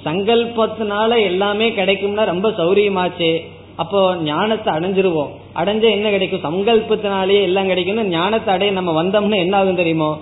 சங்கல்பத்தினால 0.04 1.22
எல்லாமே 1.22 1.70
கிடைக்கும்னா 1.70 2.24
ரொம்ப 2.24 2.48
சௌரியமாச்சு. 2.48 3.40
அப்போ 3.76 4.16
ஞானத்தை 4.16 4.74
அடைஞ்சிருவோம். 4.74 5.30
அடைஞ்ச 5.54 5.82
என்ன 5.90 6.10
கிடைக்கும்? 6.10 6.44
சங்கல்பத்தினாலேயே 6.48 7.42
எல்லாம் 7.42 7.66
கிடைக்கும்னு 7.66 8.04
ஞானத்தை 8.04 8.54
அடைய 8.54 8.72
நம்ம 8.72 9.02
வந்தோம்னா 9.02 9.36
என்ன 9.36 9.56
ஆகும் 9.56 9.74
தெரியுமோ? 9.74 10.20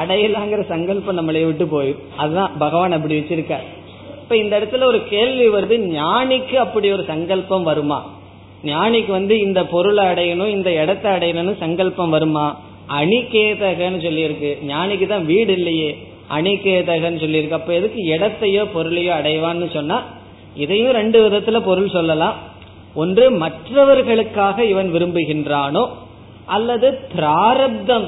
அடையலாங்கிற 0.00 0.66
சங்கல்பம் 0.68 1.14
நம்மளே 1.14 1.44
விட்டு 1.44 1.64
போயிடும் 1.64 2.00
அதுதான் 2.16 2.52
பகவான் 2.58 2.92
அப்படி 2.92 3.18
வச்சிருக்க 3.18 3.56
இப்ப 4.22 4.36
இந்த 4.36 4.60
இடத்துல 4.60 4.84
ஒரு 4.84 5.02
கேள்வி 5.04 5.48
வருது 5.48 5.76
ஞானிக்கு 5.78 6.54
அப்படி 6.54 6.92
ஒரு 6.92 7.04
சங்கல்பம் 7.04 7.62
வருமா? 7.62 8.16
ஞானிக்கு 8.64 9.10
வந்து 9.10 9.40
இந்த 9.40 9.66
பொருளை 9.66 10.04
அடையணும் 10.04 10.48
இந்த 10.48 10.72
இடத்தை 10.72 11.12
அடையணும்னு 11.12 11.56
சங்கல்பம் 11.58 12.10
வருமா? 12.10 12.60
அணிகேதகன்னு 12.88 13.98
சொல்லியிருக்கு. 14.04 14.56
ஞானிக்கு 14.66 15.06
தான் 15.06 15.26
வீடு 15.26 15.52
இல்லையே. 15.52 15.98
அணிகேதகன் 16.36 17.20
சொல்லியிருக்கு. 17.22 17.58
அப்ப 17.60 17.72
எதுக்கு 17.74 18.00
இடத்தையோ 18.14 18.62
பொருளையோ 18.74 19.12
அடைவான்னு 19.20 19.68
சொன்னா 19.72 19.98
இதையும் 20.54 20.92
ரெண்டு 20.92 21.18
விதத்துல 21.24 21.58
பொருள் 21.60 21.88
சொல்லலாம். 21.88 22.36
ஒன்று 22.94 23.30
மற்றவர்களுக்காக 23.30 24.64
இவன் 24.64 24.92
விரும்புகின்றானோ 24.94 25.88
அல்லது 26.46 26.88
பிராரப்தம் 27.14 28.06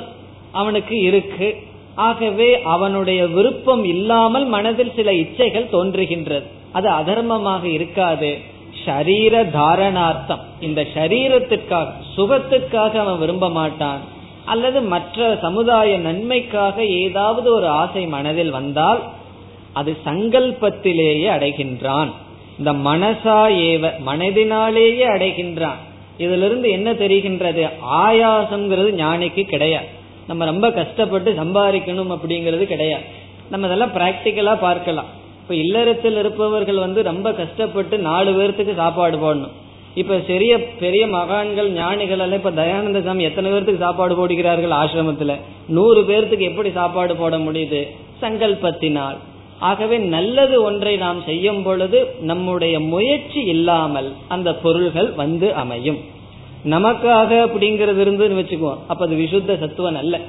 அவனுக்கு 0.53 0.97
இருக்கு. 1.01 1.49
ஆகவே 1.95 2.63
அவனுடைய 2.63 3.27
விருப்பம் 3.27 3.85
இல்லாமல் 3.85 4.47
மனதில் 4.47 4.93
சில 4.97 5.11
இச்சைகள் 5.13 5.73
தோன்றுகின்றது. 5.73 6.47
அது 6.73 6.89
அதர்மமாக 6.91 7.65
இருக்காது. 7.65 8.31
ஷரீர 8.85 9.35
தாரணார்த்தம் 9.51 10.43
இந்த 10.61 10.81
சரீரத்திற்காக 10.95 11.89
சுகத்துக்காக 12.17 12.93
அவன் 13.05 13.19
விரும்ப 13.19 13.49
மாட்டான். 13.51 14.01
அல்லது 14.45 14.83
மற்ற 14.83 15.39
சமுதாய 15.41 15.99
நன்மைக்காக 15.99 16.85
ஏதாவது 16.85 17.55
ஒரு 17.55 17.67
ஆசை 17.67 18.07
மனதில் 18.07 18.51
வந்தால் 18.51 19.03
அது 19.73 19.97
சங்கல்பத்திலேயே 20.07 21.29
அடைகின்றான். 21.29 22.11
இந்த 22.59 22.73
மனசா 22.73 23.53
ஏவ 23.53 23.91
மனதினாலேயே 24.07 25.07
அடைகின்றான். 25.07 25.79
இதுல 26.19 26.45
இருந்து 26.45 26.71
என்ன 26.71 26.93
தெரிகின்றது? 26.93 27.69
ஆயாசம்ங்கிறது 27.95 28.91
ஞானிக்கு 28.93 29.45
கிடையாது. 29.45 29.87
நம்ம 30.27 30.45
ரொம்ப 30.45 30.71
கஷ்டப்பட்டு 30.71 31.33
சம்பாதிக்கணும் 31.33 32.17
அப்படிங்கிறது 32.17 32.65
கிடையாது. 32.65 33.03
நம்ம 33.51 33.67
இதெல்லாம் 33.67 33.95
பிராக்டிக்கலா 33.95 34.59
பார்க்கலாம். 34.61 35.05
இப்ப 35.43 35.55
இல்லறத்தில் 35.55 36.17
இருப்பவர்கள் 36.17 36.77
வந்து 36.77 37.03
ரொம்ப 37.03 37.33
கஷ்டப்பட்டு 37.33 37.99
நாலு 37.99 38.33
பேர்த்துக்கு 38.33 38.75
சாப்பாடு 38.75 39.17
போடணும். 39.17 39.51
இப்ப 39.95 40.17
பெரிய 40.17 40.65
பெரிய 40.65 41.07
மகான்கள் 41.07 41.71
ஞானிகள் 41.71 42.19
எல்லாம் 42.19 42.33
இப்ப 42.33 42.51
தயானந்த 42.51 43.05
சாமி 43.05 43.23
எத்தனை 43.23 43.51
பேர்த்துக்கு 43.51 43.79
சாப்பாடு 43.79 44.15
போடுகிறார்கள் 44.15 44.71
ஆசிரமத்துல? 44.71 45.37
நூறு 45.69 46.01
பேர்த்துக்கு 46.01 46.39
எப்படி 46.39 46.71
சாப்பாடு 46.71 47.17
போட 47.17 47.39
முடியுது? 47.39 47.87
சங்கல்பத்தினால். 48.23 49.17
ஆகவே 49.59 49.99
நல்லது 49.99 50.63
ஒன்றை 50.63 50.97
நாம் 50.97 51.23
செய்யும் 51.23 51.63
பொழுது 51.63 52.07
நம்முடைய 52.21 52.81
முயற்சி 52.81 53.41
இல்லாமல் 53.41 54.13
அந்த 54.29 54.55
பொருள்கள் 54.55 55.11
வந்து 55.11 55.55
அமையும். 55.55 55.99
நமக்காக 56.65 57.49
அப்படிங்கிறது 57.49 58.01
இருந்துன்னு 58.05 58.41
வச்சுக்குவோம். 58.43 58.79
அப்ப 58.89 59.07
அது 59.07 59.17
விசுத்த 59.17 59.59
சத்துவம் 59.59 59.97
அல்ல. 59.97 60.21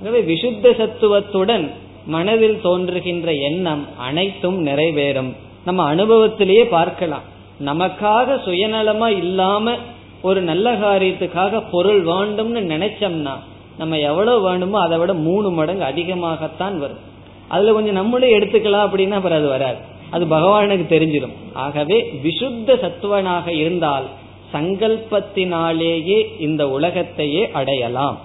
ஆகவே 0.00 0.20
விசுத்த 0.20 0.76
சத்துவத்துடன் 0.76 1.70
மனதில் 2.06 2.60
தோன்றுகின்ற 2.60 3.32
எண்ணம் 3.32 3.86
அனைத்தும் 3.98 4.66
நிறைவேறும். 4.66 5.32
நம்ம 5.64 5.84
அனுபவத்திலேயே 5.84 6.64
பார்க்கலாம். 6.64 7.32
நமக்காக 7.60 8.38
சுயநலமா 8.46 9.06
இல்லாம 9.06 9.74
ஒரு 10.22 10.40
நல்ல 10.40 10.72
காரியத்துக்காக 10.72 11.62
பொருள் 11.70 12.04
வேண்டும்னு 12.04 12.72
நினைச்சோம்னா 12.72 13.30
நம்ம 13.78 13.98
எவ்வளவு 13.98 14.40
வேணுமோ 14.40 14.80
அதை 14.80 14.98
விட 14.98 15.14
மூணு 15.14 15.50
மடங்கு 15.50 15.84
அதிகமாகத்தான் 15.84 16.78
வரும். 16.78 17.12
அதுல 17.48 17.72
கொஞ்சம் 17.72 17.94
நம்மளே 17.94 18.38
எடுத்துக்கலாம் 18.38 18.86
அப்படின்னா 18.86 19.10
அப்புறம் 19.10 19.38
அது 19.38 19.48
வராது. 19.48 19.76
அது 20.10 20.24
பகவானுக்கு 20.24 20.86
தெரிஞ்சிடும். 20.94 21.32
ஆகவே 21.52 22.20
விசுத்த 22.24 22.80
சத்துவனாக 22.80 23.48
இருந்தால் 23.48 24.04
சங்கல்பத்தினாலேயே 24.52 26.40
இந்த 26.40 26.68
உலகத்தையே 26.68 27.50
அடையலாம். 27.50 28.18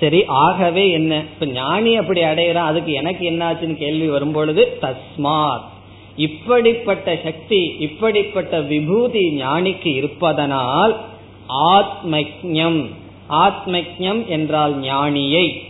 சரி 0.00 0.24
ஆகவே 0.26 0.90
என்ன? 0.90 1.16
இப்ப 1.16 1.46
ஞானி 1.46 1.96
அப்படி 1.96 2.22
அடையிறான். 2.22 2.70
அதுக்கு 2.70 2.92
எனக்கு 2.92 3.30
என்னாச்சுன்னு 3.30 3.76
கேள்வி 3.76 4.08
வரும்பொழுது 4.08 4.78
தஸ்மாத். 4.82 5.72
இப்படிப்பட்ட 6.16 7.20
சக்தி 7.24 7.76
இப்படிப்பட்ட 7.78 8.60
விபூதி 8.60 9.42
ஞானிக்கு 9.42 9.86
இருப்பதனால் 9.86 11.00
ஆத்மக்யம் 11.48 12.90
ஆத்மக்யம் 13.30 14.26
என்றால் 14.26 14.80
ஞானியை. 14.80 15.60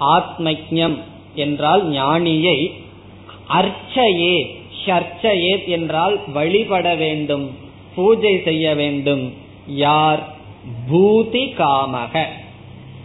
ஆத்மக்யம் 0.00 0.98
என்றால் 1.34 1.88
ஞானியை. 1.88 2.72
அர்ச்சையே 3.48 4.54
ஷர்ச்சையே 4.86 5.66
என்றால் 5.66 6.20
வழிபட 6.32 6.94
வேண்டும் 6.94 7.50
பூஜை 7.94 8.40
செய்ய 8.44 8.74
வேண்டும். 8.74 9.32
யார்? 9.66 10.36
பூதி 10.90 11.54
காமக. 11.58 12.24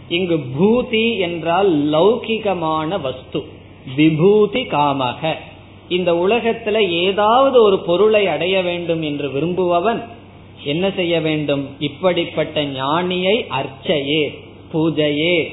இங்கு 0.08 0.44
பூதி 0.60 1.18
என்றால் 1.18 1.84
லௌகிகமான 1.84 3.00
வஸ்து 3.00 3.44
விபூதி 3.96 4.62
காமக. 4.62 5.34
இந்த 5.88 6.12
உலகத்துல 6.12 6.88
ஏதாவது 6.88 7.62
ஒரு 7.62 7.78
பொருளை 7.78 8.26
அடைய 8.26 8.62
வேண்டும் 8.62 9.02
என்று 9.02 9.30
விரும்புபவன் 9.30 10.02
என்ன 10.64 10.90
செய்ய 10.90 11.20
வேண்டும்? 11.20 11.68
இப்படிப்பட்ட 11.78 12.64
ஞானியை 12.64 13.46
அர்ச்சையே 13.48 14.38
பூஜையே 14.72 15.52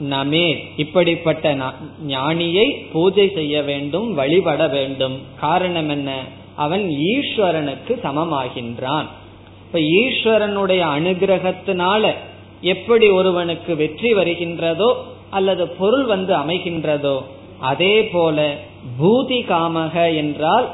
நமே. 0.00 0.56
இப்படிப்பட்ட 0.76 1.56
ஞானியை 2.06 2.86
பூஜை 2.92 3.30
செய்ய 3.34 3.62
வேண்டும் 3.62 4.14
வழிபட 4.14 4.68
வேண்டும். 4.68 5.18
காரணம் 5.40 5.88
என்ன? 5.88 6.22
அவன் 6.56 6.88
ஈஸ்வரனுக்கு 6.88 7.88
சமமாகின்றான். 7.88 9.06
இப்ப 9.66 9.78
ஈஸ்வரனுடைய 9.78 10.82
அனுகிரகத்தினால 10.98 12.14
எப்படி 12.60 13.08
ஒருவனுக்கு 13.08 13.76
வெற்றி 13.76 14.14
வருகின்றதோ 14.14 14.94
அல்லது 15.30 15.68
பொருள் 15.68 16.04
வந்து 16.04 16.34
அமைகின்றதோ 16.34 17.22
அதே 17.60 18.04
போல 18.04 18.54
பூதி 19.00 19.40
காமக 19.48 20.14
என்றால் 20.16 20.68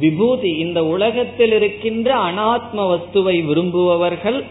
விபூதி. 0.00 0.50
இந்த 0.56 0.84
உலகத்தில் 0.84 1.52
இருக்கின்ற 1.52 2.14
அனாத்ம 2.14 2.74
வஸ்துவை 2.74 3.44
விரும்புபவர்கள் 3.44 4.44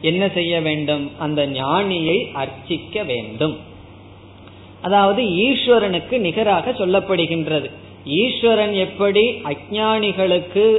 என்ன 0.00 0.28
செய்ய 0.28 0.60
வேண்டும்? 0.60 1.10
அந்த 1.18 1.46
ஞானியை 1.46 2.32
அர்ச்சிக்க 2.32 3.02
வேண்டும். 3.02 3.56
அதாவது 4.82 5.22
ஈஸ்வரனுக்கு 5.22 6.18
நிகராக 6.18 6.70
சொல்லப்படுகின்றது. 6.70 7.70
ஈஸ்வரன் 8.04 8.72
எப்படி 8.72 9.30
அஜானிகளுக்கு 9.30 10.78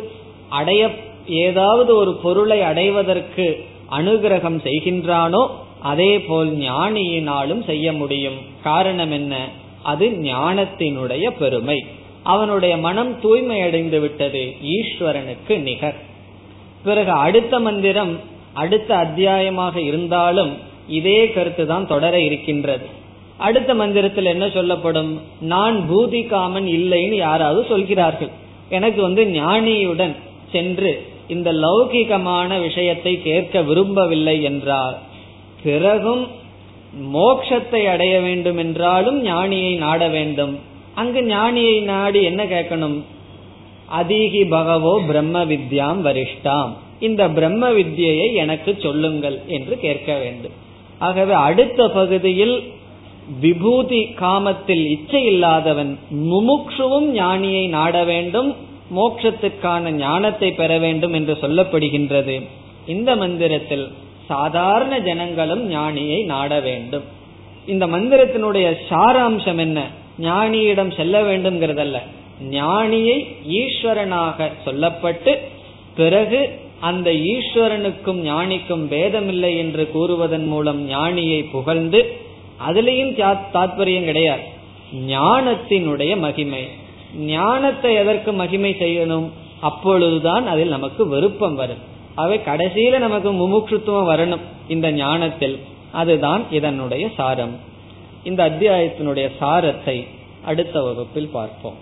அடைய 0.50 0.90
ஏதாவது 1.26 1.96
ஒரு 1.96 2.14
பொருளை 2.14 2.62
அடைவதற்கு 2.62 3.66
அனுகிரகம் 3.92 4.60
செய்கின்றானோ 4.64 5.48
அதே 5.82 6.20
போல் 6.20 6.58
ஞானியினாலும் 6.58 7.64
செய்ய 7.66 7.94
முடியும். 7.94 8.38
காரணம் 8.64 9.12
என்ன? 9.12 9.50
அது 9.84 10.10
ஞானத்தினுடைய 10.10 11.30
பெருமை. 11.30 11.86
அவனுடைய 12.24 12.78
மனம் 12.78 13.20
தூய்மை 13.20 13.62
அடைந்து 13.62 14.00
விட்டது 14.00 14.56
ஈஸ்வரனுக்கு 14.64 15.58
நிகர். 15.58 15.96
பிறகு 16.84 17.12
அடுத்த 17.12 17.60
மந்திரம் 17.60 18.20
அடுத்த 18.54 18.96
அத்தியாயமாக 18.96 19.82
இருந்தாலும் 19.82 20.58
இதே 20.88 21.32
கருத்து 21.32 21.68
தான் 21.68 21.88
தொடர 21.88 22.20
இருக்கின்றது. 22.20 22.86
அடுத்த 23.38 23.74
மந்திரத்தில் 23.74 24.26
என்ன 24.26 24.50
சொல்லப்படும்? 24.50 25.22
நான் 25.40 25.90
பூதி 25.92 26.28
காமன் 26.28 26.66
இல்லைன்னு 26.66 27.16
யாராவது 27.16 27.66
சொல்கிறார்கள். 27.70 28.30
எனக்கு 28.70 29.02
வந்து 29.02 29.26
ஞானியுடன் 29.26 30.16
சென்று 30.52 31.06
இந்த 31.28 31.54
லௌகிகமான 31.54 32.62
விஷயத்தை 32.62 33.22
கேட்க 33.22 33.62
விரும்பவில்லை 33.62 34.44
என்றால் 34.44 34.98
பிறகும் 35.64 36.28
மோக்ஷத்தை 37.14 37.82
அடைய 37.88 38.20
வேண்டும் 38.20 38.58
என்றாலும் 38.58 39.26
ஞானியை 39.26 39.78
நாட 39.78 40.08
வேண்டும். 40.08 40.60
அங்கு 40.96 41.22
ஞானியை 41.22 41.82
நாடி 41.82 42.24
என்ன 42.24 42.44
கேட்கணும்? 42.44 42.98
அதீகி 44.00 44.48
பகவோ 44.48 45.00
பிரம்ம 45.00 45.46
வித்யாம் 45.46 46.02
வரிஷ்டாம். 46.02 46.72
இந்த 47.00 47.30
பிரம்ம 47.30 47.70
வித்யை 47.70 48.34
எனக்கு 48.34 48.78
சொல்லுங்கள் 48.80 49.42
என்று 49.48 49.78
கேட்க 49.80 50.18
வேண்டும். 50.18 50.56
ஆகவே 51.00 51.34
அடுத்த 51.34 51.88
பகுதியில் 51.90 52.64
விபூதி 53.42 54.02
காமத்தில் 54.16 54.84
இச்சை 54.86 55.26
இல்லாதவன் 55.26 55.98
முமுக்ஷுவும் 56.32 57.10
ஞானியை 57.14 57.70
நாட 57.70 58.04
வேண்டும் 58.04 58.56
மோட்சத்துக்கான 58.96 59.92
ஞானத்தை 59.92 60.52
பெற 60.52 60.80
வேண்டும் 60.80 61.14
என்று 61.14 61.38
சொல்லப்படுகின்றது. 61.42 62.42
இந்த 62.88 63.16
மந்திரத்தில் 63.16 63.92
சாதாரண 64.30 65.00
ஜனங்களும் 65.00 65.64
ஞானியை 65.72 66.26
நாட 66.26 66.60
வேண்டும். 66.60 67.04
இந்த 67.68 67.88
மந்திரத்தினுடைய 67.88 68.68
சாராம்சம் 68.90 69.58
என்ன? 69.58 69.88
ஞானியிடம் 70.22 70.96
செல்ல 70.96 71.22
வேண்டும்ங்கிறதல்ல. 71.22 71.98
ஞானியை 72.50 73.18
ஈஸ்வரனாக 73.50 74.50
சொல்லப்பட்டு 74.66 75.38
பிறகு 75.96 76.60
அந்த 76.80 77.12
ஈஸ்வரனுக்கும் 77.12 78.22
ஞானிக்கும் 78.24 78.86
பேதமில்லை 78.92 79.58
என்று 79.58 79.90
கூறுவதன் 79.94 80.46
மூலம் 80.46 80.90
ஞானியை 80.90 81.46
புகழ்ந்து 81.52 82.00
அதுலேயும் 82.68 83.14
தாத்பரியம் 83.54 84.04
கிடையாது. 84.04 84.46
ஞானத்தினுடைய 85.08 86.18
மகிமை. 86.18 86.64
ஞானத்தை 87.18 87.96
எதற்கு 87.96 88.34
மகிமை 88.34 88.76
செய்யணும்? 88.80 89.30
அப்பொழுதுதான் 89.62 90.48
அதில் 90.48 90.76
நமக்கு 90.78 91.08
விருப்பம் 91.08 91.56
வரும். 91.56 91.89
அவை 92.19 92.37
கடைசியில 92.43 92.99
நமக்கு 92.99 93.31
முமுட்சுத்துவம் 93.33 94.11
வரணும் 94.11 94.45
இந்த 94.69 94.87
ஞானத்தில் 94.99 95.57
அதுதான் 95.93 96.45
இதனுடைய 96.51 97.07
சாரம் 97.17 97.57
இந்த 98.23 98.41
அத்தியாயத்தினுடைய 98.51 99.27
சாரத்தை 99.41 99.97
அடுத்த 100.45 100.77
வகுப்பில் 100.83 101.35
பார்ப்போம் 101.35 101.81